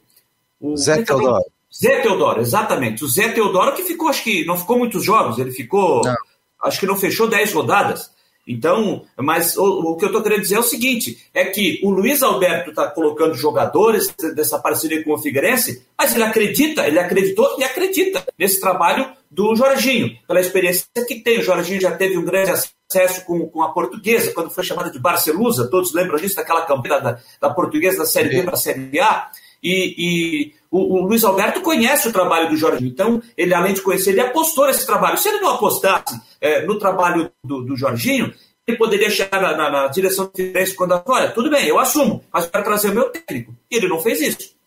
o 0.60 0.76
Zé 0.76 1.02
Teodoro. 1.02 1.44
Zé 1.74 2.00
Teodoro, 2.00 2.40
exatamente. 2.40 3.04
O 3.04 3.08
Zé 3.08 3.28
Teodoro 3.28 3.74
que 3.74 3.82
ficou, 3.82 4.08
acho 4.08 4.24
que 4.24 4.44
não 4.44 4.58
ficou 4.58 4.78
muitos 4.78 5.04
jogos, 5.04 5.38
ele 5.38 5.50
ficou. 5.50 6.02
Não. 6.02 6.16
Acho 6.64 6.80
que 6.80 6.86
não 6.86 6.96
fechou 6.96 7.28
10 7.28 7.52
rodadas. 7.52 8.10
Então, 8.48 9.04
mas 9.14 9.58
o, 9.58 9.92
o 9.92 9.96
que 9.96 10.04
eu 10.04 10.08
estou 10.08 10.22
querendo 10.22 10.40
dizer 10.40 10.54
é 10.54 10.58
o 10.58 10.62
seguinte: 10.62 11.28
é 11.34 11.44
que 11.44 11.80
o 11.84 11.90
Luiz 11.90 12.22
Alberto 12.22 12.70
está 12.70 12.88
colocando 12.88 13.34
jogadores 13.34 14.12
dessa 14.34 14.58
parceria 14.58 15.04
com 15.04 15.12
o 15.12 15.18
Figueirense, 15.18 15.86
mas 15.96 16.14
ele 16.14 16.24
acredita, 16.24 16.86
ele 16.86 16.98
acreditou 16.98 17.56
e 17.58 17.64
acredita 17.64 18.24
nesse 18.38 18.58
trabalho 18.58 19.12
do 19.30 19.54
Jorginho, 19.54 20.16
pela 20.26 20.40
experiência 20.40 20.86
que 21.06 21.16
tem. 21.16 21.40
O 21.40 21.42
Jorginho 21.42 21.80
já 21.80 21.94
teve 21.94 22.16
um 22.16 22.24
grande 22.24 22.50
acesso 22.50 23.22
com, 23.26 23.46
com 23.50 23.62
a 23.62 23.70
portuguesa, 23.70 24.32
quando 24.32 24.50
foi 24.50 24.64
chamada 24.64 24.90
de 24.90 24.98
Barcelusa, 24.98 25.68
todos 25.70 25.92
lembram 25.92 26.18
disso, 26.18 26.36
daquela 26.36 26.64
campanha 26.64 27.00
da, 27.00 27.18
da 27.38 27.50
portuguesa 27.50 27.98
da 27.98 28.06
Série 28.06 28.30
B 28.30 28.42
para 28.44 28.54
a 28.54 28.56
Série 28.56 28.98
A. 28.98 29.30
E, 29.62 29.94
e 29.98 30.54
o, 30.70 30.98
o, 30.98 31.06
Luiz 31.06 31.24
Alberto 31.24 31.60
conhece 31.60 32.08
o 32.08 32.12
trabalho 32.12 32.48
do 32.48 32.56
Jorginho, 32.56 32.90
então 32.90 33.22
ele, 33.36 33.54
além 33.54 33.74
de 33.74 33.80
conhecer, 33.80 34.10
ele 34.10 34.20
apostou 34.20 34.66
nesse 34.66 34.86
trabalho. 34.86 35.18
Se 35.18 35.28
ele 35.28 35.40
não 35.40 35.50
apostasse 35.50 36.20
é, 36.40 36.64
no 36.66 36.78
trabalho 36.78 37.30
do, 37.42 37.62
do, 37.64 37.76
Jorginho, 37.76 38.32
ele 38.66 38.76
poderia 38.76 39.10
chegar 39.10 39.40
na, 39.40 39.56
na, 39.56 39.70
na 39.70 39.86
direção 39.88 40.26
do 40.26 40.32
Figueirense 40.34 40.74
quando 40.74 41.00
olha, 41.06 41.30
tudo 41.30 41.50
bem, 41.50 41.66
eu 41.66 41.78
assumo, 41.78 42.22
mas 42.32 42.46
quero 42.46 42.64
trazer 42.64 42.90
o 42.90 42.94
meu 42.94 43.10
técnico. 43.10 43.54
E 43.70 43.76
ele 43.76 43.88
não 43.88 43.98
fez 43.98 44.20
isso. 44.20 44.58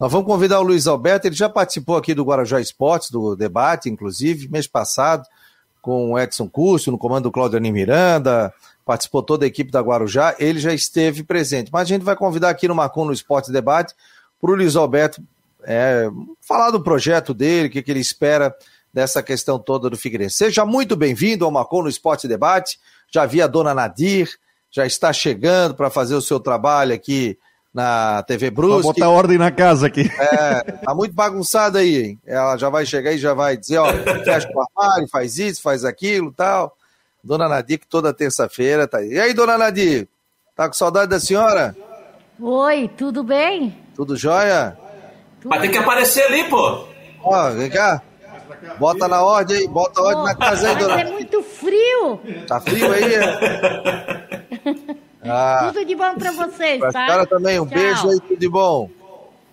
Nós 0.00 0.12
vamos 0.12 0.26
convidar 0.26 0.60
o 0.60 0.62
Luiz 0.62 0.86
Alberto, 0.86 1.26
ele 1.26 1.34
já 1.34 1.48
participou 1.48 1.96
aqui 1.96 2.14
do 2.14 2.24
Guarajá 2.24 2.60
Esportes, 2.60 3.10
do 3.10 3.34
debate, 3.34 3.90
inclusive, 3.90 4.48
mês 4.48 4.66
passado, 4.66 5.24
com 5.82 6.12
o 6.12 6.18
Edson 6.18 6.48
Curso, 6.48 6.90
no 6.90 6.98
comando 6.98 7.24
do 7.24 7.32
Cláudio 7.32 7.58
Ani 7.58 7.72
Miranda, 7.72 8.52
participou 8.88 9.22
toda 9.22 9.44
a 9.44 9.46
equipe 9.46 9.70
da 9.70 9.82
Guarujá, 9.82 10.34
ele 10.38 10.58
já 10.58 10.72
esteve 10.72 11.22
presente. 11.22 11.68
Mas 11.70 11.82
a 11.82 11.84
gente 11.84 12.06
vai 12.06 12.16
convidar 12.16 12.48
aqui 12.48 12.66
no 12.66 12.74
Marcon 12.74 13.04
no 13.04 13.12
Esporte 13.12 13.52
Debate 13.52 13.94
para 14.40 14.50
o 14.50 14.54
Luiz 14.54 14.76
Alberto 14.76 15.22
é, 15.62 16.08
falar 16.40 16.70
do 16.70 16.82
projeto 16.82 17.34
dele, 17.34 17.68
o 17.68 17.70
que, 17.70 17.82
que, 17.82 17.90
ele 17.90 18.00
espera 18.00 18.56
dessa 18.90 19.22
questão 19.22 19.58
toda 19.58 19.90
do 19.90 19.98
Figueirense. 19.98 20.36
Seja 20.36 20.64
muito 20.64 20.96
bem-vindo 20.96 21.44
ao 21.44 21.50
Marcon 21.50 21.82
no 21.82 21.90
Esporte 21.90 22.26
Debate. 22.26 22.80
Já 23.12 23.26
vi 23.26 23.42
a 23.42 23.46
dona 23.46 23.74
Nadir, 23.74 24.30
já 24.70 24.86
está 24.86 25.12
chegando 25.12 25.74
para 25.74 25.90
fazer 25.90 26.14
o 26.14 26.22
seu 26.22 26.40
trabalho 26.40 26.94
aqui 26.94 27.38
na 27.74 28.22
TV 28.22 28.50
Brusque. 28.50 28.84
Vou 28.84 28.94
botar 28.94 29.10
ordem 29.10 29.36
na 29.36 29.50
casa 29.50 29.88
aqui. 29.88 30.10
É, 30.18 30.62
tá 30.62 30.94
muito 30.94 31.14
bagunçado 31.14 31.76
aí, 31.76 32.04
hein? 32.04 32.18
Ela 32.24 32.56
já 32.56 32.70
vai 32.70 32.86
chegar 32.86 33.12
e 33.12 33.18
já 33.18 33.34
vai 33.34 33.54
dizer, 33.54 33.76
ó, 33.76 33.92
fecha 34.24 34.48
o 34.48 34.62
armário, 34.62 35.06
faz 35.08 35.36
isso, 35.36 35.60
faz 35.60 35.84
aquilo 35.84 36.32
tal. 36.32 36.74
Dona 37.22 37.48
Nadir, 37.48 37.78
que 37.80 37.86
toda 37.86 38.12
terça-feira 38.14 38.86
tá 38.86 38.98
aí. 38.98 39.12
E 39.14 39.20
aí, 39.20 39.34
dona 39.34 39.58
Nadir? 39.58 40.08
Tá 40.56 40.66
com 40.68 40.74
saudade 40.74 41.10
da 41.10 41.20
senhora? 41.20 41.76
Oi, 42.40 42.88
tudo 42.96 43.22
bem? 43.24 43.76
Tudo 43.94 44.16
jóia? 44.16 44.76
Vai 45.44 45.60
ter 45.60 45.68
que 45.68 45.78
aparecer 45.78 46.22
ali, 46.24 46.44
pô. 46.48 46.84
Ó, 47.22 47.50
vem 47.50 47.70
cá. 47.70 48.02
Bota 48.78 49.06
na 49.08 49.22
ordem 49.22 49.58
aí, 49.58 49.68
bota 49.68 50.00
a 50.00 50.04
ordem 50.04 50.24
na 50.24 50.34
casa 50.34 50.68
aí, 50.68 50.76
dona. 50.76 50.94
Mas 50.96 51.08
é 51.08 51.12
muito 51.12 51.42
frio. 51.42 52.20
Tá 52.46 52.60
frio 52.60 52.92
aí? 52.92 53.14
É? 53.14 54.38
Ah, 55.30 55.70
tudo 55.72 55.84
de 55.84 55.94
bom 55.94 56.14
pra 56.14 56.32
vocês, 56.32 56.80
tá? 56.80 56.92
cara 56.92 57.26
também, 57.26 57.60
um 57.60 57.66
tchau. 57.66 57.76
beijo 57.76 58.08
aí, 58.08 58.20
tudo 58.20 58.36
de 58.38 58.48
bom. 58.48 58.88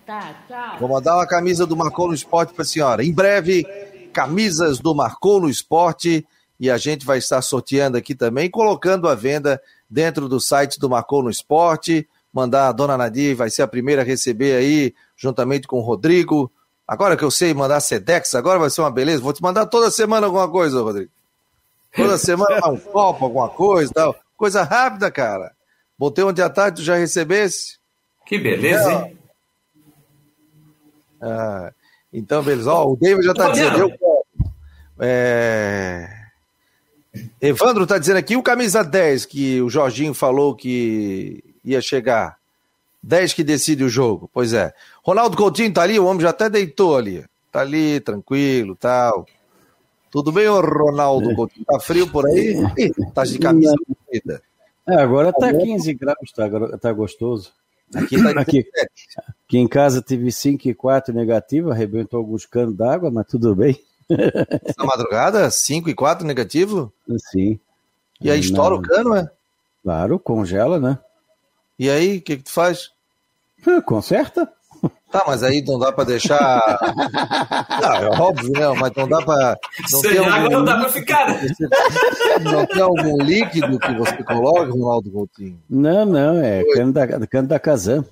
Tá, 0.06 0.34
tchau. 0.48 0.78
Vou 0.78 0.88
mandar 0.88 1.16
uma 1.16 1.26
camisa 1.26 1.66
do 1.66 1.76
Marcou 1.76 2.08
no 2.08 2.14
Esporte 2.14 2.54
pra 2.54 2.64
senhora. 2.64 3.04
Em 3.04 3.12
breve, 3.12 3.64
camisas 4.12 4.78
do 4.78 4.94
Marcou 4.94 5.40
no 5.40 5.50
Esporte 5.50 6.24
e 6.58 6.70
a 6.70 6.78
gente 6.78 7.04
vai 7.04 7.18
estar 7.18 7.40
sorteando 7.42 7.96
aqui 7.96 8.14
também, 8.14 8.50
colocando 8.50 9.08
a 9.08 9.14
venda 9.14 9.60
dentro 9.88 10.28
do 10.28 10.40
site 10.40 10.78
do 10.78 10.88
Marcou 10.88 11.22
no 11.22 11.30
Esporte 11.30 12.08
mandar 12.36 12.68
a 12.68 12.72
dona 12.72 12.98
Nadir, 12.98 13.34
vai 13.34 13.48
ser 13.48 13.62
a 13.62 13.66
primeira 13.66 14.02
a 14.02 14.04
receber 14.04 14.56
aí, 14.56 14.94
juntamente 15.16 15.66
com 15.66 15.78
o 15.78 15.82
Rodrigo. 15.82 16.52
Agora 16.86 17.16
que 17.16 17.24
eu 17.24 17.30
sei 17.30 17.54
mandar 17.54 17.80
Sedex, 17.80 18.34
agora 18.34 18.58
vai 18.58 18.68
ser 18.68 18.82
uma 18.82 18.90
beleza. 18.90 19.22
Vou 19.22 19.32
te 19.32 19.42
mandar 19.42 19.64
toda 19.64 19.90
semana 19.90 20.26
alguma 20.26 20.46
coisa, 20.46 20.82
Rodrigo. 20.82 21.10
Toda 21.94 22.18
semana 22.18 22.68
um 22.68 22.76
copo, 22.92 23.24
alguma 23.24 23.48
coisa 23.48 23.90
tal. 23.90 24.14
Coisa 24.36 24.62
rápida, 24.64 25.10
cara. 25.10 25.52
Botei 25.98 26.22
ontem 26.22 26.42
à 26.42 26.50
tarde, 26.50 26.82
tu 26.82 26.84
já 26.84 26.96
recebesse? 26.96 27.78
Que 28.26 28.38
beleza, 28.38 28.92
é, 28.92 28.94
hein? 28.94 29.18
Ah, 31.22 31.72
então, 32.12 32.42
beleza. 32.42 32.70
Ó, 32.70 32.92
o 32.92 32.96
David 32.96 33.24
já 33.24 33.32
tá 33.32 33.48
dizendo. 33.48 33.78
Eu, 33.78 33.90
é... 35.00 36.25
Evandro 37.40 37.86
tá 37.86 37.98
dizendo 37.98 38.16
aqui, 38.16 38.36
o 38.36 38.42
camisa 38.42 38.82
10, 38.82 39.26
que 39.26 39.60
o 39.62 39.68
Jorginho 39.68 40.14
falou 40.14 40.54
que 40.54 41.42
ia 41.64 41.80
chegar. 41.80 42.36
10 43.02 43.34
que 43.34 43.44
decide 43.44 43.84
o 43.84 43.88
jogo. 43.88 44.28
Pois 44.32 44.52
é. 44.52 44.72
Ronaldo 45.02 45.36
Coutinho 45.36 45.72
tá 45.72 45.82
ali, 45.82 45.98
o 45.98 46.06
homem 46.06 46.22
já 46.22 46.30
até 46.30 46.50
deitou 46.50 46.96
ali. 46.96 47.24
Tá 47.52 47.60
ali, 47.60 48.00
tranquilo, 48.00 48.74
tal. 48.76 49.26
Tudo 50.10 50.32
bem, 50.32 50.48
ô 50.48 50.60
Ronaldo 50.60 51.34
Coutinho? 51.34 51.64
Tá 51.64 51.78
frio 51.78 52.10
por 52.10 52.26
aí? 52.26 52.56
Ih, 52.76 52.90
tá 53.14 53.24
de 53.24 53.38
camisa 53.38 53.74
bonita. 53.86 54.42
É, 54.88 54.94
agora 54.94 55.32
tá 55.32 55.52
15 55.52 55.94
graus, 55.94 56.32
tá, 56.34 56.48
tá 56.78 56.92
gostoso. 56.92 57.52
Aqui, 57.94 58.22
tá 58.22 58.30
aqui, 58.40 58.64
aqui 59.46 59.58
em 59.58 59.68
casa 59.68 60.02
tive 60.02 60.30
5 60.30 60.68
e 60.68 60.74
4 60.74 61.14
negativo, 61.14 61.70
arrebentou 61.70 62.18
alguns 62.18 62.46
canos 62.46 62.76
d'água, 62.76 63.10
mas 63.10 63.26
tudo 63.26 63.54
bem. 63.54 63.78
Na 64.08 64.84
madrugada, 64.84 65.50
5 65.50 65.90
e 65.90 65.94
4 65.94 66.26
negativo? 66.26 66.92
Sim. 67.30 67.58
E 68.20 68.30
aí 68.30 68.40
estoura 68.40 68.74
Não. 68.74 68.78
o 68.78 68.82
cano, 68.82 69.14
é? 69.14 69.30
Claro, 69.82 70.18
congela, 70.18 70.80
né? 70.80 70.98
E 71.78 71.90
aí, 71.90 72.18
o 72.18 72.22
que, 72.22 72.36
que 72.38 72.42
tu 72.44 72.52
faz? 72.52 72.90
Conserta. 73.84 74.50
Tá, 75.10 75.24
mas 75.26 75.42
aí 75.42 75.62
não 75.62 75.78
dá 75.78 75.92
para 75.92 76.04
deixar. 76.04 76.60
Não, 77.80 77.94
é 77.94 78.20
óbvio, 78.20 78.52
né? 78.52 78.68
Mas 78.78 78.92
não 78.96 79.08
dá 79.08 79.22
para. 79.22 79.58
Não 79.90 80.00
Sem 80.00 80.18
água 80.18 80.34
algum... 80.34 80.50
não 80.50 80.64
dá 80.64 80.76
para 80.78 80.88
ficar. 80.88 81.40
Não 82.42 82.66
tem 82.66 82.82
algum 82.82 83.22
líquido 83.22 83.78
que 83.78 83.94
você 83.94 84.22
coloca, 84.22 84.72
Ronaldo 84.72 85.10
Coutinho? 85.10 85.58
Não, 85.68 86.04
não, 86.04 86.38
é 86.38 86.64
cano 86.74 86.92
da, 86.92 87.26
cano 87.26 87.48
da 87.48 87.58
Kazan. 87.58 88.04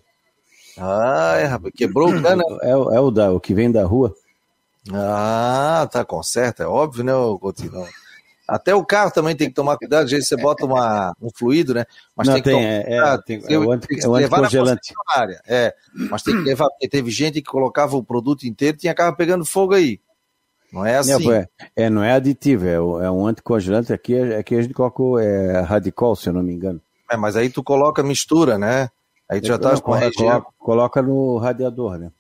Ah, 0.79 1.37
é, 1.39 1.45
rapaz. 1.45 1.73
Quebrou 1.77 2.09
o 2.09 2.23
cano? 2.23 2.43
É, 2.63 2.71
é, 2.71 3.01
o, 3.01 3.11
da, 3.11 3.33
o 3.33 3.41
que 3.41 3.55
vem 3.55 3.71
da 3.71 3.85
rua. 3.85 4.15
Ah, 4.93 5.89
tá, 5.91 6.05
conserta, 6.05 6.65
é 6.65 6.67
óbvio, 6.67 7.05
né, 7.05 7.13
Coutinho? 7.41 7.87
Até 8.47 8.75
o 8.75 8.85
carro 8.85 9.11
também 9.11 9.35
tem 9.35 9.49
que 9.49 9.55
tomar 9.55 9.79
cuidado, 9.79 10.05
às 10.05 10.11
vezes 10.11 10.29
você 10.29 10.37
bota 10.37 10.67
uma, 10.67 11.17
um 11.21 11.31
fluido, 11.31 11.73
né? 11.73 11.87
Mas 12.15 12.29
não, 12.29 12.35
tem, 12.35 12.43
tem 12.43 12.53
que 12.53 12.61
tomar, 12.61 12.69
é, 12.69 13.15
é, 13.15 13.19
tem, 13.23 13.43
é 13.49 13.59
o, 13.59 13.73
anti, 13.73 14.05
é 14.05 14.09
o 14.09 14.15
anticongelante. 14.15 14.93
É, 15.47 15.75
mas 16.11 16.23
tem 16.23 16.37
que 16.37 16.43
levar, 16.43 16.69
porque 16.69 16.87
teve 16.87 17.11
gente 17.11 17.41
que 17.41 17.51
colocava 17.51 17.97
o 17.97 18.05
produto 18.05 18.45
inteiro 18.45 18.77
e 18.77 18.81
tinha 18.81 18.95
carro 18.95 19.17
pegando 19.17 19.47
fogo 19.47 19.73
aí. 19.73 19.99
Não 20.71 20.85
é 20.85 20.99
assim. 20.99 21.25
Não, 21.25 21.33
é, 21.33 21.49
é, 21.75 21.89
não 21.89 22.05
é 22.05 22.13
aditivo, 22.13 22.67
é, 22.67 22.75
é 22.75 23.11
um 23.11 23.27
anticongelante. 23.27 23.95
Aqui, 23.95 24.21
aqui 24.35 24.57
a 24.57 24.61
gente 24.61 24.75
coloca 24.75 25.23
é, 25.23 25.61
radical, 25.61 26.15
se 26.15 26.29
eu 26.29 26.35
não 26.35 26.43
me 26.43 26.53
engano. 26.53 26.81
É, 27.11 27.17
mas 27.17 27.37
aí 27.37 27.49
tu 27.49 27.63
coloca 27.63 28.03
mistura, 28.03 28.59
né? 28.59 28.91
Aí 29.27 29.41
tu 29.41 29.47
já 29.47 29.59
tá 29.59 29.75
com 29.81 29.93
coloca, 29.93 30.47
coloca 30.59 31.01
no 31.01 31.39
radiador, 31.39 31.97
né? 31.97 32.11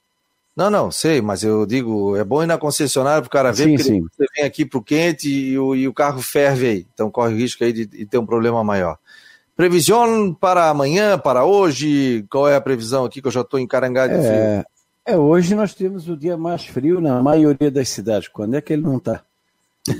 Não, 0.56 0.70
não, 0.70 0.90
sei, 0.90 1.20
mas 1.20 1.42
eu 1.42 1.66
digo, 1.66 2.16
é 2.16 2.22
bom 2.22 2.42
ir 2.42 2.46
na 2.46 2.56
concessionária 2.56 3.20
para 3.20 3.26
o 3.26 3.30
cara 3.30 3.52
ver, 3.52 3.64
sim, 3.64 3.76
porque 3.76 3.82
sim. 3.82 4.00
você 4.02 4.24
vem 4.36 4.44
aqui 4.44 4.64
para 4.64 4.78
o 4.78 4.82
quente 4.82 5.28
e 5.28 5.58
o, 5.58 5.74
e 5.74 5.88
o 5.88 5.92
carro 5.92 6.22
ferve 6.22 6.66
aí, 6.68 6.86
então 6.94 7.10
corre 7.10 7.34
o 7.34 7.36
risco 7.36 7.64
aí 7.64 7.72
de, 7.72 7.84
de 7.84 8.06
ter 8.06 8.18
um 8.18 8.26
problema 8.26 8.62
maior. 8.62 8.96
Previsão 9.56 10.32
para 10.32 10.68
amanhã, 10.68 11.18
para 11.18 11.44
hoje, 11.44 12.24
qual 12.30 12.48
é 12.48 12.54
a 12.54 12.60
previsão 12.60 13.04
aqui 13.04 13.20
que 13.20 13.26
eu 13.26 13.32
já 13.32 13.40
estou 13.40 13.58
encarangado 13.58 14.12
de 14.12 14.20
frio? 14.20 14.32
É, 14.32 14.64
é, 15.06 15.16
hoje 15.16 15.56
nós 15.56 15.74
temos 15.74 16.08
o 16.08 16.16
dia 16.16 16.36
mais 16.36 16.64
frio 16.66 17.00
na 17.00 17.20
maioria 17.20 17.70
das 17.70 17.88
cidades, 17.88 18.28
quando 18.28 18.54
é 18.54 18.60
que 18.60 18.72
ele 18.72 18.82
não 18.82 18.98
está? 18.98 19.24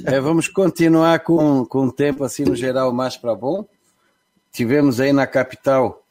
É, 0.07 0.19
vamos 0.19 0.49
continuar 0.49 1.21
com, 1.21 1.65
com 1.67 1.87
o 1.87 1.93
tempo 1.93 2.25
assim 2.25 2.45
no 2.45 2.57
geral 2.57 2.93
mais 2.93 3.17
para 3.17 3.35
bom. 3.35 3.67
Tivemos 4.51 4.99
aí 4.99 5.13
na 5.13 5.27
capital 5.27 6.03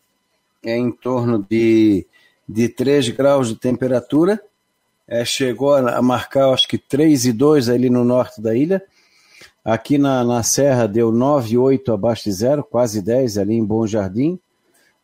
é, 0.64 0.78
em 0.78 0.91
torno 0.91 1.44
de 1.50 2.06
de 2.48 2.70
3 2.70 3.10
graus 3.10 3.50
de 3.50 3.56
temperatura, 3.56 4.41
é, 5.08 5.26
chegou 5.26 5.76
a, 5.76 6.02
marcar 6.02 6.54
acho 6.54 6.68
que 6.68 6.78
3,2 6.78 7.74
ali 7.74 7.89
no 7.89 8.04
norte 8.04 8.41
da 8.41 8.56
ilha. 8.56 8.82
Aqui 9.64 9.98
na, 9.98 10.24
na 10.24 10.44
Serra 10.44 10.88
deu 10.88 11.12
9,8 11.12 11.94
abaixo 11.94 12.26
de 12.26 12.32
zero, 12.32 12.64
quase 12.64 13.02
10 13.02 13.38
ali 13.38 13.56
em 13.56 13.64
Bom 13.64 13.88
Jardim, 13.88 14.39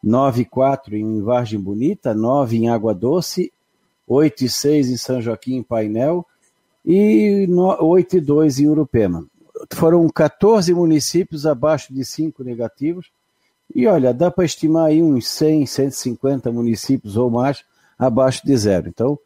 9,4 0.04 0.94
em 0.94 1.22
Vargem 1.22 1.60
Bonita, 1.60 2.14
9 2.14 2.58
em 2.58 2.70
Água 2.70 2.94
Doce, 2.94 3.52
8,6 4.10 4.90
em 4.90 4.98
São 4.98 5.22
Joaquim 5.22 5.58
em 5.58 5.64
Painel 5.64 6.26
e 6.86 7.46
8,2 7.48 8.60
em 8.60 8.68
Urupema. 8.68 9.26
Foram 9.74 10.08
14 10.10 10.74
municípios 10.74 11.46
abaixo 11.46 11.94
de 11.94 12.04
5 12.04 12.44
negativos, 12.44 13.12
e 13.74 13.86
olha, 13.88 14.14
dá 14.14 14.32
para 14.32 14.46
estimar 14.46 14.88
aí 14.88 15.02
uns 15.02 15.28
100, 15.28 15.66
150 15.66 16.52
municípios 16.52 17.16
ou 17.16 17.30
mais 17.30 17.64
abaixo 17.98 18.46
de 18.46 18.56
zero. 18.58 18.90
Então, 18.90 19.20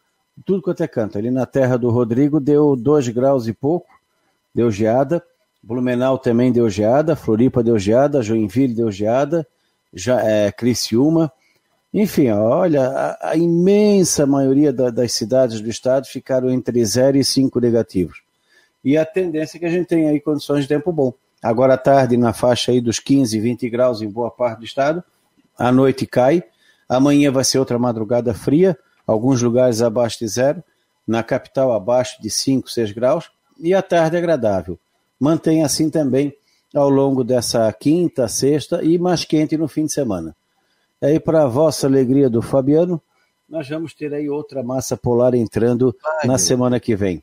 tudo 0.45 0.61
quanto 0.61 0.83
é 0.83 0.87
canto. 0.87 1.17
Ali 1.17 1.31
na 1.31 1.45
terra 1.45 1.77
do 1.77 1.89
Rodrigo 1.89 2.39
deu 2.39 2.75
2 2.75 3.09
graus 3.09 3.47
e 3.47 3.53
pouco, 3.53 3.87
deu 4.53 4.69
geada. 4.69 5.23
Blumenau 5.61 6.17
também 6.17 6.51
deu 6.51 6.69
geada, 6.69 7.15
Floripa 7.15 7.63
deu 7.63 7.79
geada, 7.79 8.21
Joinville 8.21 8.73
deu 8.73 8.91
geada, 8.91 9.47
já, 9.93 10.21
é, 10.21 10.51
Criciúma. 10.51 11.31
Enfim, 11.93 12.29
olha, 12.31 12.89
a, 12.89 13.29
a 13.29 13.37
imensa 13.37 14.25
maioria 14.25 14.73
da, 14.73 14.89
das 14.89 15.13
cidades 15.13 15.61
do 15.61 15.69
estado 15.69 16.05
ficaram 16.07 16.49
entre 16.49 16.83
0 16.83 17.17
e 17.17 17.23
5 17.23 17.59
negativos. 17.61 18.21
E 18.83 18.97
a 18.97 19.05
tendência 19.05 19.57
é 19.57 19.59
que 19.59 19.65
a 19.65 19.69
gente 19.69 19.87
tem 19.87 20.09
aí 20.09 20.19
condições 20.19 20.63
de 20.63 20.67
tempo 20.67 20.91
bom. 20.91 21.13
Agora 21.43 21.73
à 21.73 21.77
tarde, 21.77 22.15
na 22.15 22.31
faixa 22.31 22.71
aí 22.71 22.79
dos 22.79 22.99
15, 22.99 23.37
20 23.37 23.69
graus 23.69 24.01
em 24.01 24.09
boa 24.09 24.31
parte 24.31 24.59
do 24.59 24.65
estado. 24.65 25.03
À 25.57 25.73
noite 25.73 26.07
cai. 26.07 26.41
Amanhã 26.87 27.31
vai 27.31 27.43
ser 27.43 27.59
outra 27.59 27.77
madrugada 27.77 28.33
fria, 28.33 28.77
alguns 29.05 29.41
lugares 29.41 29.81
abaixo 29.81 30.19
de 30.19 30.27
zero. 30.27 30.63
Na 31.05 31.21
capital, 31.21 31.73
abaixo 31.73 32.21
de 32.21 32.29
5, 32.29 32.69
6 32.69 32.93
graus. 32.93 33.29
E 33.59 33.73
à 33.73 33.81
tarde 33.81 34.15
agradável. 34.15 34.79
Mantém 35.19 35.63
assim 35.63 35.89
também 35.89 36.33
ao 36.73 36.89
longo 36.89 37.23
dessa 37.23 37.71
quinta, 37.73 38.27
sexta 38.27 38.81
e 38.81 38.97
mais 38.97 39.25
quente 39.25 39.57
no 39.57 39.67
fim 39.67 39.85
de 39.85 39.93
semana. 39.93 40.35
E 41.01 41.05
aí, 41.07 41.19
para 41.19 41.43
a 41.43 41.47
vossa 41.47 41.87
alegria 41.87 42.29
do 42.29 42.41
Fabiano, 42.41 43.01
nós 43.49 43.67
vamos 43.67 43.93
ter 43.93 44.13
aí 44.13 44.29
outra 44.29 44.63
massa 44.63 44.95
polar 44.95 45.35
entrando 45.35 45.95
Ai, 46.21 46.27
na 46.27 46.37
semana 46.37 46.79
que 46.79 46.95
vem. 46.95 47.21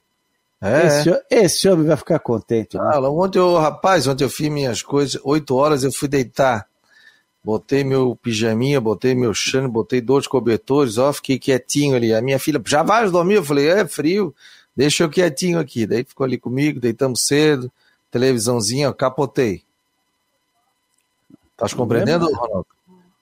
É. 0.62 0.86
Esse, 0.86 1.22
esse, 1.30 1.68
homem 1.68 1.86
vai 1.86 1.96
ficar 1.96 2.18
contente. 2.18 2.76
Né? 2.76 2.82
Ah, 2.84 3.00
ontem 3.00 3.38
eu, 3.38 3.56
rapaz, 3.56 4.06
ontem 4.06 4.24
eu 4.24 4.30
fiz 4.30 4.50
minhas 4.50 4.82
coisas, 4.82 5.20
oito 5.24 5.56
horas 5.56 5.84
eu 5.84 5.92
fui 5.92 6.08
deitar. 6.08 6.68
Botei 7.42 7.82
meu 7.82 8.14
pijaminha, 8.22 8.78
botei 8.78 9.14
meu 9.14 9.32
chano, 9.32 9.66
botei 9.66 10.02
dois 10.02 10.26
cobertores, 10.26 10.98
ó, 10.98 11.10
fiquei 11.10 11.38
quietinho 11.38 11.96
ali. 11.96 12.12
A 12.12 12.20
minha 12.20 12.38
filha, 12.38 12.60
já 12.66 12.82
vai 12.82 13.08
dormir? 13.08 13.36
Eu 13.36 13.44
falei, 13.44 13.68
é 13.68 13.86
frio, 13.86 14.34
deixa 14.76 15.04
eu 15.04 15.08
quietinho 15.08 15.58
aqui. 15.58 15.86
Daí 15.86 16.04
ficou 16.04 16.26
ali 16.26 16.36
comigo, 16.36 16.78
deitamos 16.78 17.24
cedo, 17.24 17.72
televisãozinha, 18.10 18.90
ó, 18.90 18.92
capotei. 18.92 19.62
Tá 21.56 21.66
compreendendo, 21.74 22.26
Ronaldo? 22.26 22.66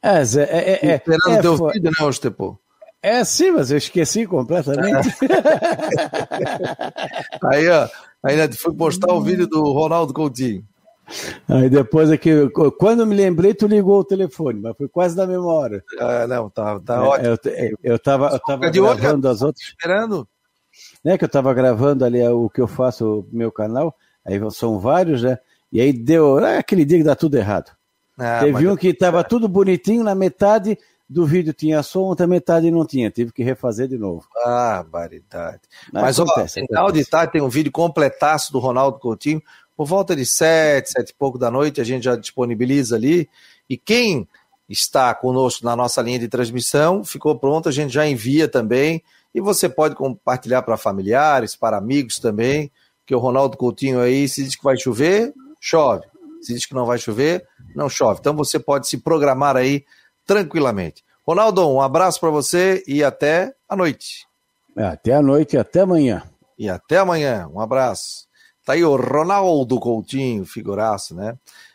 É, 0.03 0.19
é, 0.19 0.23
é, 0.23 0.87
é, 0.91 0.97
Esperando 0.97 1.31
é, 1.31 1.41
teu 1.41 1.57
foi... 1.57 1.73
filho, 1.73 1.91
né, 1.91 2.07
Ostepô? 2.07 2.57
É 3.03 3.23
sim, 3.25 3.53
mas 3.53 3.71
eu 3.71 3.79
esqueci 3.79 4.27
completamente. 4.27 5.09
aí, 7.45 7.69
ó, 7.69 7.89
ainda 8.23 8.53
fui 8.53 8.75
postar 8.75 9.13
o 9.13 9.21
vídeo 9.21 9.47
do 9.47 9.63
Ronaldo 9.73 10.13
Coutinho. 10.13 10.65
Aí 11.49 11.71
depois 11.71 12.11
aqui, 12.11 12.31
quando 12.79 13.07
me 13.07 13.15
lembrei, 13.15 13.55
tu 13.55 13.67
ligou 13.67 14.01
o 14.01 14.05
telefone, 14.05 14.61
mas 14.61 14.77
foi 14.77 14.89
quase 14.89 15.17
na 15.17 15.27
mesma 15.27 15.47
hora. 15.47 15.83
Ah, 15.99 16.27
não, 16.27 16.51
tá, 16.51 16.79
tá 16.81 16.97
é, 16.97 16.99
ótimo. 16.99 17.39
Eu, 17.45 17.79
eu 17.83 17.99
tava, 17.99 18.31
eu 18.31 18.41
tava 18.41 18.71
gravando 18.71 19.27
olho, 19.27 19.35
as 19.35 19.43
outras. 19.43 19.69
Esperando. 19.69 20.29
Né, 21.05 21.17
que 21.17 21.25
eu 21.25 21.29
tava 21.29 21.55
gravando 21.55 22.05
ali 22.05 22.23
o 22.29 22.51
que 22.51 22.61
eu 22.61 22.69
faço 22.69 23.27
no 23.33 23.39
meu 23.39 23.51
canal, 23.51 23.95
aí 24.25 24.39
são 24.51 24.79
vários, 24.79 25.23
né? 25.23 25.39
E 25.73 25.81
aí 25.81 25.93
deu. 25.93 26.39
É 26.41 26.59
aquele 26.59 26.85
dia 26.85 26.99
que 26.99 27.05
dá 27.05 27.15
tudo 27.15 27.37
errado. 27.37 27.71
Ah, 28.19 28.41
Teve 28.41 28.69
um 28.69 28.77
que 28.77 28.93
tava 28.93 29.25
tudo 29.25 29.49
bonitinho, 29.49 30.03
na 30.03 30.15
metade 30.15 30.79
do 31.09 31.25
vídeo 31.25 31.55
tinha 31.55 31.83
som, 31.83 32.01
outra 32.01 32.27
metade 32.27 32.71
não 32.71 32.85
tinha, 32.85 33.11
tive 33.11 33.33
que 33.33 33.43
refazer 33.43 33.89
de 33.89 33.97
novo. 33.97 34.27
Ah, 34.45 34.85
baridade. 34.89 35.63
Mas, 35.93 36.21
acontece, 36.21 36.61
ó, 36.61 36.67
final 36.67 36.93
de 36.93 37.05
tarde 37.05 37.33
tem 37.33 37.43
um 37.43 37.49
vídeo 37.49 37.73
completaço 37.73 38.53
do 38.53 38.59
Ronaldo 38.59 38.99
Coutinho, 38.99 39.43
por 39.77 39.87
volta 39.87 40.15
de 40.15 40.27
sete, 40.27 40.91
sete 40.91 41.11
e 41.11 41.15
pouco 41.15 41.39
da 41.39 41.51
noite, 41.51 41.81
a 41.81 41.85
gente 41.85 42.05
já 42.05 42.17
disponibiliza 42.17 42.97
ali, 42.97 43.29
e 43.71 43.77
quem 43.77 44.29
está 44.69 45.15
conosco 45.15 45.65
na 45.65 45.75
nossa 45.75 46.03
linha 46.03 46.19
de 46.19 46.29
transmissão, 46.29 47.03
ficou 47.03 47.39
pronto, 47.39 47.69
a 47.69 47.73
gente 47.73 47.93
já 47.93 48.07
envia 48.07 48.47
também, 48.47 49.03
e 49.35 49.41
você 49.41 49.69
pode 49.69 49.95
compartilhar 49.95 50.63
para 50.63 50.77
familiares, 50.77 51.57
para 51.57 51.79
amigos 51.79 52.19
também, 52.19 52.71
que 53.07 53.15
o 53.15 53.19
Ronaldo 53.19 53.57
Coutinho 53.57 54.01
aí, 54.01 54.29
se 54.29 54.45
diz 54.45 54.57
que 54.57 54.65
vai 54.65 54.77
chover, 54.77 55.33
chove. 55.61 56.05
Se 56.43 56.53
diz 56.53 56.67
que 56.67 56.75
não 56.75 56.85
vai 56.85 56.99
chover, 56.99 57.47
não 57.75 57.89
chove. 57.89 58.21
Então 58.21 58.37
você 58.37 58.59
pode 58.59 58.87
se 58.87 58.99
programar 58.99 59.57
aí 59.57 59.85
tranquilamente. 60.29 61.03
Ronaldo, 61.27 61.67
um 61.67 61.81
abraço 61.81 62.21
para 62.21 62.29
você 62.29 62.85
e 62.87 63.03
até 63.03 63.55
a 63.67 63.75
noite. 63.75 64.27
É, 64.77 64.85
até 64.85 65.15
a 65.15 65.23
noite 65.23 65.57
e 65.57 65.59
até 65.59 65.81
amanhã. 65.81 66.23
E 66.59 66.69
até 66.69 66.99
amanhã. 66.99 67.51
Um 67.53 67.61
abraço. 67.61 68.29
Tá 68.65 68.75
aí 68.75 68.85
o 68.85 68.95
Ronaldo 68.95 69.81
Coutinho, 69.81 70.45
figuraço, 70.45 71.15
né? 71.15 71.35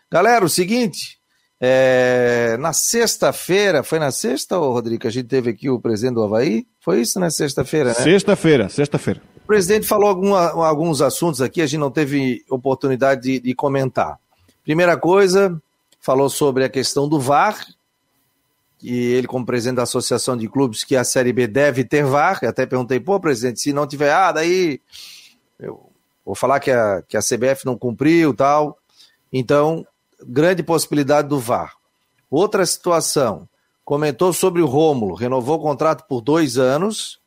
Galera, 0.10 0.46
o 0.46 0.50
seguinte, 0.50 1.18
é, 1.60 2.56
na 2.60 2.74
sexta-feira, 2.74 3.82
foi 3.82 3.98
na 3.98 4.12
sexta, 4.12 4.60
ô, 4.60 4.72
Rodrigo, 4.72 5.02
que 5.02 5.08
a 5.08 5.12
gente 5.12 5.28
teve 5.28 5.50
aqui 5.50 5.70
o 5.70 5.80
presidente 5.80 6.14
do 6.14 6.24
Havaí? 6.24 6.68
Foi 6.80 7.02
isso 7.02 7.20
na 7.20 7.32
sexta-feira, 7.32 7.90
né? 7.90 7.96
Sexta-feira, 7.96 8.70
sexta-feira. 8.70 9.22
O 9.44 9.48
presidente 9.48 9.88
falou 9.88 10.10
alguma, 10.10 10.52
alguns 10.52 11.02
assuntos 11.02 11.42
aqui, 11.42 11.60
a 11.60 11.66
gente 11.66 11.80
não 11.80 11.90
teve 11.90 12.44
oportunidade 12.50 13.22
de, 13.22 13.40
de 13.40 13.56
comentar. 13.56 14.20
Primeira 14.64 14.96
coisa, 14.96 15.60
falou 16.00 16.30
sobre 16.30 16.64
a 16.64 16.70
questão 16.70 17.10
do 17.10 17.20
VAR 17.20 17.58
e 18.84 19.14
ele 19.14 19.28
como 19.28 19.46
presidente 19.46 19.78
da 19.78 19.84
Associação 19.84 20.36
de 20.36 20.50
Clubes, 20.50 20.84
que 20.84 20.98
a 20.98 21.06
Série 21.06 21.32
B 21.32 21.48
deve 21.48 21.86
ter 21.86 22.04
VAR. 22.04 22.44
Até 22.44 22.66
perguntei, 22.66 23.00
pô, 23.00 23.18
presidente, 23.18 23.62
se 23.62 23.72
não 23.72 23.88
tiver, 23.88 24.12
ah, 24.12 24.34
daí 24.34 24.82
eu 25.58 25.90
vou 26.26 26.36
falar 26.36 26.60
que 26.60 26.70
a, 26.70 27.02
que 27.08 27.16
a 27.16 27.22
CBF 27.22 27.66
não 27.66 27.78
cumpriu 27.78 28.34
tal. 28.34 28.78
Então, 29.32 29.88
grande 30.22 30.62
possibilidade 30.62 31.30
do 31.30 31.40
VAR. 31.40 31.74
Outra 32.30 32.66
situação, 32.66 33.48
comentou 33.86 34.34
sobre 34.34 34.62
o 34.62 34.66
Rômulo, 34.66 35.16
renovou 35.16 35.58
o 35.58 35.62
contrato 35.62 36.06
por 36.06 36.20
dois 36.20 36.58
anos 36.58 37.22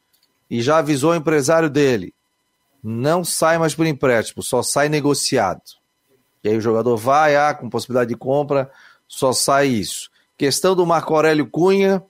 e 0.51 0.61
já 0.61 0.77
avisou 0.79 1.13
o 1.13 1.17
empresário 1.17 1.71
dele. 1.71 2.13
Não 2.83 3.25
sai 3.25 3.57
mais 3.57 3.75
por 3.75 3.87
empréstimo, 3.87 4.43
só 4.43 4.63
sai 4.63 4.91
negociado. 4.91 5.63
E 6.45 6.51
aí 6.51 6.57
o 6.57 6.61
jogador 6.61 6.99
vai, 6.99 7.35
ah, 7.35 7.55
com 7.55 7.71
possibilidade 7.71 8.11
de 8.11 8.17
compra, 8.17 8.71
só 9.09 9.33
sai 9.33 9.69
isso. 9.69 10.11
Questão 10.37 10.75
do 10.75 10.87
Marco 10.87 11.15
Aurélio 11.15 11.47
Cunha, 11.47 12.03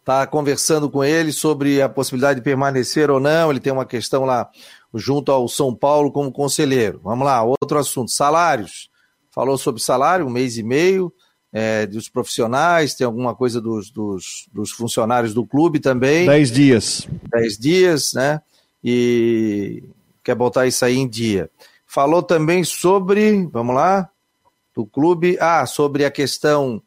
está 0.00 0.26
conversando 0.26 0.90
com 0.90 1.02
ele 1.02 1.32
sobre 1.32 1.80
a 1.80 1.88
possibilidade 1.88 2.40
de 2.40 2.44
permanecer 2.44 3.10
ou 3.10 3.20
não. 3.20 3.50
Ele 3.50 3.60
tem 3.60 3.72
uma 3.72 3.86
questão 3.86 4.24
lá 4.24 4.48
junto 4.94 5.32
ao 5.32 5.48
São 5.48 5.74
Paulo 5.74 6.12
como 6.12 6.30
conselheiro. 6.30 7.00
Vamos 7.02 7.24
lá, 7.24 7.42
outro 7.42 7.78
assunto: 7.78 8.10
salários. 8.10 8.90
Falou 9.30 9.56
sobre 9.56 9.80
salário, 9.80 10.26
um 10.26 10.30
mês 10.30 10.58
e 10.58 10.62
meio 10.62 11.12
é, 11.52 11.86
dos 11.86 12.08
profissionais, 12.08 12.94
tem 12.94 13.04
alguma 13.04 13.34
coisa 13.34 13.60
dos, 13.60 13.90
dos, 13.90 14.48
dos, 14.52 14.70
funcionários 14.70 15.34
do 15.34 15.46
clube 15.46 15.78
também. 15.80 16.26
Dez 16.26 16.50
dias. 16.50 17.06
Dez 17.30 17.58
dias, 17.58 18.14
né? 18.14 18.40
E 18.82 19.84
quer 20.24 20.34
botar 20.34 20.66
isso 20.66 20.84
aí 20.84 20.96
em 20.96 21.06
dia. 21.06 21.50
Falou 21.86 22.22
também 22.22 22.64
sobre, 22.64 23.46
vamos 23.52 23.74
lá, 23.74 24.08
do 24.74 24.86
clube. 24.86 25.36
Ah, 25.40 25.66
sobre 25.66 26.04
a 26.04 26.10
questão 26.10 26.82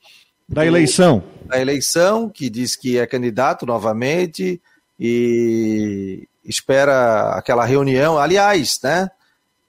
da 0.47 0.61
do, 0.61 0.67
eleição. 0.67 1.23
Da 1.45 1.59
eleição, 1.59 2.29
que 2.29 2.49
diz 2.49 2.75
que 2.75 2.97
é 2.97 3.05
candidato 3.05 3.65
novamente 3.65 4.61
e 4.99 6.27
espera 6.43 7.31
aquela 7.31 7.65
reunião. 7.65 8.17
Aliás, 8.17 8.79
né? 8.83 9.09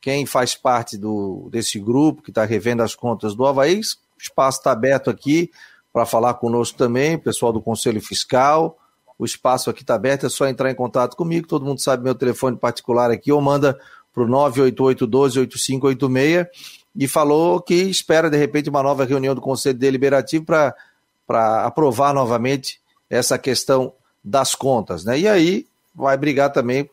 Quem 0.00 0.24
faz 0.24 0.54
parte 0.54 0.96
do, 0.96 1.48
desse 1.50 1.80
grupo 1.80 2.22
que 2.22 2.30
está 2.30 2.44
revendo 2.44 2.82
as 2.82 2.94
contas 2.94 3.34
do 3.34 3.44
Havaí, 3.44 3.80
o 3.80 3.82
espaço 4.22 4.58
está 4.58 4.70
aberto 4.70 5.10
aqui 5.10 5.50
para 5.92 6.06
falar 6.06 6.34
conosco 6.34 6.78
também, 6.78 7.18
pessoal 7.18 7.52
do 7.52 7.60
Conselho 7.60 8.00
Fiscal. 8.00 8.78
O 9.18 9.24
espaço 9.24 9.70
aqui 9.70 9.80
está 9.80 9.94
aberto, 9.94 10.26
é 10.26 10.28
só 10.28 10.46
entrar 10.46 10.70
em 10.70 10.74
contato 10.74 11.16
comigo. 11.16 11.48
Todo 11.48 11.64
mundo 11.64 11.80
sabe 11.80 12.04
meu 12.04 12.14
telefone 12.14 12.56
particular 12.56 13.10
aqui, 13.10 13.32
ou 13.32 13.40
manda 13.40 13.78
para 14.12 14.22
o 14.22 14.28
988 14.28 15.06
12 15.06 15.38
8586 15.40 16.85
e 16.96 17.06
falou 17.06 17.60
que 17.60 17.74
espera, 17.74 18.30
de 18.30 18.36
repente, 18.36 18.70
uma 18.70 18.82
nova 18.82 19.04
reunião 19.04 19.34
do 19.34 19.40
Conselho 19.40 19.78
Deliberativo 19.78 20.44
para 20.44 21.64
aprovar 21.64 22.14
novamente 22.14 22.80
essa 23.10 23.38
questão 23.38 23.92
das 24.24 24.54
contas. 24.54 25.04
Né? 25.04 25.20
E 25.20 25.28
aí 25.28 25.66
vai 25.94 26.16
brigar 26.16 26.52
também 26.52 26.88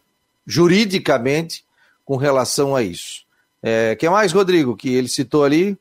juridicamente 0.46 1.64
com 2.06 2.18
relação 2.18 2.76
a 2.76 2.84
isso. 2.84 3.24
É, 3.62 3.96
que 3.96 4.10
mais, 4.10 4.34
Rodrigo, 4.34 4.76
que 4.76 4.94
ele 4.94 5.08
citou 5.08 5.46
ali? 5.46 5.78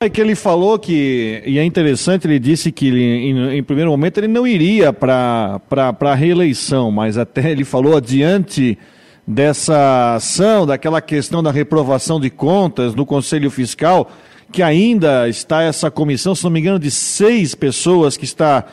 É 0.00 0.08
que 0.08 0.20
ele 0.20 0.36
falou 0.36 0.78
que, 0.78 1.42
e 1.44 1.58
é 1.58 1.64
interessante, 1.64 2.26
ele 2.26 2.38
disse 2.38 2.70
que 2.70 2.86
ele, 2.86 3.02
em, 3.02 3.56
em 3.58 3.62
primeiro 3.62 3.90
momento 3.90 4.18
ele 4.18 4.28
não 4.28 4.46
iria 4.46 4.92
para 4.92 5.60
a 6.00 6.14
reeleição, 6.14 6.92
mas 6.92 7.18
até 7.18 7.50
ele 7.50 7.64
falou 7.64 7.96
adiante 7.96 8.78
dessa 9.26 10.14
ação, 10.14 10.66
daquela 10.66 11.00
questão 11.00 11.42
da 11.42 11.50
reprovação 11.50 12.20
de 12.20 12.28
contas 12.30 12.94
no 12.94 13.06
Conselho 13.06 13.50
Fiscal, 13.50 14.10
que 14.52 14.62
ainda 14.62 15.28
está 15.28 15.62
essa 15.62 15.90
comissão, 15.90 16.34
se 16.34 16.44
não 16.44 16.50
me 16.50 16.60
engano, 16.60 16.78
de 16.78 16.90
seis 16.90 17.54
pessoas 17.54 18.16
que 18.16 18.24
está 18.24 18.64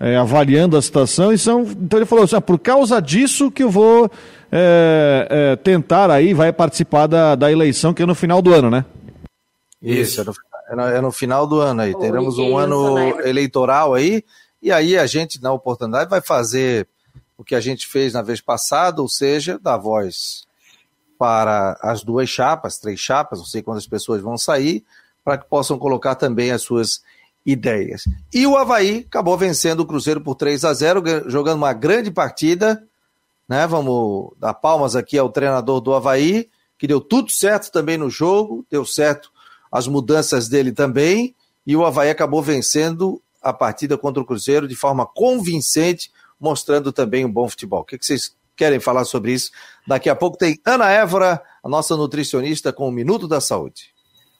é, 0.00 0.16
avaliando 0.16 0.76
a 0.76 0.82
situação, 0.82 1.32
e 1.32 1.38
são, 1.38 1.62
então 1.62 1.98
ele 1.98 2.06
falou 2.06 2.24
assim, 2.24 2.36
ah, 2.36 2.40
por 2.40 2.58
causa 2.58 3.00
disso 3.00 3.50
que 3.50 3.62
eu 3.62 3.70
vou 3.70 4.10
é, 4.50 5.26
é, 5.30 5.56
tentar 5.56 6.10
aí, 6.10 6.32
vai 6.32 6.52
participar 6.52 7.06
da, 7.06 7.34
da 7.34 7.52
eleição, 7.52 7.92
que 7.92 8.02
é 8.02 8.06
no 8.06 8.14
final 8.14 8.40
do 8.40 8.52
ano, 8.52 8.70
né? 8.70 8.84
Isso, 9.80 10.20
é 10.20 10.24
no, 10.24 10.32
é 10.70 10.76
no, 10.76 10.82
é 10.96 11.00
no 11.00 11.12
final 11.12 11.46
do 11.46 11.60
ano 11.60 11.82
aí, 11.82 11.94
teremos 11.96 12.38
um 12.38 12.56
ano 12.56 12.98
eleitoral 13.20 13.94
aí, 13.94 14.24
e 14.62 14.72
aí 14.72 14.96
a 14.96 15.06
gente, 15.06 15.40
na 15.42 15.52
oportunidade, 15.52 16.10
vai 16.10 16.20
fazer 16.20 16.88
o 17.38 17.44
que 17.44 17.54
a 17.54 17.60
gente 17.60 17.86
fez 17.86 18.12
na 18.12 18.20
vez 18.20 18.40
passada, 18.40 19.00
ou 19.00 19.08
seja, 19.08 19.58
dar 19.58 19.76
voz 19.76 20.46
para 21.16 21.78
as 21.80 22.02
duas 22.02 22.28
chapas, 22.28 22.78
três 22.78 22.98
chapas, 22.98 23.38
não 23.38 23.46
sei 23.46 23.62
quantas 23.62 23.86
pessoas 23.86 24.20
vão 24.20 24.36
sair, 24.36 24.84
para 25.24 25.38
que 25.38 25.48
possam 25.48 25.78
colocar 25.78 26.16
também 26.16 26.50
as 26.50 26.62
suas 26.62 27.00
ideias. 27.46 28.04
E 28.34 28.46
o 28.46 28.56
Havaí 28.56 29.06
acabou 29.08 29.38
vencendo 29.38 29.80
o 29.80 29.86
Cruzeiro 29.86 30.20
por 30.20 30.34
3 30.34 30.64
a 30.64 30.74
0 30.74 31.30
jogando 31.30 31.58
uma 31.58 31.72
grande 31.72 32.10
partida. 32.10 32.84
Né? 33.48 33.66
Vamos 33.66 34.32
dar 34.38 34.54
palmas 34.54 34.96
aqui 34.96 35.16
ao 35.16 35.30
treinador 35.30 35.80
do 35.80 35.94
Havaí, 35.94 36.50
que 36.76 36.86
deu 36.86 37.00
tudo 37.00 37.30
certo 37.30 37.70
também 37.72 37.96
no 37.96 38.10
jogo, 38.10 38.66
deu 38.68 38.84
certo 38.84 39.30
as 39.70 39.86
mudanças 39.86 40.48
dele 40.48 40.72
também, 40.72 41.34
e 41.66 41.76
o 41.76 41.84
Havaí 41.84 42.08
acabou 42.08 42.42
vencendo 42.42 43.20
a 43.42 43.52
partida 43.52 43.98
contra 43.98 44.22
o 44.22 44.26
Cruzeiro 44.26 44.66
de 44.66 44.74
forma 44.74 45.06
convincente, 45.06 46.10
mostrando 46.40 46.92
também 46.92 47.24
um 47.24 47.32
bom 47.32 47.48
futebol. 47.48 47.80
O 47.80 47.84
que, 47.84 47.98
vocês 48.00 48.34
querem 48.56 48.80
falar 48.80 49.04
sobre 49.04 49.32
isso? 49.32 49.50
Daqui 49.86 50.08
a 50.08 50.16
pouco 50.16 50.36
tem 50.36 50.58
Ana 50.64 50.90
Évora, 50.90 51.42
a 51.62 51.68
nossa 51.68 51.96
nutricionista, 51.96 52.72
com 52.72 52.88
o 52.88 52.92
Minuto 52.92 53.26
da 53.26 53.40
Saúde. 53.40 53.94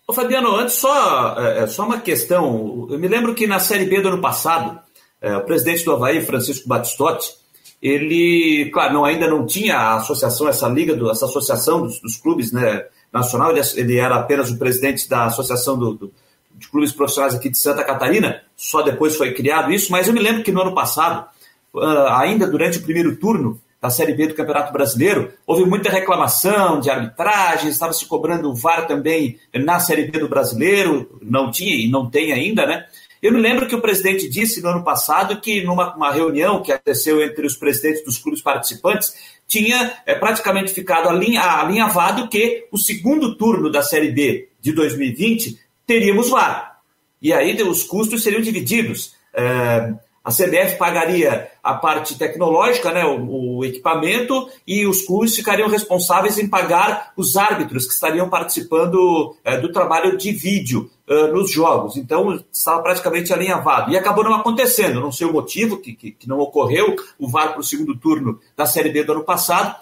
Ô 0.06 0.12
Fabiano, 0.12 0.56
antes 0.56 0.76
só, 0.76 1.38
é, 1.38 1.64
é, 1.64 1.66
só 1.66 1.84
uma 1.84 2.00
questão. 2.00 2.86
Eu 2.90 2.98
me 2.98 3.08
lembro 3.08 3.34
que 3.34 3.46
na 3.46 3.58
Série 3.58 3.84
B 3.84 4.00
do 4.00 4.08
ano 4.08 4.22
passado, 4.22 4.80
é, 5.20 5.36
o 5.36 5.44
presidente 5.44 5.84
do 5.84 5.92
Havaí, 5.92 6.24
Francisco 6.24 6.68
Batistotti, 6.68 7.36
ele, 7.80 8.70
claro, 8.72 8.94
não, 8.94 9.04
ainda 9.04 9.28
não 9.28 9.46
tinha 9.46 9.76
a 9.76 9.96
associação, 9.96 10.48
essa 10.48 10.68
liga, 10.68 10.96
do, 10.96 11.10
essa 11.10 11.26
associação 11.26 11.82
dos, 11.82 12.00
dos 12.00 12.16
clubes 12.16 12.52
né, 12.52 12.86
nacional, 13.12 13.50
ele, 13.50 13.60
ele, 13.76 13.98
era 13.98 14.16
apenas 14.16 14.50
o 14.50 14.58
presidente 14.58 15.08
da 15.08 15.26
associação 15.26 15.78
do, 15.78 15.94
do, 15.94 16.12
de 16.54 16.68
clubes 16.68 16.92
profissionais 16.92 17.34
aqui 17.34 17.48
de 17.48 17.58
Santa 17.58 17.84
Catarina, 17.84 18.42
só 18.56 18.82
depois 18.82 19.16
foi 19.16 19.32
criado 19.32 19.70
isso, 19.72 19.92
mas 19.92 20.08
eu 20.08 20.14
me 20.14 20.20
lembro 20.20 20.42
que 20.42 20.50
no 20.50 20.60
ano 20.60 20.74
passado 20.74 21.28
uh, 21.74 22.08
ainda 22.18 22.46
durante 22.46 22.78
o 22.78 22.82
primeiro 22.82 23.16
turno 23.16 23.60
da 23.80 23.90
Série 23.90 24.14
B 24.14 24.26
do 24.26 24.34
Campeonato 24.34 24.72
Brasileiro, 24.72 25.32
houve 25.46 25.64
muita 25.64 25.90
reclamação 25.90 26.80
de 26.80 26.90
arbitragem, 26.90 27.70
estava 27.70 27.92
se 27.92 28.06
cobrando 28.06 28.50
o 28.50 28.54
VAR 28.54 28.86
também 28.88 29.38
na 29.54 29.78
Série 29.78 30.10
B 30.10 30.18
do 30.18 30.28
Brasileiro, 30.28 31.18
não 31.22 31.50
tinha 31.50 31.74
e 31.76 31.88
não 31.88 32.10
tem 32.10 32.32
ainda, 32.32 32.66
né? 32.66 32.86
Eu 33.20 33.32
me 33.32 33.40
lembro 33.40 33.66
que 33.66 33.74
o 33.74 33.80
presidente 33.80 34.28
disse 34.28 34.62
no 34.62 34.68
ano 34.68 34.84
passado 34.84 35.40
que 35.40 35.62
numa 35.64 36.12
reunião 36.12 36.62
que 36.62 36.72
aconteceu 36.72 37.22
entre 37.22 37.46
os 37.46 37.56
presidentes 37.56 38.04
dos 38.04 38.18
clubes 38.18 38.40
participantes, 38.40 39.14
tinha 39.46 39.94
é, 40.04 40.14
praticamente 40.14 40.72
ficado 40.72 41.08
alinhavado 41.08 42.28
que 42.28 42.66
o 42.70 42.78
segundo 42.78 43.36
turno 43.36 43.70
da 43.70 43.82
Série 43.82 44.12
B 44.12 44.48
de 44.60 44.72
2020 44.72 45.58
teríamos 45.86 46.28
VAR. 46.28 46.78
E 47.20 47.32
aí 47.32 47.60
os 47.62 47.82
custos 47.82 48.22
seriam 48.22 48.42
divididos. 48.42 49.14
É, 49.34 49.94
a 50.22 50.30
CBF 50.30 50.76
pagaria 50.76 51.50
a 51.68 51.74
parte 51.74 52.16
tecnológica, 52.16 52.90
né, 52.90 53.04
o, 53.04 53.58
o, 53.58 53.64
equipamento, 53.64 54.48
e 54.66 54.86
os 54.86 55.02
clubes 55.02 55.36
ficariam 55.36 55.68
responsáveis 55.68 56.38
em 56.38 56.48
pagar 56.48 57.12
os 57.14 57.36
árbitros 57.36 57.86
que 57.86 57.92
estariam 57.92 58.26
participando 58.30 59.36
é, 59.44 59.60
do 59.60 59.70
trabalho 59.70 60.16
de 60.16 60.32
vídeo 60.32 60.90
uh, 61.06 61.26
nos 61.26 61.52
jogos. 61.52 61.98
Então, 61.98 62.42
estava 62.50 62.80
praticamente 62.80 63.34
alinhavado. 63.34 63.92
E 63.92 63.98
acabou 63.98 64.24
não 64.24 64.34
acontecendo, 64.34 64.98
não 64.98 65.12
sei 65.12 65.26
o 65.26 65.32
motivo 65.32 65.76
que, 65.76 65.92
que, 65.92 66.10
que 66.12 66.26
não 66.26 66.38
ocorreu 66.38 66.96
o 67.18 67.28
VAR 67.28 67.52
para 67.52 67.60
o 67.60 67.64
segundo 67.64 67.94
turno 67.94 68.40
da 68.56 68.64
Série 68.64 68.88
B 68.88 69.04
do 69.04 69.12
ano 69.12 69.24
passado. 69.24 69.76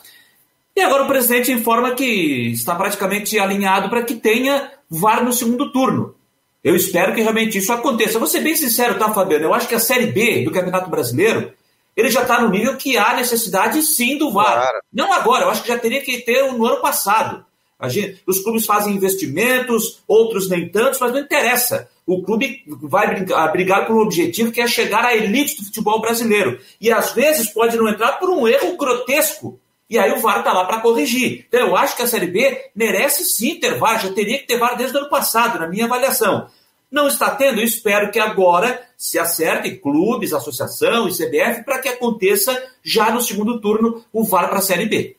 E 0.74 0.80
agora 0.80 1.05
o 1.05 1.09
presidente 1.09 1.53
informa 1.53 1.95
que 1.95 2.51
está 2.51 2.74
praticamente 2.74 3.39
alinhado 3.39 3.89
para 3.89 4.03
que 4.03 4.16
tenha 4.16 4.72
VAR 4.91 5.24
no 5.24 5.32
segundo 5.32 5.70
turno. 5.70 6.16
Eu 6.64 6.74
espero 6.74 7.14
que 7.14 7.22
realmente 7.22 7.59
isso 7.59 7.72
aconteça. 7.72 8.18
Vou 8.18 8.26
ser 8.26 8.41
bem 8.41 8.57
sincero, 8.57 8.99
tá, 8.99 9.14
Fabiano? 9.14 9.45
Eu 9.45 9.55
acho 9.55 9.68
que 9.68 9.76
a 9.76 9.78
Série 9.78 10.07
B 10.07 10.43
do 10.43 10.51
Campeonato 10.51 10.91
Brasileiro 10.91 11.53
ele 11.97 12.11
já 12.11 12.22
está 12.22 12.40
no 12.40 12.51
nível 12.51 12.76
que 12.76 12.99
há 12.99 13.14
necessidade 13.14 13.80
sim 13.82 14.18
do 14.18 14.30
VAR. 14.30 14.61
Claro. 14.61 14.78
Não 14.92 15.12
agora, 15.12 15.44
eu 15.44 15.51
acho 15.51 15.62
que 15.62 15.68
já 15.68 15.78
teria 15.78 16.03
que 16.03 16.18
ter 16.18 16.53
no 16.53 16.66
ano 16.66 16.80
passado. 16.80 17.44
Gente, 17.84 18.22
os 18.26 18.40
clubes 18.40 18.64
fazem 18.64 18.94
investimentos, 18.94 20.03
outros 20.07 20.49
nem 20.49 20.68
tantos, 20.68 20.99
mas 20.99 21.12
não 21.12 21.20
interessa. 21.20 21.88
O 22.07 22.22
clube 22.22 22.62
vai 22.82 23.09
brigar, 23.09 23.53
brigar 23.53 23.86
por 23.86 23.97
um 23.97 24.01
objetivo 24.01 24.53
que 24.53 24.61
é 24.61 24.66
chegar 24.66 25.05
à 25.05 25.14
elite 25.14 25.57
do 25.57 25.64
futebol 25.64 26.01
brasileiro. 26.01 26.59
E 26.80 26.90
às 26.90 27.12
vezes 27.12 27.51
pode 27.51 27.76
não 27.76 27.88
entrar 27.88 28.12
por 28.12 28.30
um 28.30 28.47
erro 28.47 28.76
grotesco. 28.76 29.61
E 29.88 29.99
aí 29.99 30.12
o 30.12 30.20
VAR 30.20 30.38
está 30.38 30.53
lá 30.53 30.64
para 30.64 30.80
corrigir. 30.80 31.44
Então 31.49 31.61
eu 31.61 31.76
acho 31.76 31.97
que 31.97 32.03
a 32.03 32.07
Série 32.07 32.26
B 32.26 32.70
merece 32.74 33.24
sim 33.24 33.61
ter 33.61 33.78
VAR, 33.78 34.01
já 34.01 34.12
teria 34.12 34.38
que 34.38 34.47
ter 34.47 34.59
VAR 34.59 34.76
desde 34.76 34.97
o 34.97 35.01
ano 35.01 35.11
passado, 35.11 35.59
na 35.59 35.68
minha 35.68 35.84
avaliação. 35.84 36.49
Não 36.91 37.09
está 37.09 37.30
tendo, 37.30 37.61
espero 37.61 38.11
que 38.11 38.18
agora 38.18 38.80
se 38.97 39.18
acerte 39.18 39.70
clubes, 39.72 40.32
associação 40.32 41.09
e 41.09 41.12
CBF 41.12 41.64
para 41.64 41.80
que 41.80 41.89
aconteça 41.89 42.57
já 42.82 43.11
no 43.11 43.20
segundo 43.20 43.61
turno 43.61 44.05
o 44.12 44.24
VAR 44.24 44.49
para 44.49 44.59
a 44.59 44.62
Série 44.62 44.87
B. 44.87 45.16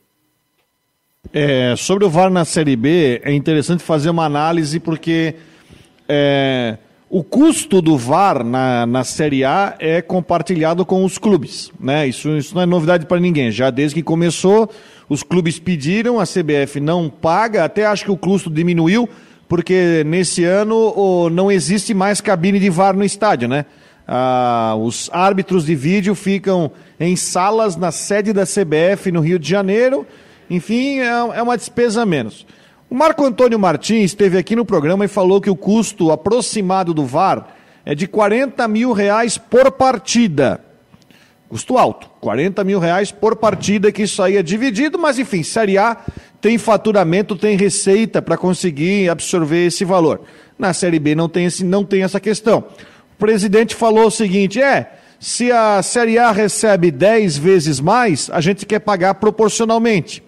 É, 1.34 1.76
sobre 1.76 2.06
o 2.06 2.10
VAR 2.10 2.30
na 2.30 2.46
Série 2.46 2.76
B, 2.76 3.22
é 3.24 3.34
interessante 3.34 3.84
fazer 3.84 4.10
uma 4.10 4.24
análise 4.26 4.80
porque 4.80 5.36
é, 6.08 6.78
O 7.10 7.24
custo 7.24 7.82
do 7.82 7.98
VAR 7.98 8.44
na, 8.44 8.86
na 8.86 9.04
Série 9.06 9.46
A 9.46 9.76
é 9.80 10.02
compartilhado 10.02 10.86
com 10.86 11.06
os 11.06 11.18
clubes, 11.18 11.72
né? 11.80 12.06
Isso, 12.06 12.30
isso 12.32 12.54
não 12.54 12.62
é 12.62 12.66
novidade 12.66 13.06
para 13.06 13.18
ninguém. 13.18 13.50
Já 13.50 13.70
desde 13.70 13.96
que 13.96 14.04
começou, 14.04 14.70
os 15.08 15.24
clubes 15.24 15.58
pediram, 15.58 16.20
a 16.20 16.26
CBF 16.26 16.82
não 16.82 17.10
paga, 17.10 17.64
até 17.64 17.86
acho 17.86 18.04
que 18.04 18.12
o 18.12 18.18
custo 18.18 18.50
diminuiu, 18.50 19.08
porque 19.48 20.04
nesse 20.06 20.44
ano 20.44 20.94
oh, 20.96 21.30
não 21.30 21.52
existe 21.52 21.94
mais 21.94 22.20
cabine 22.20 22.60
de 22.60 22.70
VAR 22.70 22.96
no 22.96 23.04
estádio, 23.04 23.48
né? 23.48 23.66
Ah, 24.08 24.76
os 24.80 25.10
árbitros 25.12 25.66
de 25.66 25.76
vídeo 25.76 26.16
ficam 26.16 26.72
em 27.00 27.16
salas 27.16 27.76
na 27.76 27.92
sede 27.92 28.32
da 28.32 28.44
CBF 28.44 29.12
no 29.12 29.20
Rio 29.20 29.38
de 29.38 29.50
Janeiro. 29.50 30.06
Enfim, 30.50 31.00
é, 31.00 31.08
é 31.08 31.42
uma 31.42 31.58
despesa 31.58 32.04
a 32.04 32.06
menos. 32.06 32.46
O 32.90 32.96
Marco 32.96 33.26
Antônio 33.26 33.60
Martins 33.60 34.06
esteve 34.12 34.38
aqui 34.38 34.56
no 34.56 34.64
programa 34.64 35.04
e 35.04 35.10
falou 35.10 35.42
que 35.42 35.50
o 35.50 35.56
custo 35.56 36.10
aproximado 36.10 36.94
do 36.94 37.06
VAR 37.06 37.48
é 37.86 37.94
de 37.94 38.08
40 38.08 38.66
mil 38.68 38.94
reais 38.94 39.38
por 39.38 39.72
partida. 39.72 40.62
Custo 41.50 41.78
alto, 41.78 42.10
40 42.22 42.64
mil 42.64 42.80
reais 42.80 43.12
por 43.12 43.36
partida, 43.36 43.92
que 43.92 44.04
isso 44.04 44.22
aí 44.22 44.36
é 44.36 44.44
dividido, 44.44 44.98
mas 45.00 45.18
enfim, 45.18 45.44
Série 45.44 45.78
A 45.78 45.98
tem 46.40 46.58
faturamento, 46.58 47.36
tem 47.36 47.58
receita 47.58 48.22
para 48.22 48.38
conseguir 48.38 49.10
absorver 49.10 49.68
esse 49.68 49.84
valor. 49.84 50.22
Na 50.58 50.74
Série 50.74 51.00
B 51.00 51.16
não 51.16 51.28
tem, 51.28 51.46
esse, 51.46 51.64
não 51.64 51.84
tem 51.84 52.04
essa 52.04 52.20
questão. 52.20 52.64
O 53.16 53.18
presidente 53.18 53.76
falou 53.76 54.08
o 54.08 54.12
seguinte: 54.12 54.62
é, 54.62 54.92
se 55.20 55.52
a 55.52 55.82
Série 55.82 56.20
A 56.20 56.32
recebe 56.32 56.92
10 56.92 57.38
vezes 57.38 57.80
mais, 57.80 58.30
a 58.32 58.40
gente 58.42 58.66
quer 58.66 58.80
pagar 58.80 59.16
proporcionalmente. 59.16 60.24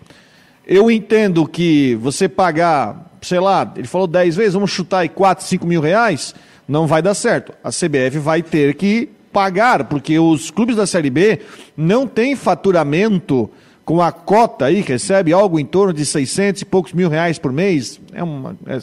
Eu 0.66 0.89
entendo 0.89 1.47
que 1.47 1.95
você 1.95 2.30
pagar, 2.30 3.12
sei 3.22 3.39
lá, 3.39 3.72
ele 3.76 3.88
falou 3.88 4.07
10 4.07 4.36
vezes, 4.36 4.53
vamos 4.53 4.72
chutar 4.72 4.99
aí 4.99 5.10
4, 5.10 5.45
5 5.45 5.66
mil 5.66 5.82
reais, 5.82 6.36
não 6.68 6.86
vai 6.86 7.01
dar 7.01 7.14
certo. 7.14 7.53
A 7.64 7.70
CBF 7.70 8.20
vai 8.20 8.43
ter 8.43 8.76
que 8.76 9.10
pagar, 9.32 9.86
porque 9.86 10.20
os 10.20 10.51
clubes 10.51 10.76
da 10.76 10.86
Série 10.86 11.10
B 11.10 11.39
não 11.76 12.07
têm 12.07 12.36
faturamento 12.36 13.49
com 13.90 14.04
a 14.04 14.12
cota 14.12 14.66
aí, 14.66 14.82
recebe 14.82 15.34
algo 15.34 15.60
em 15.60 15.66
torno 15.66 15.92
de 15.92 16.06
600 16.06 16.62
e 16.62 16.66
poucos 16.66 16.94
mil 16.94 17.10
reais 17.10 17.40
por 17.40 17.52
mês, 17.52 18.00
é, 18.14 18.22
uma, 18.24 18.56
é 18.68 18.78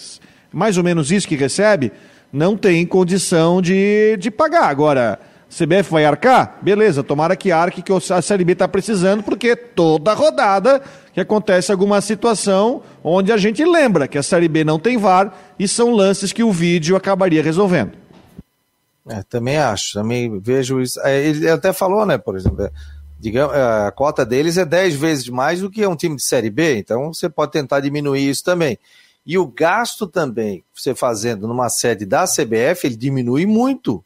mais 0.53 0.77
ou 0.77 0.83
menos 0.83 1.13
isso 1.13 1.29
que 1.29 1.37
recebe, 1.37 1.93
não 2.33 2.57
tem 2.57 2.85
condição 2.85 3.63
de, 3.63 4.17
de 4.17 4.33
pagar. 4.33 4.65
Agora, 4.65 5.21
CBF 5.49 5.93
vai 5.93 6.05
arcar? 6.05 6.59
Beleza, 6.61 7.05
tomara 7.05 7.37
que 7.37 7.53
arque, 7.53 7.83
que 7.83 7.93
a 7.93 8.21
Série 8.21 8.45
B 8.45 8.55
está 8.55 8.67
precisando, 8.67 9.23
porque 9.23 9.55
toda 9.55 10.13
rodada 10.13 10.83
que 11.15 11.21
acontece 11.21 11.71
alguma 11.71 12.01
situação 12.01 12.83
onde 13.05 13.31
a 13.31 13.37
gente 13.37 13.65
lembra 13.65 14.09
que 14.09 14.19
a 14.19 14.25
Série 14.25 14.49
B 14.49 14.65
não 14.65 14.77
tem 14.77 14.97
VAR 14.97 15.33
e 15.57 15.69
são 15.69 15.93
lances 15.93 16.33
que 16.33 16.43
o 16.43 16.51
vídeo 16.51 16.97
acabaria 16.97 17.45
resolvendo. 17.45 17.93
É, 19.09 19.23
também 19.23 19.57
acho, 19.57 19.93
também 19.93 20.41
vejo 20.41 20.81
isso. 20.81 21.01
É, 21.05 21.29
ele 21.29 21.49
até 21.49 21.73
falou, 21.73 22.05
né, 22.05 22.19
por 22.19 22.35
exemplo, 22.37 22.65
é, 22.65 22.73
digamos, 23.19 23.55
a 23.55 23.91
cota 23.93 24.25
deles 24.25 24.57
é 24.59 24.65
10 24.65 24.95
vezes 24.95 25.29
mais 25.29 25.61
do 25.61 25.71
que 25.71 25.87
um 25.87 25.97
time 25.97 26.17
de 26.17 26.23
Série 26.23 26.51
B, 26.51 26.79
então 26.79 27.13
você 27.13 27.29
pode 27.29 27.53
tentar 27.53 27.81
diminuir 27.81 28.29
isso 28.29 28.45
também. 28.45 28.79
E 29.25 29.37
o 29.39 29.47
gasto 29.47 30.07
também, 30.07 30.63
você 30.75 30.95
fazendo 30.95 31.49
numa 31.49 31.69
sede 31.69 32.07
da 32.07 32.25
CBF, 32.25 32.87
ele 32.87 32.97
diminui 32.97 33.45
muito 33.45 34.05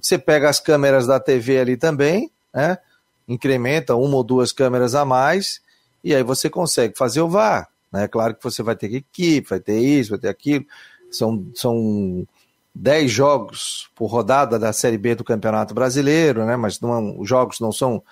você 0.00 0.18
pega 0.18 0.48
as 0.48 0.60
câmeras 0.60 1.06
da 1.06 1.18
TV 1.18 1.58
ali 1.58 1.76
também, 1.76 2.30
né? 2.54 2.78
Incrementa 3.26 3.94
uma 3.94 4.16
ou 4.16 4.24
duas 4.24 4.52
câmeras 4.52 4.94
a 4.94 5.04
mais, 5.04 5.60
e 6.02 6.14
aí 6.14 6.22
você 6.22 6.48
consegue 6.48 6.96
fazer 6.96 7.20
o 7.20 7.28
VAR. 7.28 7.68
Né? 7.90 8.08
Claro 8.08 8.34
que 8.34 8.42
você 8.42 8.62
vai 8.62 8.74
ter 8.74 8.92
equipe, 8.94 9.48
vai 9.48 9.60
ter 9.60 9.78
isso, 9.78 10.10
vai 10.10 10.18
ter 10.18 10.28
aquilo. 10.28 10.64
São, 11.10 11.46
são 11.54 12.26
10 12.74 13.10
jogos 13.10 13.90
por 13.94 14.06
rodada 14.06 14.58
da 14.58 14.72
Série 14.72 14.98
B 14.98 15.14
do 15.14 15.24
Campeonato 15.24 15.74
Brasileiro, 15.74 16.44
né? 16.46 16.56
Mas 16.56 16.80
não, 16.80 17.20
os 17.20 17.28
jogos 17.28 17.60
não 17.60 17.70
são 17.70 18.02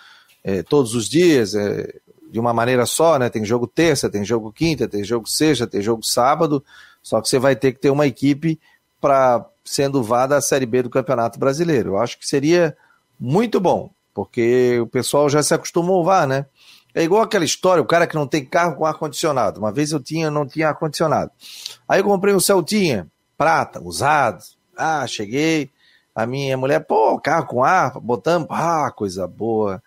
é, 0.43 0.63
todos 0.63 0.95
os 0.95 1.09
dias, 1.09 1.55
é, 1.55 1.95
de 2.31 2.39
uma 2.39 2.53
maneira 2.53 2.87
só, 2.87 3.19
né? 3.19 3.29
Tem 3.29 3.45
jogo 3.45 3.67
terça, 3.67 4.09
tem 4.09 4.25
jogo 4.25 4.53
quinta, 4.53 4.89
tem 4.89 5.03
jogo 5.03 5.29
sexta, 5.29 5.67
tem 5.67 5.83
jogo 5.83 6.03
sábado. 6.03 6.65
Só 7.03 7.21
que 7.21 7.29
você 7.29 7.39
vai 7.39 7.57
ter 7.57 7.73
que 7.73 7.81
ter 7.81 7.91
uma 7.91 8.07
equipe 8.07 8.59
para 9.01 9.45
sendo 9.65 10.03
vada 10.03 10.37
a 10.37 10.41
Série 10.41 10.67
B 10.67 10.83
do 10.83 10.91
Campeonato 10.91 11.39
Brasileiro. 11.39 11.91
Eu 11.91 11.99
acho 11.99 12.19
que 12.19 12.27
seria 12.27 12.77
muito 13.19 13.61
bom, 13.61 13.91
porque 14.15 14.79
o 14.81 14.87
pessoal 14.87 15.29
já 15.29 15.43
se 15.43 15.55
acostumou 15.55 16.03
a 16.03 16.05
VAR, 16.05 16.27
né? 16.27 16.47
É 16.95 17.03
igual 17.03 17.23
aquela 17.23 17.45
história, 17.45 17.83
o 17.83 17.87
cara 17.87 18.07
que 18.07 18.17
não 18.17 18.27
tem 18.27 18.45
carro 18.45 18.77
com 18.77 18.85
ar-condicionado. 18.85 19.61
Uma 19.61 19.71
vez 19.71 19.93
eu 19.93 20.01
tinha, 20.01 20.31
não 20.31 20.47
tinha 20.47 20.69
ar-condicionado. 20.69 21.31
Aí 21.89 22.01
eu 22.01 22.05
comprei 22.05 22.35
um 22.35 22.41
Celtinha, 22.41 23.07
prata, 23.39 23.81
usado. 23.81 24.43
Ah, 24.77 25.07
cheguei. 25.07 25.71
A 26.15 26.27
minha 26.27 26.57
mulher, 26.57 26.81
pô, 26.81 27.19
carro 27.21 27.47
com 27.47 27.63
ar, 27.63 27.93
botamos, 28.01 28.49
ah, 28.51 28.91
coisa 28.91 29.27
boa. 29.27 29.81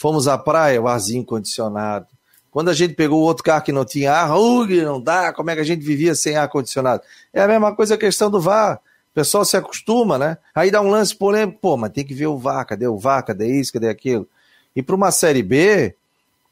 Fomos 0.00 0.26
à 0.26 0.38
praia, 0.38 0.80
o 0.80 0.88
arzinho 0.88 1.22
condicionado. 1.22 2.06
Quando 2.50 2.70
a 2.70 2.72
gente 2.72 2.94
pegou 2.94 3.20
o 3.20 3.22
outro 3.22 3.44
carro 3.44 3.62
que 3.62 3.70
não 3.70 3.84
tinha 3.84 4.14
ar, 4.14 4.34
ui, 4.34 4.82
não 4.82 4.98
dá, 4.98 5.30
como 5.30 5.50
é 5.50 5.54
que 5.54 5.60
a 5.60 5.64
gente 5.64 5.84
vivia 5.84 6.14
sem 6.14 6.36
ar-condicionado? 6.36 7.02
É 7.34 7.42
a 7.42 7.46
mesma 7.46 7.76
coisa 7.76 7.96
a 7.96 7.98
questão 7.98 8.30
do 8.30 8.40
VAR. 8.40 8.76
O 8.76 9.14
pessoal 9.14 9.44
se 9.44 9.58
acostuma, 9.58 10.16
né? 10.16 10.38
Aí 10.54 10.70
dá 10.70 10.80
um 10.80 10.88
lance 10.88 11.14
polêmico, 11.14 11.58
pô, 11.60 11.76
mas 11.76 11.92
tem 11.92 12.02
que 12.02 12.14
ver 12.14 12.28
o 12.28 12.38
VAR, 12.38 12.64
cadê 12.64 12.86
o 12.86 12.96
VAR, 12.96 13.22
cadê 13.22 13.60
isso, 13.60 13.74
cadê 13.74 13.90
aquilo? 13.90 14.26
E 14.74 14.82
para 14.82 14.96
uma 14.96 15.10
Série 15.10 15.42
B, 15.42 15.94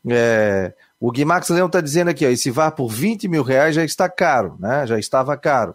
é, 0.06 0.74
o 1.00 1.10
Guimax 1.10 1.48
Leão 1.48 1.68
está 1.68 1.80
dizendo 1.80 2.08
aqui, 2.08 2.26
ó, 2.26 2.28
esse 2.28 2.50
VAR 2.50 2.72
por 2.72 2.88
20 2.88 3.28
mil 3.28 3.42
reais 3.42 3.74
já 3.74 3.82
está 3.82 4.10
caro, 4.10 4.58
né? 4.60 4.86
Já 4.86 4.98
estava 4.98 5.34
caro. 5.38 5.74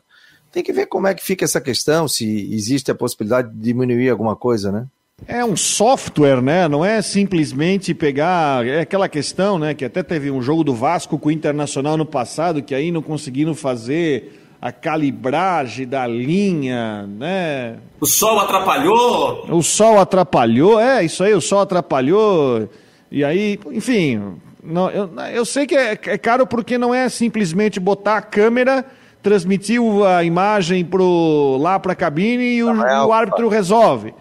Tem 0.52 0.62
que 0.62 0.72
ver 0.72 0.86
como 0.86 1.08
é 1.08 1.16
que 1.16 1.26
fica 1.26 1.44
essa 1.44 1.60
questão, 1.60 2.08
se 2.08 2.54
existe 2.54 2.92
a 2.92 2.96
possibilidade 2.96 3.50
de 3.50 3.60
diminuir 3.60 4.12
alguma 4.12 4.36
coisa, 4.36 4.72
né? 4.72 4.86
É 5.28 5.46
um 5.46 5.56
software, 5.56 6.42
né? 6.42 6.68
Não 6.68 6.84
é 6.84 7.02
simplesmente 7.02 7.94
pegar. 7.94 8.66
É 8.68 8.82
aquela 8.82 9.08
questão, 9.08 9.58
né? 9.58 9.74
Que 9.74 9.86
até 9.86 10.04
teve 10.04 10.30
um 10.32 10.42
jogo 10.42 10.64
do 10.64 10.74
Vasco 10.74 11.18
com 11.18 11.30
o 11.30 11.32
Internacional 11.32 11.96
no 11.96 12.06
passado, 12.06 12.62
que 12.62 12.76
aí 12.76 12.92
não 12.92 13.02
conseguiram 13.02 13.54
fazer 13.54 14.40
a 14.62 14.72
calibragem 14.72 15.88
da 15.88 16.08
linha, 16.08 17.06
né? 17.06 17.76
O 18.00 18.06
sol 18.06 18.40
atrapalhou? 18.40 19.46
O 19.50 19.62
sol 19.62 20.00
atrapalhou, 20.00 20.80
é, 20.80 21.04
isso 21.04 21.24
aí, 21.24 21.34
o 21.34 21.42
sol 21.42 21.60
atrapalhou. 21.60 22.70
E 23.12 23.24
aí, 23.24 23.60
enfim, 23.72 24.38
não, 24.64 24.90
eu, 24.90 25.10
eu 25.34 25.46
sei 25.46 25.68
que 25.68 25.76
é, 25.76 25.92
é 25.92 26.18
caro 26.18 26.48
porque 26.48 26.78
não 26.78 26.96
é 26.96 27.10
simplesmente 27.10 27.78
botar 27.78 28.18
a 28.18 28.22
câmera, 28.22 28.86
transmitir 29.22 29.82
a 30.08 30.24
imagem 30.24 30.86
pro, 30.86 31.58
lá 31.60 31.78
para 31.78 31.92
a 31.92 31.96
cabine 31.96 32.56
e 32.56 32.64
o, 32.64 32.74
o 32.74 33.12
árbitro 33.12 33.50
resolve, 33.50 34.14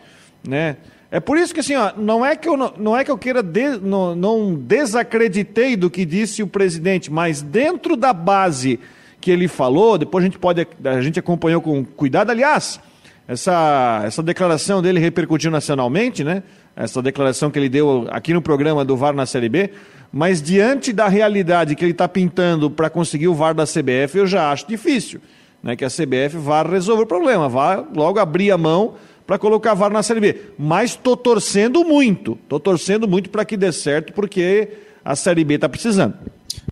né? 0.47 0.77
É 1.11 1.21
por 1.21 1.37
isso 1.37 1.53
que 1.53 1.61
assim, 1.61 1.77
ó, 1.77 1.93
não 1.95 2.25
é 2.25 2.35
que 2.35 2.49
eu 2.49 2.57
não, 2.57 2.73
não 2.79 2.97
é 2.97 3.05
que 3.05 3.11
eu 3.11 3.19
queira 3.19 3.43
de, 3.43 3.77
não, 3.77 4.17
não 4.17 4.55
desacreditei 4.55 5.77
do 5.77 5.91
que 5.91 6.07
disse 6.07 6.43
o 6.43 6.47
presidente, 6.47 7.13
mas 7.13 7.43
dentro 7.43 7.97
da 7.99 8.15
base 8.15 8.81
que 9.21 9.31
ele 9.31 9.47
falou, 9.47 9.99
depois 9.99 10.25
a 10.25 10.27
gente 10.27 10.39
pode, 10.39 10.67
a 10.83 11.01
gente 11.03 11.19
acompanhou 11.19 11.61
com 11.61 11.85
cuidado, 11.85 12.31
aliás, 12.31 12.81
essa, 13.29 14.03
essa 14.05 14.23
declaração 14.23 14.81
dele 14.83 14.99
repercutiu 14.99 15.51
nacionalmente, 15.51 16.25
né? 16.25 16.43
Essa 16.75 17.03
declaração 17.03 17.51
que 17.51 17.59
ele 17.59 17.69
deu 17.69 18.07
aqui 18.11 18.33
no 18.33 18.41
programa 18.41 18.83
do 18.83 18.97
VAR 18.97 19.15
na 19.15 19.27
Série 19.27 19.51
B, 19.51 19.71
mas 20.11 20.41
diante 20.43 20.93
da 20.95 21.09
realidade 21.09 21.75
que 21.75 21.85
ele 21.85 21.93
está 21.93 22.09
pintando 22.09 22.71
para 22.71 22.89
conseguir 22.89 23.29
o 23.29 23.35
VAR 23.35 23.55
da 23.55 23.65
CBF, 23.65 24.17
eu 24.17 24.27
já 24.27 24.51
acho 24.51 24.67
difícil, 24.67 25.21
né? 25.63 25.77
Que 25.77 25.85
a 25.85 25.89
CBF 25.89 26.39
vá 26.39 26.63
resolver 26.63 27.03
o 27.03 27.07
problema, 27.07 27.51
vá 27.51 27.85
logo 27.95 28.19
abrir 28.19 28.51
a 28.51 28.57
mão 28.57 28.95
para 29.33 29.39
colocar 29.39 29.73
VAR 29.73 29.91
na 29.91 30.03
Série 30.03 30.21
B. 30.21 30.43
Mas 30.59 30.91
estou 30.91 31.17
torcendo 31.17 31.83
muito, 31.87 32.39
estou 32.43 32.61
torcendo 32.61 33.09
muito 33.09 33.31
para 33.31 33.47
que 33.47 33.57
dê 33.57 33.73
certo, 33.73 34.13
porque 34.13 34.69
a 35.03 35.17
Série 35.17 35.43
B 35.43 35.55
está 35.55 35.71
precisando. 35.71 36.19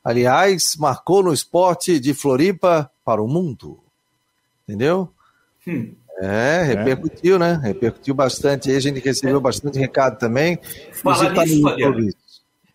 Aliás, 0.05 0.77
marcou 0.79 1.23
no 1.23 1.33
esporte 1.33 1.99
de 1.99 2.13
Floripa 2.13 2.91
para 3.03 3.23
o 3.23 3.27
mundo. 3.27 3.79
Entendeu? 4.69 5.09
Hum. 5.67 5.95
É, 6.21 6.63
repercutiu, 6.65 7.37
é. 7.37 7.39
né? 7.39 7.61
Repercutiu 7.63 8.13
bastante 8.13 8.69
aí, 8.69 8.77
a 8.77 8.81
gente 8.81 9.01
recebeu 9.01 9.39
é. 9.39 9.41
bastante 9.41 9.79
recado 9.79 10.19
também. 10.19 10.59
Falar 10.93 11.33
nisso, 11.33 11.63
tá 11.63 11.81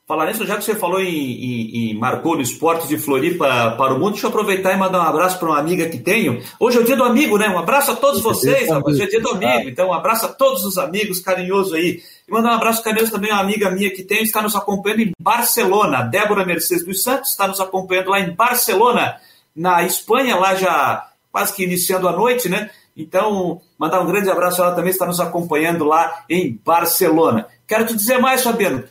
Falar 0.07 0.27
nisso, 0.27 0.45
já 0.45 0.55
que 0.55 0.63
você 0.63 0.75
falou 0.75 1.01
em, 1.01 1.07
em, 1.09 1.89
em, 1.89 1.97
marcou 1.97 2.35
no 2.35 2.41
esporte 2.43 2.87
de 2.87 2.95
Floripa 2.95 3.71
para 3.75 3.91
o 3.91 3.97
mundo, 3.97 4.11
deixa 4.11 4.27
eu 4.27 4.29
aproveitar 4.29 4.71
e 4.71 4.77
mandar 4.77 4.99
um 4.99 5.07
abraço 5.07 5.39
para 5.39 5.49
uma 5.49 5.57
amiga 5.57 5.89
que 5.89 5.97
tenho. 5.97 6.43
Hoje 6.59 6.77
é 6.77 6.81
o 6.81 6.83
dia 6.83 6.95
do 6.95 7.03
amigo, 7.03 7.39
né? 7.39 7.49
Um 7.49 7.57
abraço 7.57 7.89
a 7.89 7.95
todos 7.95 8.21
vocês, 8.21 8.69
Hoje 8.69 9.01
é 9.01 9.07
dia 9.07 9.19
do 9.19 9.29
amigo. 9.29 9.67
Então, 9.67 9.89
um 9.89 9.93
abraço 9.93 10.27
a 10.27 10.29
todos 10.29 10.63
os 10.63 10.77
amigos, 10.77 11.19
carinhoso 11.21 11.73
aí. 11.73 12.03
E 12.27 12.31
mandar 12.31 12.51
um 12.51 12.53
abraço 12.53 12.83
carinhoso 12.83 13.11
também 13.11 13.31
a 13.31 13.33
uma 13.33 13.41
amiga 13.41 13.71
minha 13.71 13.89
que 13.89 14.03
tem, 14.03 14.21
está 14.21 14.43
nos 14.43 14.55
acompanhando 14.55 14.99
em 14.99 15.11
Barcelona. 15.19 16.03
Débora 16.03 16.45
Mercedes 16.45 16.85
dos 16.85 17.01
Santos 17.01 17.31
está 17.31 17.47
nos 17.47 17.59
acompanhando 17.59 18.11
lá 18.11 18.19
em 18.19 18.29
Barcelona, 18.29 19.15
na 19.55 19.83
Espanha, 19.85 20.35
lá 20.35 20.53
já 20.53 21.09
quase 21.31 21.51
que 21.51 21.63
iniciando 21.63 22.07
a 22.07 22.11
noite, 22.11 22.47
né? 22.47 22.69
Então, 22.95 23.59
mandar 23.75 24.01
um 24.01 24.05
grande 24.05 24.29
abraço, 24.29 24.61
ela 24.61 24.75
também 24.75 24.91
está 24.91 25.07
nos 25.07 25.19
acompanhando 25.19 25.83
lá 25.83 26.23
em 26.29 26.59
Barcelona. 26.63 27.47
Quero 27.67 27.87
te 27.87 27.95
dizer 27.95 28.19
mais, 28.19 28.43
Fabiano 28.43 28.83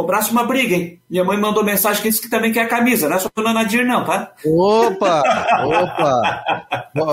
cobrasse 0.00 0.30
uma 0.30 0.44
briga, 0.44 0.74
hein? 0.74 0.98
Minha 1.10 1.24
mãe 1.24 1.38
mandou 1.38 1.62
mensagem 1.62 2.02
que 2.02 2.08
disse 2.08 2.22
que 2.22 2.30
também 2.30 2.52
quer 2.52 2.66
camisa, 2.68 3.06
não 3.06 3.16
é 3.16 3.18
só 3.18 3.28
Dona 3.36 3.52
Nadir, 3.52 3.86
não, 3.86 4.02
tá? 4.02 4.32
Opa! 4.46 5.22
Opa! 5.66 6.90
Bom, 6.94 7.12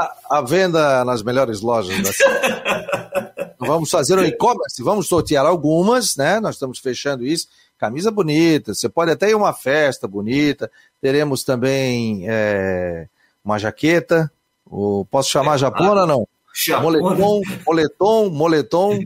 A, 0.00 0.38
a 0.38 0.42
venda 0.42 1.04
nas 1.04 1.22
melhores 1.22 1.60
lojas 1.60 2.02
da 2.02 2.12
cidade. 2.12 3.56
vamos 3.60 3.90
fazer 3.90 4.18
um 4.18 4.24
e-commerce, 4.24 4.82
vamos 4.82 5.06
sortear 5.06 5.46
algumas, 5.46 6.16
né? 6.16 6.40
Nós 6.40 6.56
estamos 6.56 6.80
fechando 6.80 7.24
isso. 7.24 7.46
Camisa 7.78 8.10
bonita, 8.10 8.74
você 8.74 8.88
pode 8.88 9.12
até 9.12 9.30
ir 9.30 9.34
a 9.34 9.36
uma 9.36 9.52
festa 9.52 10.08
bonita. 10.08 10.70
Teremos 11.00 11.44
também 11.44 12.24
é, 12.28 13.06
uma 13.44 13.58
jaqueta. 13.58 14.30
O, 14.68 15.06
posso 15.08 15.30
chamar 15.30 15.54
é, 15.54 15.58
japona 15.58 16.00
ou 16.00 16.06
não? 16.06 16.28
Moletom, 16.82 17.42
moletom, 17.64 18.30
moletom. 18.30 18.98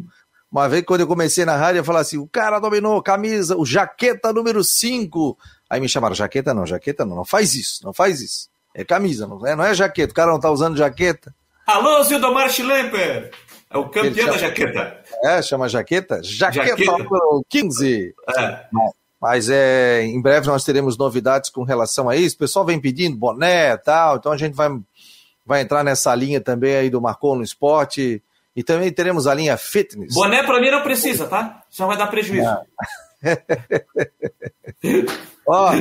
Uma 0.50 0.68
vez 0.68 0.84
quando 0.84 1.00
eu 1.00 1.06
comecei 1.06 1.44
na 1.44 1.56
rádio, 1.56 1.78
eu 1.78 1.84
falava 1.84 2.02
assim: 2.02 2.18
o 2.18 2.26
cara 2.26 2.58
dominou 2.58 3.00
camisa, 3.02 3.56
o 3.56 3.64
jaqueta 3.64 4.32
número 4.32 4.64
5. 4.64 5.38
Aí 5.68 5.80
me 5.80 5.88
chamaram, 5.88 6.14
jaqueta 6.14 6.52
não, 6.52 6.66
jaqueta 6.66 7.04
não, 7.04 7.16
não 7.16 7.24
faz 7.24 7.54
isso, 7.54 7.84
não 7.84 7.92
faz 7.92 8.20
isso. 8.20 8.48
É 8.74 8.84
camisa, 8.84 9.26
não 9.26 9.46
é, 9.46 9.54
não 9.54 9.64
é 9.64 9.74
jaqueta, 9.74 10.12
o 10.12 10.14
cara 10.14 10.32
não 10.32 10.40
tá 10.40 10.50
usando 10.50 10.76
jaqueta. 10.76 11.34
Alô, 11.66 12.02
Zildomar 12.02 12.50
Schlemper! 12.50 13.30
É 13.70 13.78
o 13.78 13.88
campeão 13.88 14.26
da 14.26 14.38
jaqueta. 14.38 15.00
É, 15.22 15.40
chama 15.40 15.68
jaqueta? 15.68 16.20
Jaqueta, 16.24 16.66
jaqueta. 16.66 16.90
número 16.90 17.44
15. 17.48 18.14
É. 18.36 18.64
Mas 19.20 19.48
é, 19.48 20.02
em 20.02 20.20
breve 20.20 20.48
nós 20.48 20.64
teremos 20.64 20.98
novidades 20.98 21.50
com 21.50 21.62
relação 21.62 22.08
a 22.08 22.16
isso. 22.16 22.34
O 22.34 22.38
pessoal 22.38 22.64
vem 22.64 22.80
pedindo 22.80 23.16
boné 23.16 23.72
e 23.72 23.78
tal, 23.78 24.16
então 24.16 24.32
a 24.32 24.36
gente 24.36 24.54
vai, 24.54 24.68
vai 25.46 25.60
entrar 25.60 25.84
nessa 25.84 26.12
linha 26.14 26.40
também 26.40 26.74
aí 26.74 26.90
do 26.90 27.00
Marcou 27.00 27.36
no 27.36 27.44
Esporte. 27.44 28.20
E 28.54 28.62
também 28.62 28.92
teremos 28.92 29.26
a 29.26 29.34
linha 29.34 29.56
fitness. 29.56 30.14
Boné 30.14 30.42
para 30.42 30.60
mim 30.60 30.70
não 30.70 30.82
precisa, 30.82 31.26
tá? 31.26 31.62
Só 31.70 31.86
vai 31.86 31.96
dar 31.96 32.08
prejuízo. 32.08 32.48
Ó, 35.46 35.72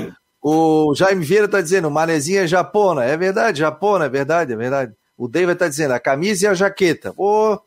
o 0.41 0.93
Jaime 0.95 1.25
Vieira 1.25 1.45
está 1.45 1.61
dizendo, 1.61 1.89
manezinha 1.89 2.47
japona. 2.47 3.03
É 3.03 3.17
verdade, 3.17 3.59
japona, 3.59 4.05
é 4.05 4.09
verdade, 4.09 4.53
é 4.53 4.55
verdade. 4.55 4.93
O 5.17 5.27
David 5.27 5.53
está 5.53 5.67
dizendo, 5.67 5.93
a 5.93 5.99
camisa 5.99 6.45
e 6.45 6.47
a 6.47 6.53
jaqueta. 6.53 7.13
Pô, 7.13 7.61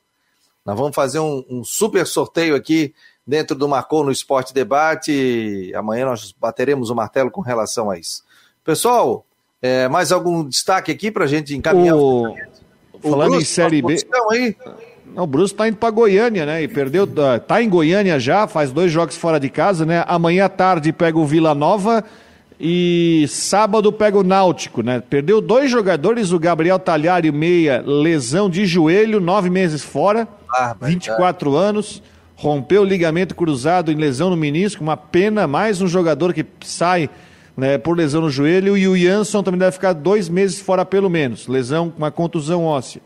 nós 0.64 0.78
vamos 0.78 0.94
fazer 0.94 1.18
um, 1.18 1.44
um, 1.50 1.64
super 1.64 2.06
sorteio 2.06 2.54
aqui 2.54 2.94
dentro 3.26 3.56
do 3.56 3.68
Marcou 3.68 4.04
no 4.04 4.12
Esporte 4.12 4.54
Debate. 4.54 5.72
Amanhã 5.74 6.06
nós 6.06 6.32
bateremos 6.32 6.88
o 6.88 6.94
martelo 6.94 7.30
com 7.30 7.40
relação 7.40 7.90
a 7.90 7.98
isso. 7.98 8.22
Pessoal, 8.64 9.26
é, 9.60 9.88
mais 9.88 10.12
algum 10.12 10.48
destaque 10.48 10.90
aqui 10.90 11.10
para 11.10 11.24
a 11.24 11.28
gente 11.28 11.54
encaminhar? 11.54 11.96
O... 11.96 12.34
o 12.92 13.10
Falando 13.10 13.32
Bruce, 13.32 13.42
em 13.42 13.44
Série 13.44 13.82
B. 13.82 13.96
Aí? 14.30 14.56
Não, 15.14 15.24
o 15.24 15.26
Bruce 15.26 15.52
está 15.52 15.68
indo 15.68 15.76
para 15.76 15.90
Goiânia, 15.90 16.46
né? 16.46 16.62
E 16.62 16.68
perdeu. 16.68 17.06
Tá 17.46 17.62
em 17.62 17.68
Goiânia 17.68 18.18
já, 18.18 18.46
faz 18.46 18.70
dois 18.70 18.90
jogos 18.90 19.16
fora 19.16 19.38
de 19.38 19.48
casa, 19.48 19.84
né? 19.84 20.04
Amanhã 20.06 20.46
à 20.46 20.48
tarde 20.48 20.92
pega 20.92 21.18
o 21.18 21.26
Vila 21.26 21.54
Nova 21.54 22.04
e 22.64 23.26
sábado 23.28 23.92
pega 23.92 24.16
o 24.16 24.22
Náutico, 24.22 24.82
né? 24.82 25.02
Perdeu 25.10 25.40
dois 25.40 25.70
jogadores, 25.70 26.30
o 26.30 26.38
Gabriel 26.38 26.78
Talhari, 26.78 27.32
meia, 27.32 27.82
lesão 27.84 28.48
de 28.48 28.64
joelho, 28.64 29.20
nove 29.20 29.50
meses 29.50 29.82
fora, 29.82 30.28
ah, 30.48 30.76
24 30.80 31.56
anos, 31.56 32.00
rompeu 32.36 32.82
o 32.82 32.84
ligamento 32.84 33.34
cruzado 33.34 33.90
em 33.90 33.96
lesão 33.96 34.30
no 34.30 34.36
menisco, 34.36 34.82
uma 34.82 34.96
pena, 34.96 35.46
mais 35.46 35.82
um 35.82 35.88
jogador 35.88 36.32
que 36.32 36.46
sai 36.60 37.10
né, 37.56 37.78
por 37.78 37.96
lesão 37.96 38.20
no 38.20 38.30
joelho, 38.30 38.78
e 38.78 38.86
o 38.86 38.96
Jansson 38.96 39.42
também 39.42 39.58
deve 39.58 39.72
ficar 39.72 39.92
dois 39.92 40.28
meses 40.28 40.60
fora 40.60 40.84
pelo 40.84 41.10
menos, 41.10 41.48
lesão, 41.48 41.92
uma 41.98 42.12
contusão 42.12 42.64
óssea. 42.64 43.02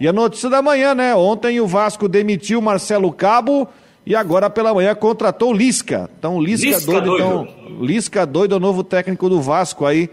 E 0.00 0.08
a 0.08 0.12
notícia 0.14 0.48
da 0.48 0.62
manhã, 0.62 0.94
né? 0.94 1.14
Ontem 1.14 1.60
o 1.60 1.66
Vasco 1.66 2.08
demitiu 2.08 2.62
Marcelo 2.62 3.12
Cabo 3.12 3.68
e 4.06 4.16
agora 4.16 4.48
pela 4.48 4.72
manhã 4.72 4.94
contratou 4.94 5.52
Lisca. 5.52 6.08
Então, 6.18 6.40
Lisca, 6.40 6.66
Lisca 6.66 6.92
doido, 6.92 7.06
doido, 7.06 7.22
então, 7.22 7.84
Lisca 7.84 8.26
doido 8.26 8.54
é 8.54 8.56
o 8.56 8.60
novo 8.60 8.82
técnico 8.82 9.28
do 9.28 9.42
Vasco 9.42 9.84
aí 9.84 10.08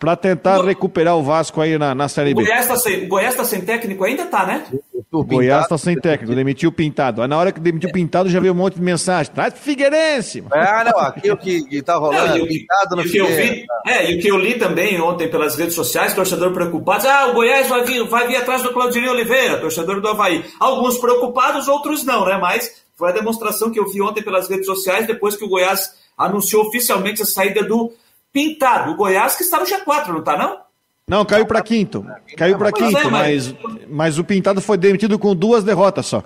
para 0.00 0.16
tentar 0.16 0.64
recuperar 0.64 1.14
o 1.14 1.22
Vasco 1.22 1.60
aí 1.60 1.76
na, 1.76 1.94
na 1.94 2.08
Série 2.08 2.32
B. 2.32 2.40
O 2.40 2.44
Goiás 2.46 2.62
está 2.62 2.76
sem, 2.76 3.06
tá 3.06 3.44
sem 3.44 3.60
técnico 3.60 4.02
ainda, 4.02 4.24
tá, 4.24 4.46
né? 4.46 4.64
O 5.12 5.22
Goiás 5.22 5.64
está 5.64 5.76
sem 5.76 5.94
técnico, 5.94 6.34
demitiu 6.34 6.70
o 6.70 6.72
Pintado. 6.72 7.20
Aí 7.20 7.28
na 7.28 7.36
hora 7.36 7.52
que 7.52 7.60
demitiu 7.60 7.90
o 7.90 7.92
Pintado 7.92 8.30
já 8.30 8.40
veio 8.40 8.54
um 8.54 8.56
monte 8.56 8.76
de 8.76 8.82
mensagem. 8.82 9.30
Traz 9.32 9.52
Figueirense! 9.58 10.42
Ah, 10.50 10.84
não, 10.84 10.98
aqui 10.98 11.30
o 11.30 11.36
que, 11.36 11.62
que 11.64 11.82
tá 11.82 11.96
rolando, 11.96 12.38
não, 12.38 12.46
Pintado 12.46 12.96
no 12.96 13.02
Figueirense. 13.02 13.66
É, 13.86 14.10
e 14.10 14.16
o 14.16 14.20
que 14.22 14.28
eu 14.28 14.38
li 14.38 14.54
também 14.58 14.98
ontem 15.00 15.28
pelas 15.28 15.54
redes 15.56 15.74
sociais, 15.74 16.14
torcedor 16.14 16.50
preocupado. 16.52 17.06
Ah, 17.06 17.26
o 17.26 17.34
Goiás 17.34 17.68
vai 17.68 17.84
vir, 17.84 18.02
vai 18.08 18.26
vir 18.26 18.36
atrás 18.36 18.62
do 18.62 18.72
Claudinho 18.72 19.10
Oliveira, 19.10 19.58
torcedor 19.58 20.00
do 20.00 20.08
Havaí. 20.08 20.42
Alguns 20.58 20.96
preocupados, 20.96 21.68
outros 21.68 22.04
não, 22.04 22.24
né? 22.24 22.38
Mas 22.40 22.82
foi 22.96 23.10
a 23.10 23.12
demonstração 23.12 23.70
que 23.70 23.78
eu 23.78 23.90
vi 23.90 24.00
ontem 24.00 24.22
pelas 24.22 24.48
redes 24.48 24.64
sociais, 24.64 25.06
depois 25.06 25.36
que 25.36 25.44
o 25.44 25.48
Goiás 25.48 25.92
anunciou 26.16 26.66
oficialmente 26.66 27.20
a 27.20 27.26
saída 27.26 27.62
do 27.62 27.92
Pintado, 28.32 28.92
o 28.92 28.96
Goiás 28.96 29.36
que 29.36 29.42
está 29.42 29.58
no 29.58 29.66
G4, 29.66 30.08
não 30.08 30.18
está 30.20 30.36
não? 30.36 30.60
Não, 31.06 31.24
caiu 31.24 31.44
para 31.44 31.60
quinto. 31.60 32.06
Caiu 32.36 32.56
para 32.56 32.70
quinto, 32.70 32.96
é, 32.96 33.10
mas... 33.10 33.54
mas 33.88 34.18
o 34.18 34.24
Pintado 34.24 34.60
foi 34.60 34.78
demitido 34.78 35.18
com 35.18 35.34
duas 35.34 35.64
derrotas 35.64 36.06
só. 36.06 36.22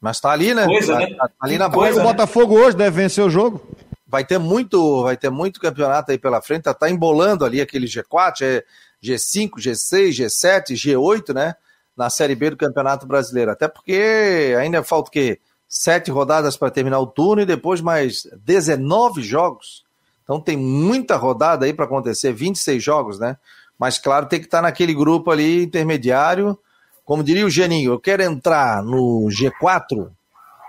Mas 0.00 0.20
tá 0.20 0.30
ali, 0.30 0.54
né? 0.54 0.64
Coisa, 0.66 0.92
tá, 0.92 0.98
né? 1.00 1.14
Tá 1.16 1.30
ali 1.40 1.58
na 1.58 1.68
coisa, 1.68 1.96
O 1.96 2.04
né? 2.04 2.08
Botafogo 2.08 2.56
hoje 2.56 2.76
deve 2.76 3.02
vencer 3.02 3.24
o 3.24 3.30
jogo. 3.30 3.60
Vai 4.06 4.24
ter 4.24 4.38
muito, 4.38 5.02
vai 5.02 5.16
ter 5.16 5.30
muito 5.30 5.60
campeonato 5.60 6.12
aí 6.12 6.18
pela 6.18 6.40
frente. 6.40 6.62
Tá, 6.62 6.74
tá 6.74 6.88
embolando 6.88 7.44
ali 7.44 7.60
aquele 7.60 7.86
G4, 7.86 8.42
é 8.42 8.64
G5, 9.02 9.54
G6, 9.58 10.10
G7, 10.10 10.74
G8, 10.74 11.34
né? 11.34 11.56
Na 11.96 12.08
Série 12.08 12.36
B 12.36 12.50
do 12.50 12.56
Campeonato 12.56 13.06
Brasileiro. 13.06 13.50
Até 13.50 13.66
porque 13.66 14.54
ainda 14.58 14.84
falta 14.84 15.08
o 15.08 15.12
quê? 15.12 15.40
Sete 15.68 16.10
rodadas 16.10 16.56
para 16.56 16.70
terminar 16.70 17.00
o 17.00 17.06
turno 17.06 17.42
e 17.42 17.46
depois 17.46 17.80
mais 17.80 18.28
19 18.44 19.22
jogos. 19.22 19.84
Então 20.28 20.38
tem 20.38 20.58
muita 20.58 21.16
rodada 21.16 21.64
aí 21.64 21.72
para 21.72 21.86
acontecer, 21.86 22.34
26 22.34 22.84
jogos, 22.84 23.18
né? 23.18 23.38
Mas 23.78 23.98
claro, 23.98 24.26
tem 24.26 24.38
que 24.38 24.44
estar 24.44 24.58
tá 24.58 24.62
naquele 24.62 24.92
grupo 24.92 25.30
ali 25.30 25.62
intermediário. 25.62 26.58
Como 27.02 27.24
diria 27.24 27.46
o 27.46 27.50
Geninho, 27.50 27.92
eu 27.92 27.98
quero 27.98 28.22
entrar 28.22 28.82
no 28.82 29.26
G4 29.30 30.10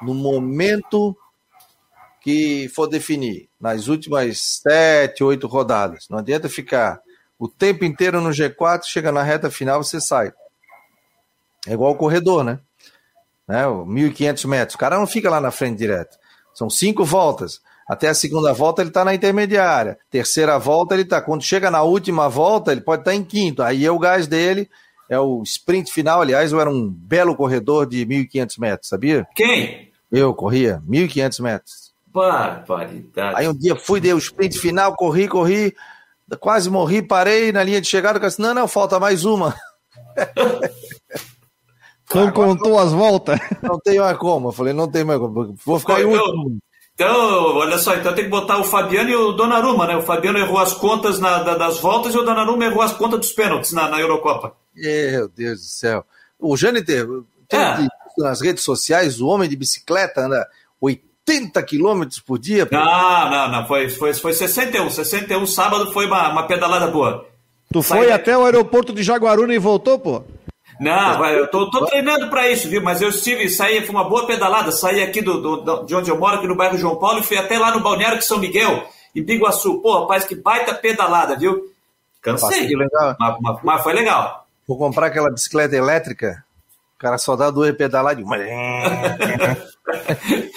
no 0.01 0.13
momento 0.13 1.13
que 2.21 2.69
for 2.73 2.87
definir, 2.87 3.49
nas 3.59 3.89
últimas 3.89 4.61
sete, 4.61 5.25
oito 5.25 5.45
rodadas. 5.45 6.07
Não 6.09 6.19
adianta 6.19 6.47
ficar 6.47 7.01
o 7.37 7.49
tempo 7.49 7.83
inteiro 7.83 8.21
no 8.21 8.29
G4, 8.29 8.83
chega 8.85 9.11
na 9.11 9.23
reta 9.23 9.51
final, 9.51 9.83
você 9.83 9.99
sai. 9.99 10.31
É 11.67 11.73
igual 11.73 11.91
o 11.91 11.97
corredor, 11.97 12.45
né? 12.45 12.59
né? 13.45 13.65
1.500 13.65 14.47
metros. 14.47 14.75
O 14.75 14.77
cara 14.77 14.97
não 14.97 15.05
fica 15.05 15.29
lá 15.29 15.41
na 15.41 15.51
frente 15.51 15.77
direto. 15.77 16.17
São 16.53 16.69
cinco 16.69 17.03
voltas. 17.03 17.61
Até 17.89 18.07
a 18.07 18.13
segunda 18.13 18.53
volta 18.53 18.83
ele 18.83 18.91
está 18.91 19.03
na 19.03 19.15
intermediária. 19.15 19.97
Terceira 20.11 20.59
volta 20.59 20.93
ele 20.93 21.01
está. 21.01 21.19
Quando 21.19 21.41
chega 21.41 21.71
na 21.71 21.81
última 21.81 22.29
volta, 22.29 22.71
ele 22.71 22.81
pode 22.81 23.01
estar 23.01 23.09
tá 23.09 23.17
em 23.17 23.23
quinto. 23.23 23.63
Aí 23.63 23.83
é 23.83 23.91
o 23.91 23.97
gás 23.97 24.27
dele, 24.27 24.69
é 25.09 25.19
o 25.19 25.41
sprint 25.41 25.91
final. 25.91 26.21
Aliás, 26.21 26.51
eu 26.51 26.61
era 26.61 26.69
um 26.69 26.87
belo 26.87 27.35
corredor 27.35 27.87
de 27.87 28.05
1.500 28.05 28.59
metros, 28.59 28.89
sabia? 28.89 29.27
Quem? 29.35 29.89
Eu 30.11 30.35
corria 30.35 30.83
1.500 30.87 31.41
metros. 31.41 31.91
Barbaridade. 32.05 33.35
Aí 33.35 33.47
um 33.47 33.57
dia 33.57 33.75
fui, 33.75 33.99
dei 33.99 34.13
o 34.13 34.19
sprint 34.19 34.59
final, 34.59 34.95
corri, 34.95 35.27
corri, 35.27 35.75
quase 36.39 36.69
morri, 36.69 37.01
parei 37.01 37.51
na 37.51 37.63
linha 37.63 37.81
de 37.81 37.87
chegada, 37.87 38.19
disse, 38.19 38.39
não, 38.39 38.53
não, 38.53 38.67
falta 38.67 38.99
mais 38.99 39.25
uma. 39.25 39.55
Não 42.13 42.31
contou 42.31 42.79
as 42.79 42.91
voltas? 42.91 43.39
Não 43.61 43.79
tem 43.79 43.99
mais 43.99 44.17
como. 44.17 44.47
Eu 44.47 44.51
falei, 44.51 44.73
não 44.73 44.89
tem 44.89 45.03
mais 45.03 45.19
como. 45.19 45.55
Vou 45.63 45.79
ficar 45.79 46.01
em 46.01 46.05
último. 46.05 46.59
Então, 46.99 47.55
olha 47.55 47.77
só, 47.77 47.95
então 47.95 48.13
tem 48.13 48.25
que 48.25 48.29
botar 48.29 48.57
o 48.57 48.63
Fabiano 48.65 49.09
e 49.09 49.15
o 49.15 49.31
Donnarumma, 49.31 49.87
né? 49.87 49.95
O 49.95 50.01
Fabiano 50.01 50.37
errou 50.37 50.57
as 50.57 50.73
contas 50.73 51.17
na, 51.17 51.41
da, 51.41 51.55
das 51.55 51.79
voltas 51.79 52.13
e 52.13 52.17
o 52.17 52.23
Donnarumma 52.23 52.65
errou 52.65 52.81
as 52.81 52.91
contas 52.91 53.21
dos 53.21 53.31
pênaltis 53.31 53.71
na, 53.71 53.87
na 53.87 54.01
Eurocopa. 54.01 54.53
Meu 54.75 55.29
Deus 55.29 55.61
do 55.61 55.65
céu. 55.65 56.05
O 56.37 56.57
Jâniter, 56.57 57.07
é. 57.53 57.87
nas 58.17 58.41
redes 58.41 58.65
sociais, 58.65 59.21
o 59.21 59.27
homem 59.27 59.47
de 59.47 59.55
bicicleta 59.55 60.25
anda 60.25 60.45
80 60.81 61.63
quilômetros 61.63 62.19
por 62.19 62.37
dia. 62.37 62.65
Pô. 62.65 62.75
Não, 62.75 63.31
não, 63.31 63.49
não, 63.49 63.65
foi, 63.65 63.87
foi, 63.87 64.13
foi 64.13 64.33
61. 64.33 64.89
61 64.89 65.45
sábado 65.47 65.93
foi 65.93 66.05
uma, 66.05 66.27
uma 66.27 66.47
pedalada 66.47 66.87
boa. 66.87 67.25
Tu 67.71 67.81
Sai... 67.81 67.97
foi 67.97 68.11
até 68.11 68.37
o 68.37 68.43
aeroporto 68.43 68.91
de 68.91 69.03
Jaguaruna 69.03 69.53
e 69.53 69.57
voltou, 69.57 69.97
pô? 69.99 70.21
Não, 70.79 71.25
eu 71.25 71.47
tô, 71.47 71.69
tô 71.69 71.85
treinando 71.85 72.29
para 72.29 72.49
isso, 72.49 72.69
viu? 72.69 72.81
Mas 72.81 73.01
eu 73.01 73.09
estive, 73.09 73.49
saí, 73.49 73.81
foi 73.81 73.93
uma 73.93 74.07
boa 74.07 74.25
pedalada, 74.25 74.71
saí 74.71 75.03
aqui 75.03 75.21
do, 75.21 75.41
do, 75.41 75.83
de 75.83 75.93
onde 75.93 76.09
eu 76.09 76.17
moro, 76.17 76.37
aqui 76.37 76.47
no 76.47 76.55
bairro 76.55 76.77
João 76.77 76.95
Paulo, 76.95 77.19
e 77.19 77.23
fui 77.23 77.35
até 77.37 77.59
lá 77.59 77.75
no 77.75 77.81
Balneário 77.81 78.17
de 78.17 78.23
São 78.25 78.39
Miguel, 78.39 78.87
em 79.13 79.21
Biguaçu. 79.21 79.81
Pô, 79.81 79.99
rapaz, 79.99 80.23
que 80.23 80.35
baita 80.35 80.73
pedalada, 80.73 81.35
viu? 81.35 81.69
Cansei. 82.21 82.69
Mas, 82.75 82.89
mas, 83.41 83.59
mas, 83.61 83.83
foi 83.83 83.91
legal. 83.93 84.47
Vou 84.65 84.77
comprar 84.77 85.07
aquela 85.07 85.29
bicicleta 85.29 85.75
elétrica, 85.75 86.45
o 86.95 86.99
cara 86.99 87.17
só 87.17 87.35
dá 87.35 87.51
duas 87.51 87.75
pedaladas. 87.75 88.23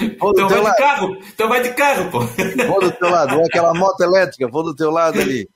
então 0.00 0.48
vai 0.48 0.60
lado. 0.60 0.72
de 0.72 0.78
carro, 0.78 1.18
então 1.34 1.48
vai 1.48 1.62
de 1.62 1.70
carro, 1.70 2.10
pô. 2.12 2.20
Vou 2.20 2.80
do 2.80 2.92
teu 2.92 3.10
lado, 3.10 3.38
ou 3.38 3.44
aquela 3.44 3.74
moto 3.74 4.00
elétrica, 4.00 4.46
vou 4.46 4.62
do 4.62 4.74
teu 4.74 4.90
lado 4.90 5.20
ali. 5.20 5.48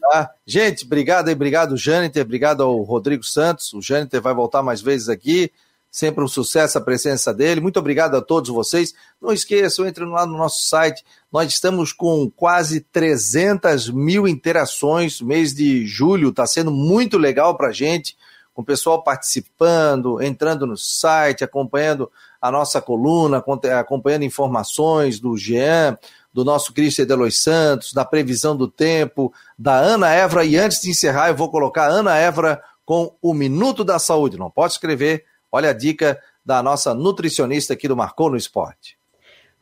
Tá? 0.00 0.30
Gente, 0.46 0.84
obrigado 0.84 1.28
aí, 1.28 1.34
obrigado, 1.34 1.76
Jâniter, 1.76 2.22
obrigado 2.22 2.62
ao 2.62 2.82
Rodrigo 2.82 3.22
Santos. 3.22 3.72
O 3.72 3.80
Jâniter 3.80 4.20
vai 4.20 4.34
voltar 4.34 4.62
mais 4.62 4.80
vezes 4.80 5.08
aqui. 5.08 5.52
Sempre 5.90 6.22
um 6.22 6.28
sucesso 6.28 6.78
a 6.78 6.80
presença 6.80 7.34
dele. 7.34 7.60
Muito 7.60 7.78
obrigado 7.78 8.16
a 8.16 8.22
todos 8.22 8.48
vocês. 8.48 8.94
Não 9.20 9.32
esqueçam, 9.32 9.86
entrem 9.88 10.08
lá 10.08 10.24
no 10.24 10.38
nosso 10.38 10.68
site. 10.68 11.04
Nós 11.32 11.52
estamos 11.52 11.92
com 11.92 12.30
quase 12.30 12.80
300 12.80 13.90
mil 13.90 14.28
interações. 14.28 15.20
Mês 15.20 15.52
de 15.52 15.84
julho 15.86 16.28
está 16.28 16.46
sendo 16.46 16.70
muito 16.70 17.18
legal 17.18 17.56
para 17.56 17.68
a 17.68 17.72
gente, 17.72 18.16
com 18.54 18.62
o 18.62 18.64
pessoal 18.64 19.02
participando, 19.02 20.22
entrando 20.22 20.64
no 20.64 20.76
site, 20.76 21.42
acompanhando 21.42 22.08
a 22.40 22.52
nossa 22.52 22.80
coluna, 22.80 23.42
acompanhando 23.78 24.22
informações 24.22 25.18
do 25.18 25.36
Jean, 25.36 25.98
do 26.32 26.44
nosso 26.44 26.72
Cristian 26.72 27.06
Delois 27.06 27.42
Santos, 27.42 27.92
da 27.92 28.04
previsão 28.04 28.56
do 28.56 28.68
tempo, 28.68 29.32
da 29.58 29.76
Ana 29.76 30.10
Évora. 30.10 30.44
E 30.44 30.56
antes 30.56 30.80
de 30.80 30.90
encerrar, 30.90 31.28
eu 31.28 31.36
vou 31.36 31.50
colocar 31.50 31.88
Ana 31.88 32.16
Évora 32.16 32.62
com 32.84 33.14
o 33.20 33.34
Minuto 33.34 33.84
da 33.84 33.98
Saúde. 33.98 34.38
Não 34.38 34.50
pode 34.50 34.74
escrever 34.74 35.24
Olha 35.52 35.70
a 35.70 35.72
dica 35.72 36.20
da 36.44 36.62
nossa 36.62 36.94
nutricionista 36.94 37.74
aqui 37.74 37.88
do 37.88 37.96
Marcou 37.96 38.30
no 38.30 38.36
Esporte. 38.36 38.96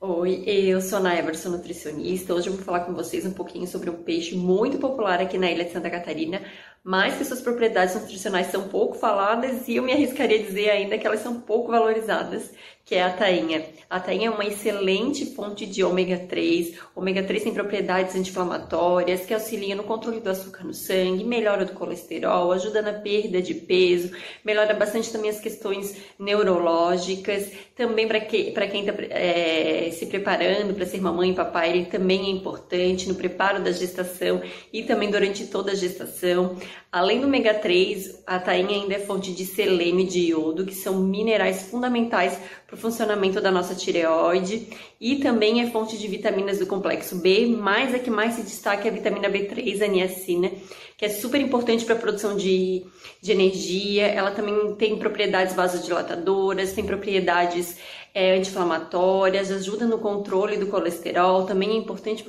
Oi, 0.01 0.45
eu 0.47 0.81
sou 0.81 0.99
a 0.99 1.01
Ana 1.01 1.19
Everson, 1.19 1.49
nutricionista. 1.49 2.35
Hoje 2.35 2.49
eu 2.49 2.53
vou 2.53 2.63
falar 2.63 2.81
com 2.81 2.93
vocês 2.93 3.27
um 3.27 3.33
pouquinho 3.33 3.67
sobre 3.67 3.91
um 3.91 4.03
peixe 4.03 4.37
muito 4.37 4.79
popular 4.79 5.21
aqui 5.21 5.39
na 5.39 5.51
ilha 5.51 5.65
de 5.65 5.73
Santa 5.73 5.91
Catarina, 5.91 6.43
mas 6.85 7.17
que 7.17 7.25
suas 7.25 7.41
propriedades 7.41 7.95
nutricionais 7.95 8.49
são 8.49 8.69
pouco 8.69 8.95
faladas 8.95 9.67
e 9.67 9.77
eu 9.77 9.83
me 9.83 9.93
arriscaria 9.93 10.39
a 10.39 10.43
dizer 10.43 10.71
ainda 10.71 10.99
que 10.99 11.07
elas 11.07 11.21
são 11.21 11.41
pouco 11.41 11.73
valorizadas, 11.73 12.53
que 12.89 12.95
é 12.95 13.03
a 13.03 13.13
tainha. 13.13 13.67
A 13.91 14.01
tainha 14.01 14.29
é 14.29 14.31
uma 14.31 14.47
excelente 14.47 15.35
fonte 15.35 15.67
de 15.67 15.85
ômega 15.85 16.17
3. 16.17 16.79
O 16.97 17.01
ômega 17.01 17.23
3 17.23 17.43
tem 17.43 17.53
propriedades 17.53 18.17
anti-inflamatórias 18.17 19.27
que 19.27 19.35
auxiliam 19.35 19.77
no 19.77 19.85
controle 19.85 20.21
do 20.21 20.31
açúcar 20.31 20.65
no 20.65 20.73
sangue, 20.73 21.23
melhora 21.23 21.67
do 21.67 21.75
colesterol, 21.75 22.51
ajuda 22.51 22.81
na 22.81 22.95
perda 22.95 23.43
de 23.43 23.53
peso, 23.53 24.11
melhora 24.43 24.73
bastante 24.73 25.13
também 25.13 25.29
as 25.29 25.39
questões 25.39 25.97
neurológicas. 26.19 27.51
Também 27.77 28.09
para 28.09 28.21
que, 28.21 28.53
quem 28.53 28.87
está 28.87 28.95
é, 29.11 29.91
se 29.93 30.07
preparando 30.07 30.73
para 30.75 30.87
ser 30.87 31.03
mamãe 31.03 31.31
e 31.31 31.35
papai, 31.35 31.71
ele 31.71 31.85
também 31.87 32.27
é 32.27 32.31
importante 32.31 33.07
no 33.07 33.15
preparo 33.15 33.63
da 33.63 33.71
gestação 33.71 34.41
e 34.73 34.83
também 34.83 35.11
durante 35.11 35.47
toda 35.47 35.73
a 35.73 35.75
gestação. 35.75 36.57
Além 36.91 37.21
do 37.21 37.27
ômega 37.27 37.53
3, 37.53 38.23
a 38.27 38.39
tainha 38.39 38.81
ainda 38.81 38.95
é 38.95 38.99
fonte 38.99 39.33
de 39.33 39.45
selênio 39.45 40.01
e 40.01 40.09
de 40.09 40.21
iodo, 40.31 40.65
que 40.65 40.75
são 40.75 40.99
minerais 41.03 41.65
fundamentais 41.71 42.39
para 42.69 42.77
o 42.77 42.79
funcionamento 42.79 43.41
da 43.41 43.51
nossa 43.51 43.75
tireoide 43.75 44.69
e 45.01 45.17
também 45.17 45.63
é 45.63 45.71
fonte 45.71 45.97
de 45.97 46.07
vitaminas 46.07 46.59
do 46.59 46.67
complexo 46.67 47.17
B, 47.17 47.47
mas 47.47 47.95
a 47.95 47.99
que 47.99 48.11
mais 48.11 48.35
se 48.35 48.43
destaca 48.43 48.87
é 48.87 48.91
a 48.91 48.95
vitamina 48.95 49.31
B3, 49.31 49.83
a 49.83 49.87
niacina, 49.87 50.53
que 50.95 51.07
é 51.07 51.09
super 51.09 51.41
importante 51.41 51.87
para 51.87 51.95
a 51.95 51.99
produção 51.99 52.37
de, 52.37 52.85
de 53.23 53.33
energia. 53.33 54.09
Ela 54.09 54.33
também 54.33 54.75
tem 54.75 54.99
propriedades 54.99 55.55
vasodilatadoras, 55.55 56.75
tem 56.75 56.85
propriedades 56.85 57.79
é, 58.13 58.37
anti-inflamatórias, 58.37 59.51
ajuda 59.51 59.87
no 59.87 59.97
controle 59.97 60.59
do 60.59 60.67
colesterol, 60.67 61.47
também 61.47 61.71
é 61.71 61.75
importante 61.75 62.23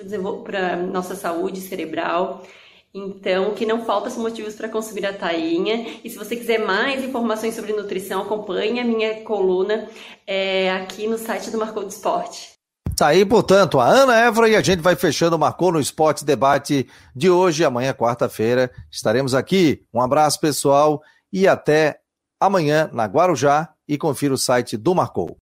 para 0.46 0.74
a 0.74 0.78
nossa 0.78 1.16
saúde 1.16 1.60
cerebral. 1.60 2.46
Então, 2.94 3.54
que 3.54 3.66
não 3.66 3.86
falta 3.86 4.10
são 4.10 4.24
motivos 4.24 4.56
para 4.56 4.68
consumir 4.68 5.06
a 5.06 5.14
tainha. 5.14 6.00
E 6.04 6.10
se 6.10 6.18
você 6.18 6.36
quiser 6.36 6.66
mais 6.66 7.04
informações 7.04 7.54
sobre 7.54 7.74
nutrição, 7.74 8.22
acompanhe 8.22 8.80
a 8.80 8.84
minha 8.84 9.22
coluna 9.22 9.88
é, 10.26 10.72
aqui 10.72 11.08
no 11.08 11.18
site 11.18 11.52
do 11.52 11.58
Marcou 11.60 11.84
do 11.84 11.90
Esporte. 11.90 12.54
Tá 12.98 13.08
aí, 13.08 13.26
portanto, 13.26 13.80
a 13.80 13.88
Ana 13.88 14.20
Évora 14.20 14.50
e 14.50 14.56
a 14.56 14.62
gente 14.62 14.82
vai 14.82 14.96
fechando 14.96 15.36
o 15.36 15.40
Marcou 15.40 15.72
no 15.72 15.80
Esporte 15.80 16.26
debate 16.26 16.88
de 17.16 17.30
hoje. 17.30 17.64
Amanhã, 17.64 17.94
quarta-feira, 17.94 18.72
estaremos 18.92 19.34
aqui. 19.36 19.86
Um 19.94 20.02
abraço, 20.02 20.40
pessoal, 20.40 21.02
e 21.32 21.48
até 21.48 22.00
amanhã 22.40 22.90
na 22.92 23.06
Guarujá. 23.06 23.70
E 23.88 23.98
confira 23.98 24.34
o 24.34 24.38
site 24.38 24.76
do 24.76 24.94
Marcou. 24.94 25.38